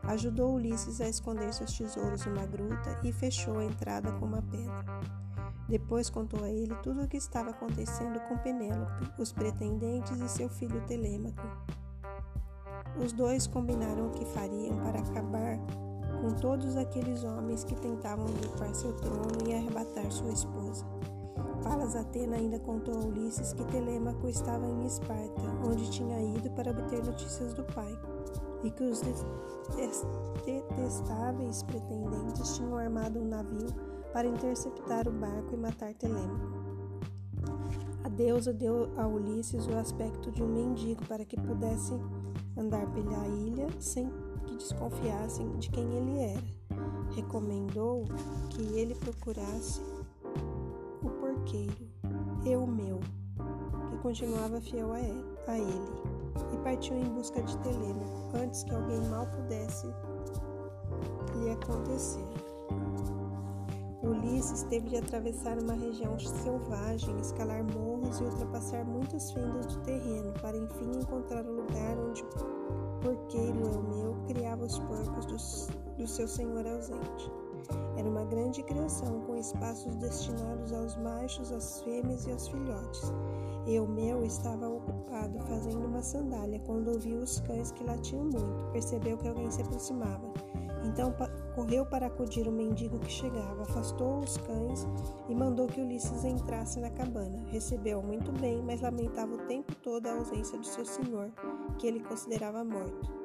Ajudou 0.05 0.55
Ulisses 0.55 1.01
a 1.01 1.09
esconder 1.09 1.53
seus 1.53 1.77
tesouros 1.77 2.25
numa 2.25 2.47
gruta 2.47 3.01
e 3.03 3.11
fechou 3.11 3.59
a 3.59 3.65
entrada 3.65 4.13
com 4.13 4.27
uma 4.27 4.43
pedra. 4.43 4.85
Depois 5.69 6.09
contou 6.09 6.45
a 6.45 6.51
ele 6.51 6.77
tudo 6.85 7.03
o 7.03 7.09
que 7.09 7.17
estava 7.17 7.51
acontecendo 7.51 8.21
com 8.29 8.39
Penélope, 8.39 9.11
os 9.19 9.33
pretendentes 9.33 10.21
e 10.21 10.29
seu 10.29 10.49
filho 10.49 10.81
Telêmaco. 10.87 11.43
Os 13.01 13.13
dois 13.13 13.47
combinaram 13.47 14.09
o 14.09 14.11
que 14.11 14.25
fariam 14.27 14.77
para 14.79 14.99
acabar 14.99 15.59
com 16.21 16.35
todos 16.35 16.77
aqueles 16.77 17.25
homens 17.25 17.65
que 17.65 17.75
tentavam 17.75 18.27
usurpar 18.27 18.75
seu 18.75 18.93
trono 18.95 19.49
e 19.49 19.55
arrebatar 19.55 20.11
sua 20.11 20.31
esposa. 20.31 20.85
Palas 21.63 21.97
Atena 21.97 22.37
ainda 22.37 22.59
contou 22.59 22.95
a 22.95 23.05
Ulisses 23.05 23.53
que 23.53 23.65
Telêmaco 23.67 24.29
estava 24.29 24.67
em 24.67 24.85
Esparta, 24.85 25.43
onde 25.67 25.91
tinha 25.91 26.21
ido 26.21 26.51
para 26.51 26.71
obter 26.71 27.05
notícias 27.05 27.55
do 27.55 27.65
pai. 27.65 27.97
e 28.65 28.71
que 28.71 28.85
os 28.85 29.01
detestáveis 30.45 31.65
pretendentes 31.65 32.57
tinham 32.57 32.77
armado 32.77 33.19
um 33.19 33.27
navio 33.27 33.67
para 34.13 34.29
interceptar 34.29 35.09
o 35.09 35.13
barco 35.13 35.55
e 35.55 35.57
matar 35.57 35.93
Telêmaco. 35.95 36.63
A 38.05 38.09
deusa 38.09 38.53
deu 38.53 38.89
a 38.97 39.05
Ulisses 39.07 39.67
o 39.67 39.75
aspecto 39.75 40.31
de 40.31 40.45
um 40.45 40.49
mendigo 40.49 41.05
para 41.07 41.25
que 41.25 41.37
pudesse 41.37 41.99
andar 42.57 42.87
pela 42.93 43.27
ilha 43.27 43.69
sem 43.81 44.11
que 44.47 44.57
desconfiassem 44.57 45.51
de 45.59 45.71
quem 45.71 45.85
ele 45.85 46.19
era. 46.19 46.43
Recomendou 47.15 48.05
que 48.51 48.63
ele 48.79 48.95
procurasse 48.95 49.81
o 51.03 51.09
porqueiro, 51.09 51.89
eu 52.45 52.67
meu, 52.67 53.01
que 53.91 53.97
continuava 53.99 54.61
fiel 54.61 54.93
a 54.93 55.01
ele, 55.01 55.25
e 56.53 56.59
partiu 56.59 56.97
em 56.97 57.09
busca 57.11 57.43
de 57.43 57.57
Telêmaco 57.59 58.37
antes 58.37 58.63
que 58.63 58.75
alguém 58.75 59.01
mal 59.09 59.27
pudesse 59.27 59.87
lhe 61.37 61.51
acontecer. 61.51 62.25
Ulisses 64.23 64.63
teve 64.65 64.89
de 64.89 64.97
atravessar 64.97 65.59
uma 65.59 65.75
região 65.75 66.17
selvagem, 66.19 67.17
escalar 67.19 67.65
morros 67.65 68.21
e 68.21 68.25
ultrapassar 68.25 68.85
muitas 68.85 69.33
fendas 69.33 69.67
do 69.67 69.81
terreno, 69.83 70.33
para 70.41 70.57
enfim 70.57 70.91
encontrar 71.01 71.45
o 71.45 71.53
lugar 71.53 71.99
onde 71.99 72.25
porqueiro 73.01 73.59
Eumeu 73.59 74.17
criava 74.29 74.65
os 74.65 74.79
porcos 74.79 75.27
do, 75.27 75.97
do 75.97 76.07
seu 76.07 76.29
senhor 76.29 76.65
ausente. 76.67 77.33
Era 77.97 78.09
uma 78.09 78.25
grande 78.25 78.63
criação, 78.63 79.21
com 79.23 79.37
espaços 79.37 79.97
destinados 79.97 80.73
aos 80.73 80.97
machos, 80.97 81.51
às 81.51 81.81
fêmeas 81.83 82.27
e 82.27 82.33
aos 82.33 82.49
filhotes. 82.49 83.13
Eumeu 83.67 84.25
estava 84.25 84.69
ocupado 84.69 85.39
fazendo 85.41 85.85
uma 85.85 86.03
sandália 86.03 86.61
quando 86.61 86.93
ouviu 86.93 87.19
os 87.19 87.41
cães 87.41 87.73
que 87.73 87.85
latiam 87.85 88.25
muito. 88.25 88.73
Percebeu 88.73 89.17
que 89.19 89.29
alguém 89.29 89.51
se 89.51 89.63
aproximava. 89.63 90.32
Então 90.85 91.15
correu 91.55 91.87
para 91.87 92.07
acudir 92.07 92.47
o 92.49 92.53
mendigo 92.53 92.99
que 92.99 93.11
chegava, 93.11 93.63
afastou 93.63 94.19
os 94.19 94.37
cães 94.39 94.87
e 95.29 95.35
mandou 95.35 95.67
que 95.67 95.81
Ulisses 95.81 96.25
entrasse 96.25 96.81
na 96.81 96.91
cabana. 96.91 97.45
Recebeu 97.49 98.03
muito 98.03 98.33
bem, 98.33 98.63
mas 98.63 98.81
lamentava 98.81 99.35
o 99.35 99.47
tempo 99.47 99.75
todo 99.77 100.07
a 100.07 100.13
ausência 100.13 100.59
de 100.59 100.67
seu 100.67 100.85
senhor, 100.85 101.31
que 101.79 101.87
ele 101.87 102.01
considerava 102.01 102.65
morto. 102.65 103.23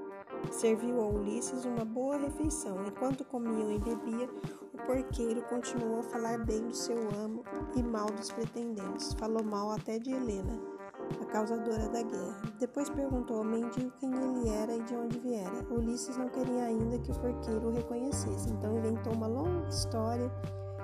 Serviu 0.52 1.02
a 1.02 1.08
Ulisses 1.08 1.66
uma 1.66 1.84
boa 1.84 2.18
refeição. 2.18 2.86
Enquanto 2.86 3.26
comiam 3.26 3.72
e 3.72 3.80
bebia, 3.80 4.30
o 4.74 4.78
porqueiro 4.86 5.42
continuou 5.44 6.00
a 6.00 6.04
falar 6.04 6.46
bem 6.46 6.68
do 6.68 6.76
seu 6.76 6.98
amo 7.18 7.44
e 7.76 7.82
mal 7.82 8.08
dos 8.08 8.32
pretendentes. 8.32 9.14
Falou 9.14 9.44
mal 9.44 9.72
até 9.72 9.98
de 9.98 10.12
Helena 10.12 10.77
a 11.22 11.26
causadora 11.26 11.88
da 11.90 12.02
guerra. 12.02 12.42
Depois 12.60 12.90
perguntou 12.90 13.38
ao 13.38 13.44
mendigo 13.44 13.92
quem 14.00 14.12
ele 14.12 14.50
era 14.50 14.76
e 14.76 14.84
de 14.84 14.96
onde 14.96 15.20
viera. 15.20 15.66
Ulisses 15.70 16.18
não 16.18 16.30
queria 16.30 16.64
ainda 16.64 17.00
que 17.00 17.12
o 17.12 17.20
porqueiro 17.20 17.68
o 17.68 17.72
reconhecesse, 17.72 18.50
então 18.50 18.78
inventou 18.78 19.14
uma 19.14 19.28
longa 19.28 19.68
história 19.70 20.32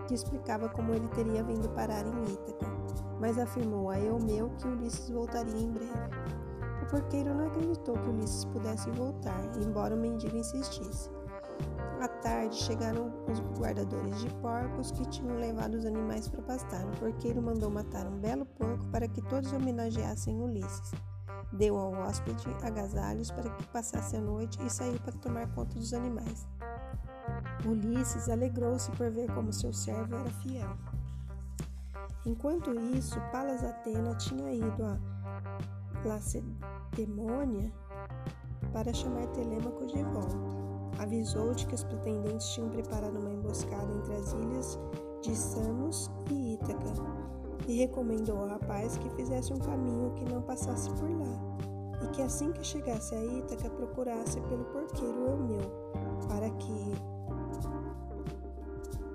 que 0.08 0.14
explicava 0.14 0.70
como 0.70 0.94
ele 0.94 1.08
teria 1.10 1.44
vindo 1.44 1.70
parar 1.70 2.06
em 2.06 2.24
Ítaca, 2.34 2.68
mas 3.20 3.38
afirmou 3.38 3.90
a 3.90 4.00
Eumeu 4.00 4.50
que 4.58 4.68
Ulisses 4.68 5.10
voltaria 5.10 5.60
em 5.60 5.72
breve. 5.72 5.94
O 6.82 6.86
porqueiro 6.88 7.34
não 7.34 7.48
acreditou 7.48 7.96
que 7.98 8.10
Ulisses 8.10 8.46
pudesse 8.46 8.90
voltar, 8.92 9.42
embora 9.62 9.96
o 9.96 10.00
mendigo 10.00 10.36
insistisse. 10.38 11.10
À 12.04 12.08
tarde 12.10 12.56
chegaram 12.56 13.14
os 13.32 13.40
guardadores 13.58 14.20
de 14.20 14.30
porcos 14.36 14.92
que 14.92 15.06
tinham 15.08 15.38
levado 15.38 15.76
os 15.76 15.86
animais 15.86 16.28
para 16.28 16.42
pastar. 16.42 16.86
O 16.86 16.92
porqueiro 17.00 17.42
mandou 17.42 17.70
matar 17.70 18.06
um 18.06 18.20
belo 18.20 18.46
porco 18.46 18.86
para 18.88 19.08
que 19.08 19.22
todos 19.22 19.54
homenageassem 19.54 20.42
Ulisses. 20.42 20.92
Deu 21.54 21.78
ao 21.78 21.94
hóspede 21.94 22.46
agasalhos 22.62 23.32
para 23.32 23.50
que 23.50 23.68
passasse 23.68 24.18
a 24.18 24.20
noite 24.20 24.60
e 24.66 24.70
saiu 24.70 25.00
para 25.00 25.14
tomar 25.14 25.48
conta 25.54 25.76
dos 25.76 25.94
animais. 25.94 26.46
Ulisses 27.66 28.28
alegrou-se 28.28 28.92
por 28.92 29.10
ver 29.10 29.32
como 29.34 29.54
seu 29.54 29.72
servo 29.72 30.16
era 30.16 30.30
fiel. 30.42 30.76
Enquanto 32.26 32.74
isso, 32.74 33.18
Palas 33.32 33.64
Atena 33.64 34.14
tinha 34.16 34.54
ido 34.54 34.84
a 34.84 35.00
Lacedemônia 36.06 37.72
para 38.74 38.94
chamar 38.94 39.28
Telêmaco 39.28 39.86
de 39.86 40.04
volta 40.04 40.63
avisou 41.00 41.54
de 41.54 41.66
que 41.68 41.76
os 41.76 41.84
pretendentes 41.84 42.48
tinham 42.50 42.70
preparado 42.70 43.18
uma 43.18 43.32
emboscada 43.32 43.92
entre 43.94 44.14
as 44.16 44.34
ilhas 44.34 44.80
de 45.22 45.36
Samos 45.36 46.12
e 46.30 46.54
Ítaca 46.54 46.94
e 47.68 47.78
recomendou 47.78 48.38
ao 48.38 48.48
rapaz 48.48 48.98
que 48.98 49.10
fizesse 49.12 49.54
um 49.54 49.60
caminho 49.60 50.12
que 50.14 50.26
não 50.26 50.42
passasse 50.42 50.90
por 50.92 51.10
lá 51.10 51.40
e 52.04 52.08
que 52.10 52.22
assim 52.22 52.52
que 52.52 52.64
chegasse 52.64 53.16
a 53.16 53.24
Ítaca 53.24 53.70
procurasse 53.70 54.40
pelo 54.42 54.66
porqueiro 54.66 55.28
Eumeu 55.28 55.72
para 56.28 56.50
que 56.50 57.14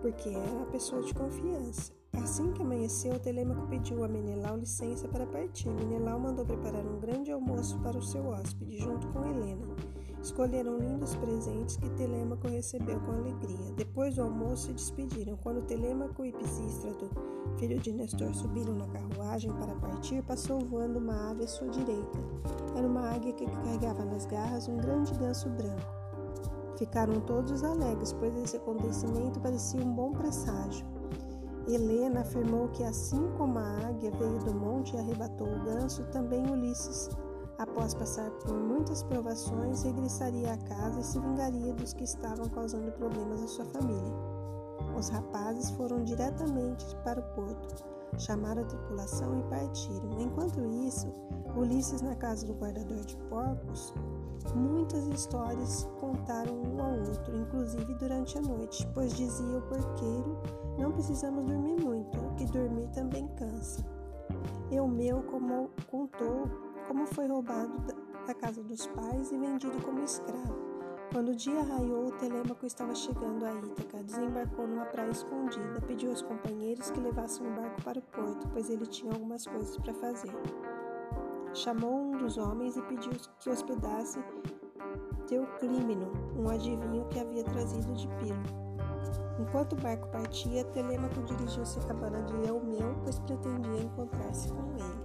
porque 0.01 0.29
era 0.29 0.63
a 0.63 0.67
pessoa 0.67 1.03
de 1.03 1.13
confiança. 1.13 1.93
Assim 2.23 2.53
que 2.53 2.63
amanheceu, 2.63 3.19
Telêmaco 3.19 3.67
pediu 3.67 4.05
a 4.05 4.09
Menelau 4.09 4.57
licença 4.57 5.09
para 5.09 5.27
partir. 5.27 5.69
Menelau 5.69 6.21
mandou 6.21 6.45
preparar 6.45 6.87
um 6.87 7.01
grande 7.01 7.33
almoço 7.33 7.79
para 7.81 7.99
o 7.99 8.03
seu 8.03 8.27
hóspede, 8.27 8.79
junto 8.79 9.09
com 9.09 9.27
Helena 9.27 9.67
Escolheram 10.23 10.79
lindos 10.79 11.15
presentes 11.15 11.77
que 11.77 11.89
Telêmaco 11.91 12.49
recebeu 12.49 12.99
com 13.01 13.13
alegria. 13.13 13.73
Depois 13.77 14.17
do 14.17 14.23
almoço 14.23 14.67
se 14.67 14.73
despediram. 14.73 15.37
Quando 15.37 15.63
Telêmaco 15.63 16.25
e 16.25 16.33
Pisístrato, 16.33 17.09
filho 17.57 17.79
de 17.79 17.93
Nestor, 17.93 18.35
subiram 18.35 18.75
na 18.75 18.87
carruagem 18.89 19.53
para 19.53 19.75
partir, 19.77 20.23
passou 20.23 20.61
voando 20.61 20.99
uma 20.99 21.31
ave 21.31 21.45
à 21.45 21.49
sua 21.49 21.69
direita. 21.69 22.19
Era 22.77 22.87
uma 22.87 23.11
águia 23.11 23.33
que 23.33 23.47
carregava 23.47 24.05
nas 24.05 24.27
garras 24.27 24.69
um 24.69 24.77
grande 24.77 25.15
ganso 25.15 25.49
branco. 25.51 25.99
Ficaram 26.77 27.21
todos 27.21 27.65
alegres, 27.65 28.13
pois 28.13 28.37
esse 28.37 28.57
acontecimento 28.57 29.41
parecia 29.41 29.81
um 29.81 29.93
bom 29.93 30.13
presságio. 30.13 30.87
Helena 31.67 32.21
afirmou 32.21 32.69
que 32.69 32.83
assim 32.83 33.29
como 33.37 33.59
a 33.59 33.89
águia 33.89 34.11
veio 34.13 34.39
do 34.39 34.55
monte 34.55 34.95
e 34.95 34.99
arrebatou 34.99 35.47
o 35.47 35.65
ganso, 35.65 36.03
também 36.05 36.51
Ulisses 36.51 37.11
Após 37.59 37.93
passar 37.93 38.31
por 38.31 38.55
muitas 38.55 39.03
provações, 39.03 39.83
regressaria 39.83 40.53
à 40.53 40.57
casa 40.59 41.01
e 41.01 41.05
se 41.05 41.19
vingaria 41.19 41.75
dos 41.75 41.93
que 41.93 42.05
estavam 42.05 42.49
causando 42.51 42.93
problemas 42.93 43.43
à 43.43 43.49
sua 43.49 43.65
família. 43.65 44.15
Os 44.97 45.09
rapazes 45.09 45.69
foram 45.71 46.05
diretamente 46.05 46.87
para 47.03 47.19
o 47.19 47.35
porto, 47.35 47.85
chamaram 48.17 48.63
a 48.63 48.65
tripulação 48.65 49.41
e 49.41 49.43
partiram. 49.51 50.21
Enquanto 50.21 50.65
isso, 50.87 51.13
Ulisses, 51.57 52.01
na 52.01 52.15
casa 52.15 52.47
do 52.47 52.55
guardador 52.55 53.01
de 53.01 53.17
porcos, 53.29 53.93
muitas 54.55 55.05
histórias 55.09 55.89
contaram 56.01 56.63
um 56.63 56.81
ao 56.81 56.93
outro, 57.09 57.37
inclusive 57.37 57.93
durante 57.95 58.39
a 58.39 58.41
noite, 58.41 58.89
pois 58.95 59.17
dizia 59.17 59.59
o 59.59 59.63
porqueiro: 59.63 60.41
Não 60.79 60.93
precisamos 60.93 61.45
dormir 61.45 61.75
muito, 61.83 62.19
que 62.37 62.47
dormir 62.47 62.87
também 62.91 63.27
cansa. 63.37 63.85
Eumeu 64.71 65.23
como 65.25 65.71
contou 65.91 66.68
como 66.89 67.07
foi 67.07 67.27
roubado 67.27 67.73
da 68.27 68.35
casa 68.35 68.63
dos 68.63 68.87
pais 68.87 69.31
e 69.31 69.39
vendido 69.39 69.79
como 69.83 70.03
escravo. 70.03 70.57
Quando 71.13 71.31
o 71.31 71.37
dia 71.37 71.63
raiou, 71.63 72.11
Telêmaco 72.13 72.67
estava 72.67 72.95
chegando 72.95 73.45
a 73.45 73.55
Ítaca, 73.55 74.03
desembarcou 74.03 74.67
numa 74.67 74.87
praia 74.87 75.11
escondida, 75.11 75.81
pediu 75.87 76.11
aos 76.11 76.23
companheiros 76.23 76.91
que 76.91 77.01
levassem 77.01 77.47
o 77.47 77.55
barco 77.55 77.83
para 77.83 77.99
o 77.99 78.03
porto, 78.03 78.49
pois 78.53 78.69
ele 78.71 78.87
tinha 78.87 79.13
algumas 79.13 79.47
coisas 79.47 79.77
para 79.77 79.95
fazer. 79.95 80.33
Chamou 81.55 82.01
um 82.01 82.19
dos 82.19 82.37
homens 82.39 82.77
e 82.77 82.83
pediu 82.83 83.13
que 83.39 83.51
hospedasse 83.51 84.19
Teuclímeno, 85.27 86.11
um 86.39 86.49
adivinho 86.49 87.07
que 87.11 87.21
havia 87.21 87.45
trazido 87.45 87.93
de 87.95 88.09
Pilo. 88.17 88.69
Enquanto 89.39 89.75
o 89.75 89.77
barco 89.77 90.09
partia, 90.09 90.65
Telêmaco 90.65 91.23
dirigiu-se 91.23 91.79
à 91.79 91.83
cabana 91.83 92.23
de 92.23 92.35
Eumeu, 92.49 92.95
pois 93.03 93.19
pretendia 93.21 93.83
encontrar-se 93.83 94.53
com 94.53 94.73
ele. 94.77 94.98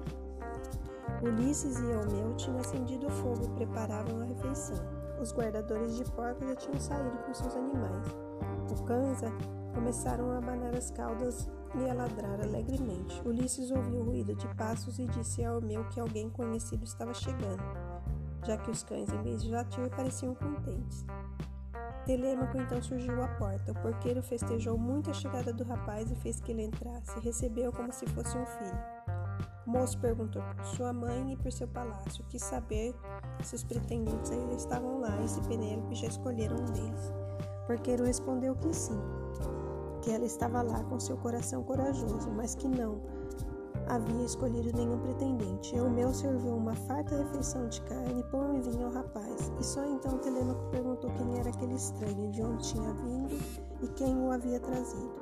Ulisses 1.24 1.80
e 1.80 1.89
Eumeu 1.89 2.36
tinham 2.36 2.59
acendido 2.59 3.07
o 3.07 3.09
fogo 3.09 3.45
e 3.45 3.49
preparavam 3.51 4.21
a 4.21 4.26
refeição. 4.26 4.76
Os 5.21 5.32
guardadores 5.32 5.95
de 5.95 6.03
porcos 6.11 6.45
já 6.45 6.55
tinham 6.55 6.78
saído 6.78 7.17
com 7.19 7.34
seus 7.34 7.55
animais. 7.55 8.07
O 8.69 8.84
Kanza 8.84 9.32
começaram 9.74 10.32
a 10.32 10.39
abanar 10.39 10.76
as 10.76 10.91
caudas 10.91 11.47
e 11.76 11.89
a 11.89 11.93
ladrar 11.93 12.41
alegremente. 12.41 13.21
Ulisses 13.26 13.71
ouviu 13.71 14.01
o 14.01 14.03
ruído 14.03 14.36
de 14.36 14.47
passos 14.55 14.99
e 14.99 15.07
disse 15.07 15.41
a 15.45 15.53
Eumeu 15.53 15.86
que 15.86 15.99
alguém 16.01 16.30
conhecido 16.30 16.84
estava 16.84 17.13
chegando, 17.13 17.63
já 18.45 18.57
que 18.57 18.69
os 18.69 18.84
cães, 18.84 19.09
em 19.09 19.21
vez 19.21 19.41
de 19.41 19.49
latir, 19.49 19.89
pareciam 19.91 20.36
contentes. 20.36 21.05
Telêmaco 22.05 22.57
então 22.57 22.82
surgiu 22.82 23.24
à 23.24 23.30
porta. 23.30 23.71
O 23.71 23.76
porqueiro 23.76 24.21
festejou 24.21 24.78
muito 24.78 25.09
a 25.09 25.13
chegada 25.13 25.53
do 25.53 25.63
rapaz 25.63 26.11
e 26.11 26.15
fez 26.15 26.41
que 26.41 26.51
ele 26.51 26.63
entrasse. 26.63 27.17
Recebeu 27.21 27.71
como 27.71 27.93
se 27.93 28.05
fosse 28.07 28.38
um 28.38 28.45
filho. 28.45 29.03
O 29.66 29.70
moço 29.72 29.97
perguntou 29.97 30.41
por 30.55 30.66
sua 30.66 30.91
mãe 30.91 31.34
e 31.34 31.38
por 31.38 31.51
seu 31.51 31.68
palácio, 31.68 32.26
quis 32.28 32.41
saber 32.43 32.93
se 33.43 33.55
os 33.55 33.64
pretendentes 33.64 34.30
ainda 34.30 34.55
estavam 34.55 34.99
lá 34.99 35.22
e 35.22 35.28
se 35.28 35.39
Penélope 35.41 35.95
já 35.95 36.07
escolheram 36.07 36.57
um 36.57 36.66
deles. 36.66 37.14
Porqueiro 37.66 38.03
respondeu 38.03 38.55
que 38.55 38.74
sim, 38.74 38.99
que 40.01 40.11
ela 40.11 40.26
estava 40.26 40.61
lá 40.61 40.84
com 40.84 40.99
seu 40.99 41.16
coração 41.16 41.64
corajoso, 41.64 42.30
mas 42.32 42.55
que 42.55 42.68
não 42.68 43.01
havia 43.88 44.26
escolhido 44.26 44.76
nenhum 44.76 44.99
pretendente. 44.99 45.80
O 45.80 45.89
meu 45.89 46.14
serviu 46.14 46.55
uma 46.55 46.76
farta 46.76 47.16
refeição 47.16 47.68
de 47.70 47.82
carne, 47.84 48.24
pão 48.32 48.55
e 48.55 48.61
vinho 48.61 48.88
ao 48.88 48.91
rapaz. 48.91 49.51
E 49.59 49.64
só 49.64 49.86
então 49.86 50.18
Telêmaco 50.18 50.70
perguntou 50.72 51.09
quem 51.11 51.39
era 51.39 51.49
aquele 51.49 51.76
estranho, 51.76 52.32
de 52.32 52.41
onde 52.41 52.64
tinha 52.64 52.93
vindo 52.93 53.39
e 53.82 53.88
quem 53.89 54.18
o 54.18 54.30
havia 54.30 54.59
trazido. 54.59 55.14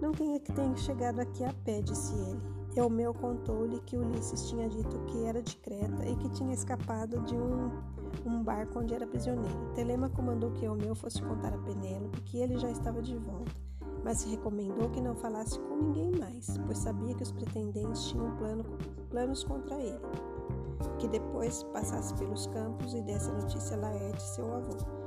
Não 0.00 0.10
quem 0.10 0.34
é 0.34 0.40
que 0.40 0.52
tenha 0.52 0.76
chegado 0.76 1.20
aqui 1.20 1.44
a 1.44 1.52
pé, 1.64 1.82
disse 1.82 2.14
ele. 2.14 2.59
Eumeu 2.76 3.12
contou-lhe 3.12 3.80
que 3.80 3.96
Ulisses 3.96 4.48
tinha 4.48 4.68
dito 4.68 4.98
que 5.06 5.24
era 5.24 5.42
de 5.42 5.56
Creta 5.56 6.06
e 6.06 6.16
que 6.16 6.28
tinha 6.30 6.54
escapado 6.54 7.20
de 7.22 7.34
um, 7.34 7.70
um 8.24 8.42
barco 8.42 8.78
onde 8.78 8.94
era 8.94 9.06
prisioneiro. 9.06 9.72
Telêmaco 9.74 10.22
mandou 10.22 10.50
que 10.52 10.64
Eumeu 10.64 10.94
fosse 10.94 11.20
contar 11.22 11.52
a 11.52 11.58
Penélope 11.58 12.20
que 12.22 12.38
ele 12.38 12.58
já 12.58 12.70
estava 12.70 13.02
de 13.02 13.16
volta 13.16 13.70
mas 14.04 14.18
se 14.18 14.28
recomendou 14.28 14.88
que 14.90 15.00
não 15.00 15.14
falasse 15.14 15.58
com 15.58 15.76
ninguém 15.76 16.12
mais, 16.12 16.58
pois 16.66 16.78
sabia 16.78 17.14
que 17.14 17.22
os 17.22 17.32
pretendentes 17.32 18.04
tinham 18.06 18.34
plano, 18.36 18.64
planos 19.10 19.44
contra 19.44 19.76
ele. 19.76 20.00
Que 20.98 21.08
depois 21.08 21.62
passasse 21.64 22.14
pelos 22.14 22.46
campos 22.48 22.94
e 22.94 23.02
desse 23.02 23.30
a 23.30 23.34
notícia 23.34 23.76
a 23.76 23.80
Laerte, 23.80 24.22
seu 24.22 24.54
avô. 24.54 24.99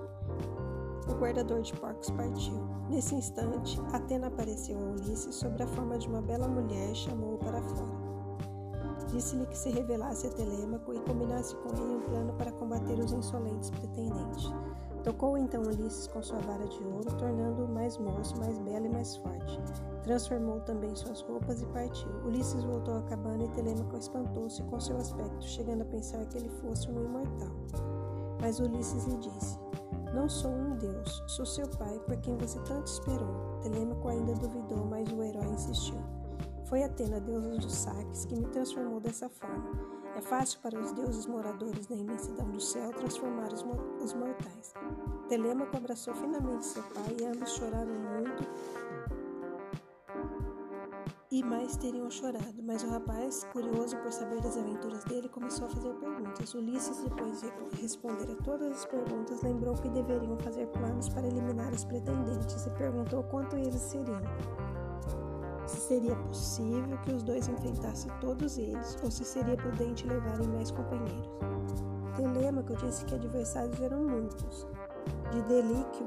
O 1.07 1.13
guardador 1.15 1.61
de 1.61 1.73
porcos 1.73 2.09
partiu. 2.11 2.53
Nesse 2.89 3.15
instante, 3.15 3.79
Atena 3.91 4.27
apareceu 4.27 4.77
a 4.77 4.91
Ulisses 4.91 5.35
sob 5.35 5.61
a 5.61 5.67
forma 5.67 5.97
de 5.97 6.07
uma 6.07 6.21
bela 6.21 6.47
mulher 6.47 6.91
e 6.91 6.95
chamou-o 6.95 7.37
para 7.37 7.61
fora. 7.61 8.03
Disse-lhe 9.07 9.45
que 9.45 9.57
se 9.57 9.69
revelasse 9.69 10.27
a 10.27 10.29
Telêmaco 10.31 10.93
e 10.93 10.99
combinasse 11.01 11.55
com 11.57 11.69
ele 11.69 11.95
um 11.95 12.01
plano 12.01 12.33
para 12.33 12.51
combater 12.53 12.97
os 12.99 13.11
insolentes 13.11 13.69
pretendentes. 13.69 14.51
Tocou 15.03 15.37
então 15.37 15.61
Ulisses 15.61 16.07
com 16.07 16.23
sua 16.23 16.39
vara 16.39 16.65
de 16.65 16.83
ouro, 16.83 17.13
tornando-o 17.17 17.67
mais 17.67 17.97
moço, 17.97 18.37
mais 18.39 18.57
belo 18.59 18.85
e 18.85 18.89
mais 18.89 19.17
forte. 19.17 19.59
Transformou 20.03 20.61
também 20.61 20.95
suas 20.95 21.21
roupas 21.21 21.61
e 21.61 21.65
partiu. 21.67 22.09
Ulisses 22.25 22.63
voltou 22.63 22.97
à 22.97 23.01
cabana 23.03 23.43
e 23.43 23.49
Telêmaco 23.49 23.97
espantou-se 23.97 24.63
com 24.63 24.79
seu 24.79 24.97
aspecto, 24.97 25.45
chegando 25.45 25.81
a 25.81 25.85
pensar 25.85 26.25
que 26.25 26.37
ele 26.37 26.49
fosse 26.49 26.89
um 26.89 27.03
imortal. 27.03 27.51
Mas 28.41 28.59
Ulisses 28.59 29.05
lhe 29.05 29.17
disse: 29.17 29.59
Não 30.13 30.29
sou 30.29 30.51
um 30.51 30.75
deus, 30.77 31.23
sou 31.25 31.45
seu 31.45 31.67
pai, 31.67 31.99
por 32.05 32.15
quem 32.17 32.37
você 32.37 32.59
tanto 32.59 32.85
esperou. 32.85 33.59
Telêmaco 33.61 34.07
ainda 34.07 34.33
duvidou, 34.33 34.85
mas 34.85 35.11
o 35.11 35.23
herói 35.23 35.47
insistiu. 35.47 35.99
Foi 36.65 36.83
Atena, 36.83 37.19
deusa 37.19 37.49
dos 37.57 37.73
saques, 37.73 38.25
que 38.25 38.35
me 38.35 38.45
transformou 38.47 38.99
dessa 38.99 39.27
forma. 39.27 39.71
É 40.15 40.21
fácil 40.21 40.59
para 40.61 40.79
os 40.79 40.91
deuses 40.91 41.25
moradores 41.25 41.87
da 41.87 41.95
imensidão 41.95 42.47
do 42.49 42.61
céu 42.61 42.91
transformar 42.91 43.51
os, 43.51 43.65
os 44.03 44.13
mortais. 44.13 44.73
Telêmaco 45.27 45.75
abraçou 45.75 46.13
finalmente 46.13 46.65
seu 46.65 46.83
pai 46.83 47.17
e 47.19 47.25
ambos 47.25 47.49
choraram 47.51 47.93
muito 47.93 48.43
e 51.33 51.41
mais 51.41 51.75
teriam 51.77 52.11
chorado, 52.11 52.61
mas 52.61 52.83
o 52.83 52.89
rapaz, 52.91 53.43
curioso 53.51 53.97
por 53.97 54.11
saber 54.11 54.39
das 54.39 54.55
aventuras 54.55 55.03
dele, 55.05 55.27
começou 55.27 55.65
a 55.65 55.69
fazer 55.71 55.91
perguntas. 55.95 56.53
Ulisses, 56.53 57.03
depois 57.03 57.41
de 57.41 57.81
responder 57.81 58.31
a 58.31 58.35
todas 58.43 58.71
as 58.71 58.85
perguntas, 58.85 59.41
lembrou 59.41 59.73
que 59.73 59.89
deveriam 59.89 60.37
fazer 60.37 60.67
planos 60.67 61.09
para 61.09 61.25
eliminar 61.25 61.73
os 61.73 61.85
pretendentes 61.85 62.63
e 62.67 62.69
perguntou 62.69 63.23
quanto 63.23 63.55
eles 63.55 63.81
seriam 63.81 64.21
se 65.65 65.79
seria 65.79 66.15
possível 66.17 66.97
que 66.99 67.11
os 67.11 67.23
dois 67.23 67.47
enfrentassem 67.47 68.11
todos 68.21 68.59
eles 68.59 68.95
ou 69.03 69.09
se 69.09 69.25
seria 69.25 69.57
prudente 69.57 70.05
levarem 70.05 70.47
mais 70.49 70.69
companheiros. 70.69 71.31
Telêmaco 72.15 72.75
disse 72.75 73.05
que 73.05 73.15
adversários 73.15 73.81
eram 73.81 74.03
muitos. 74.03 74.67
De 75.31 75.41
Delíquio 75.43 76.05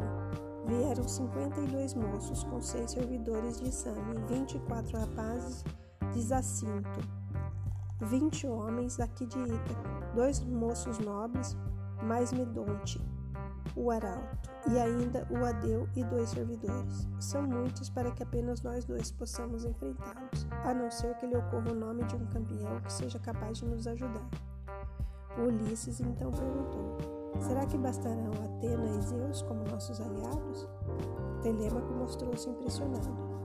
vieram 0.66 1.06
52 1.06 1.94
moços 1.94 2.42
com 2.44 2.60
seis 2.60 2.90
servidores 2.90 3.60
de 3.60 3.72
Same, 3.72 4.18
24 4.28 4.98
rapazes 4.98 5.64
de 6.12 6.20
Zacinto, 6.20 7.00
20 8.00 8.46
homens 8.46 8.96
daqui 8.96 9.26
de 9.26 9.38
Ítaca, 9.38 10.12
dois 10.14 10.40
moços 10.40 10.98
nobres, 10.98 11.56
mais 12.02 12.32
Medonte, 12.32 13.00
o 13.76 13.90
arauto, 13.90 14.50
e 14.68 14.78
ainda 14.78 15.26
o 15.30 15.44
Adeu 15.44 15.88
e 15.94 16.02
dois 16.04 16.30
servidores. 16.30 17.08
São 17.20 17.42
muitos 17.42 17.88
para 17.88 18.10
que 18.10 18.22
apenas 18.22 18.62
nós 18.62 18.84
dois 18.84 19.10
possamos 19.12 19.64
enfrentá-los, 19.64 20.46
a 20.64 20.74
não 20.74 20.90
ser 20.90 21.14
que 21.16 21.26
lhe 21.26 21.36
ocorra 21.36 21.70
o 21.70 21.74
nome 21.74 22.04
de 22.04 22.16
um 22.16 22.26
campeão 22.26 22.80
que 22.80 22.92
seja 22.92 23.18
capaz 23.18 23.58
de 23.58 23.66
nos 23.66 23.86
ajudar. 23.86 24.28
Ulisses 25.38 26.00
então 26.00 26.32
perguntou: 26.32 27.15
Será 27.40 27.66
que 27.66 27.76
bastarão 27.78 28.32
Atena 28.44 28.86
e 28.98 29.02
Zeus 29.02 29.42
como 29.42 29.64
nossos 29.64 30.00
aliados? 30.00 30.68
Telêmaco 31.42 31.92
mostrou-se 31.94 32.48
impressionado. 32.48 33.36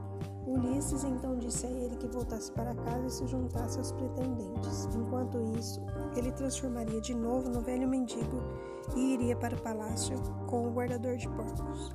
Ulisses 0.48 1.04
então 1.04 1.38
disse 1.38 1.66
a 1.68 1.70
ele 1.70 1.96
que 1.96 2.08
voltasse 2.08 2.52
para 2.52 2.76
casa 2.76 3.06
e 3.06 3.12
se 3.12 3.28
juntasse 3.28 3.78
aos 3.78 3.92
pretendentes. 3.92 4.90
Enquanto 4.96 5.40
isso, 5.58 5.82
ele 6.16 6.32
transformaria 6.32 7.00
de 7.00 7.14
novo 7.14 7.50
no 7.50 7.62
velho 7.62 7.88
mendigo 7.88 8.42
e 8.96 9.14
iria 9.14 9.36
para 9.36 9.56
o 9.56 9.62
palácio 9.62 10.16
com 10.48 10.68
o 10.68 10.72
guardador 10.72 11.16
de 11.16 11.30
porcos. 11.30 11.94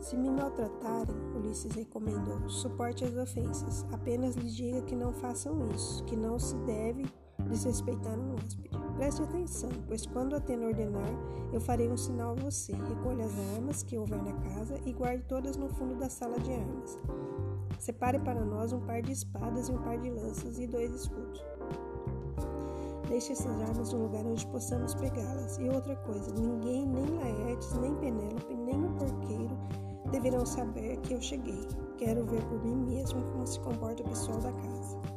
Se 0.00 0.16
me 0.16 0.30
maltratarem, 0.30 1.16
Ulisses 1.34 1.74
recomendou, 1.74 2.46
suporte 2.48 3.04
as 3.04 3.16
ofensas. 3.16 3.86
Apenas 3.90 4.36
lhes 4.36 4.54
diga 4.54 4.82
que 4.82 4.94
não 4.94 5.12
façam 5.14 5.66
isso, 5.74 6.04
que 6.04 6.14
não 6.14 6.38
se 6.38 6.54
deve 6.58 7.06
desrespeitar 7.48 8.18
um 8.18 8.34
hóspede. 8.34 8.70
Preste 8.96 9.22
atenção, 9.22 9.70
pois 9.86 10.06
quando 10.06 10.36
Atena 10.36 10.66
ordenar, 10.66 11.08
eu 11.52 11.60
farei 11.60 11.90
um 11.90 11.96
sinal 11.96 12.32
a 12.32 12.34
você. 12.34 12.72
Recolha 12.72 13.24
as 13.24 13.56
armas 13.56 13.82
que 13.82 13.98
houver 13.98 14.22
na 14.22 14.32
casa 14.32 14.80
e 14.84 14.92
guarde 14.92 15.24
todas 15.24 15.56
no 15.56 15.68
fundo 15.68 15.96
da 15.96 16.08
sala 16.08 16.38
de 16.38 16.52
armas. 16.52 16.98
Separe 17.78 18.18
para 18.20 18.44
nós 18.44 18.72
um 18.72 18.80
par 18.80 19.02
de 19.02 19.12
espadas 19.12 19.68
e 19.68 19.72
um 19.72 19.78
par 19.78 19.98
de 19.98 20.10
lanças 20.10 20.58
e 20.58 20.66
dois 20.66 20.94
escudos. 20.94 21.44
Deixe 23.08 23.32
essas 23.32 23.60
armas 23.60 23.92
no 23.92 24.04
lugar 24.04 24.24
onde 24.24 24.46
possamos 24.46 24.94
pegá-las. 24.94 25.58
E 25.58 25.68
outra 25.68 25.94
coisa, 25.96 26.32
ninguém, 26.34 26.86
nem 26.86 27.06
Laertes, 27.06 27.74
nem 27.74 27.94
Penélope, 27.96 28.54
nem 28.54 28.84
o 28.84 28.92
porqueiro 28.92 29.56
deverão 30.10 30.46
saber 30.46 30.96
que 30.98 31.14
eu 31.14 31.20
cheguei. 31.20 31.66
Quero 31.98 32.24
ver 32.24 32.42
por 32.44 32.62
mim 32.64 32.76
mesmo 32.76 33.22
como 33.32 33.46
se 33.46 33.58
comporta 33.60 34.02
o 34.02 34.08
pessoal 34.08 34.38
da 34.38 34.52
casa. 34.52 35.13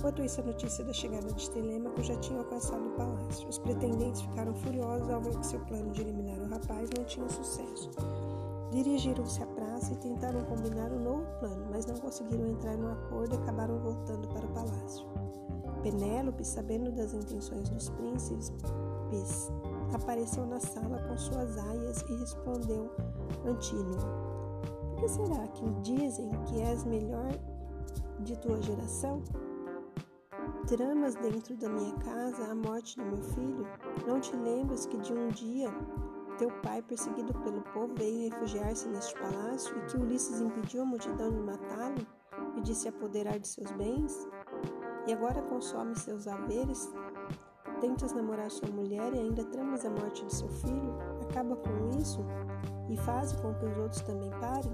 Enquanto 0.00 0.22
isso, 0.22 0.40
a 0.40 0.44
notícia 0.44 0.82
da 0.82 0.94
chegada 0.94 1.30
de 1.30 1.50
Telêmaco 1.50 2.02
já 2.02 2.16
tinha 2.16 2.38
alcançado 2.38 2.86
o 2.86 2.92
palácio. 2.92 3.46
Os 3.46 3.58
pretendentes 3.58 4.22
ficaram 4.22 4.54
furiosos 4.54 5.10
ao 5.10 5.20
ver 5.20 5.36
que 5.36 5.46
seu 5.46 5.60
plano 5.66 5.90
de 5.90 6.00
eliminar 6.00 6.38
o 6.38 6.48
rapaz 6.48 6.88
não 6.96 7.04
tinha 7.04 7.28
sucesso. 7.28 7.90
Dirigiram-se 8.70 9.42
à 9.42 9.46
praça 9.46 9.92
e 9.92 9.96
tentaram 9.96 10.42
combinar 10.46 10.90
um 10.90 11.04
novo 11.04 11.26
plano, 11.38 11.66
mas 11.70 11.84
não 11.84 11.98
conseguiram 11.98 12.48
entrar 12.48 12.78
no 12.78 12.90
acordo 12.90 13.34
e 13.34 13.38
acabaram 13.42 13.78
voltando 13.78 14.26
para 14.28 14.46
o 14.46 14.48
palácio. 14.54 15.06
Penélope, 15.82 16.46
sabendo 16.46 16.90
das 16.92 17.12
intenções 17.12 17.68
dos 17.68 17.90
príncipes, 17.90 18.50
apareceu 19.92 20.46
na 20.46 20.60
sala 20.60 20.98
com 21.08 21.18
suas 21.18 21.58
aias 21.58 22.00
e 22.08 22.16
respondeu 22.16 22.90
Antínoe: 23.44 23.98
Por 24.62 24.96
que 24.96 25.08
será 25.10 25.46
que 25.48 25.70
dizem 25.82 26.30
que 26.46 26.58
és 26.62 26.84
melhor 26.84 27.38
de 28.20 28.34
tua 28.38 28.62
geração? 28.62 29.22
Tramas 30.70 31.16
dentro 31.16 31.56
da 31.56 31.68
minha 31.68 31.92
casa 31.96 32.44
a 32.44 32.54
morte 32.54 32.96
do 32.96 33.04
meu 33.04 33.20
filho? 33.20 33.66
Não 34.06 34.20
te 34.20 34.36
lembras 34.36 34.86
que 34.86 34.96
de 34.98 35.12
um 35.12 35.26
dia 35.30 35.68
teu 36.38 36.48
pai, 36.62 36.80
perseguido 36.80 37.34
pelo 37.40 37.60
povo, 37.72 37.92
veio 37.96 38.30
refugiar-se 38.30 38.86
neste 38.88 39.12
palácio 39.18 39.76
e 39.76 39.80
que 39.86 39.96
Ulisses 39.96 40.40
impediu 40.40 40.82
a 40.82 40.84
multidão 40.84 41.32
de 41.32 41.40
matá-lo 41.40 42.06
e 42.56 42.60
de 42.60 42.72
se 42.72 42.86
apoderar 42.86 43.40
de 43.40 43.48
seus 43.48 43.68
bens? 43.72 44.28
E 45.08 45.12
agora 45.12 45.42
consome 45.42 45.98
seus 45.98 46.28
haveres? 46.28 46.88
Tentas 47.80 48.12
namorar 48.12 48.48
sua 48.48 48.68
mulher 48.68 49.12
e 49.12 49.18
ainda 49.18 49.42
tramas 49.46 49.84
a 49.84 49.90
morte 49.90 50.24
de 50.24 50.32
seu 50.32 50.48
filho? 50.48 50.94
Acaba 51.28 51.56
com 51.56 51.98
isso 51.98 52.24
e 52.88 52.96
faz 52.96 53.32
com 53.32 53.52
que 53.54 53.64
os 53.64 53.76
outros 53.76 54.02
também 54.02 54.30
parem? 54.40 54.70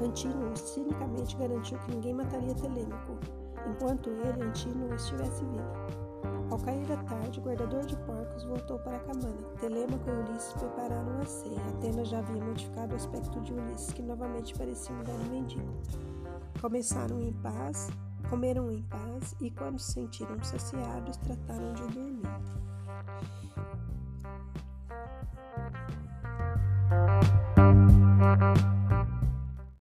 Antínoe 0.00 0.56
cinicamente 0.56 1.36
garantiu 1.36 1.76
que 1.80 1.90
ninguém 1.90 2.14
mataria 2.14 2.54
Telêmaco 2.54 3.41
enquanto 3.68 4.10
ele, 4.10 4.44
Antínoe, 4.44 4.94
estivesse 4.94 5.44
vivo. 5.44 6.02
Ao 6.50 6.58
cair 6.58 6.86
da 6.86 6.96
tarde, 6.98 7.40
o 7.40 7.42
guardador 7.42 7.86
de 7.86 7.96
porcos 7.96 8.44
voltou 8.44 8.78
para 8.80 8.96
a 8.96 9.00
cabana. 9.00 9.42
Telêmaco 9.58 10.08
e 10.08 10.12
Ulisses 10.12 10.52
prepararam 10.52 11.18
a 11.20 11.24
ceia. 11.24 11.58
Atena 11.70 12.04
já 12.04 12.18
havia 12.18 12.44
modificado 12.44 12.92
o 12.92 12.96
aspecto 12.96 13.40
de 13.40 13.54
Ulisses, 13.54 13.92
que 13.92 14.02
novamente 14.02 14.54
parecia 14.54 14.94
um 14.94 15.02
velho 15.02 15.30
mendigo. 15.30 15.72
Começaram 16.60 17.20
em 17.20 17.32
paz, 17.32 17.90
comeram 18.28 18.70
em 18.70 18.82
paz 18.82 19.34
e, 19.40 19.50
quando 19.50 19.78
se 19.78 19.92
sentiram 19.92 20.42
saciados, 20.42 21.16
trataram 21.16 21.72
de 21.72 21.82
dormir. 21.88 22.22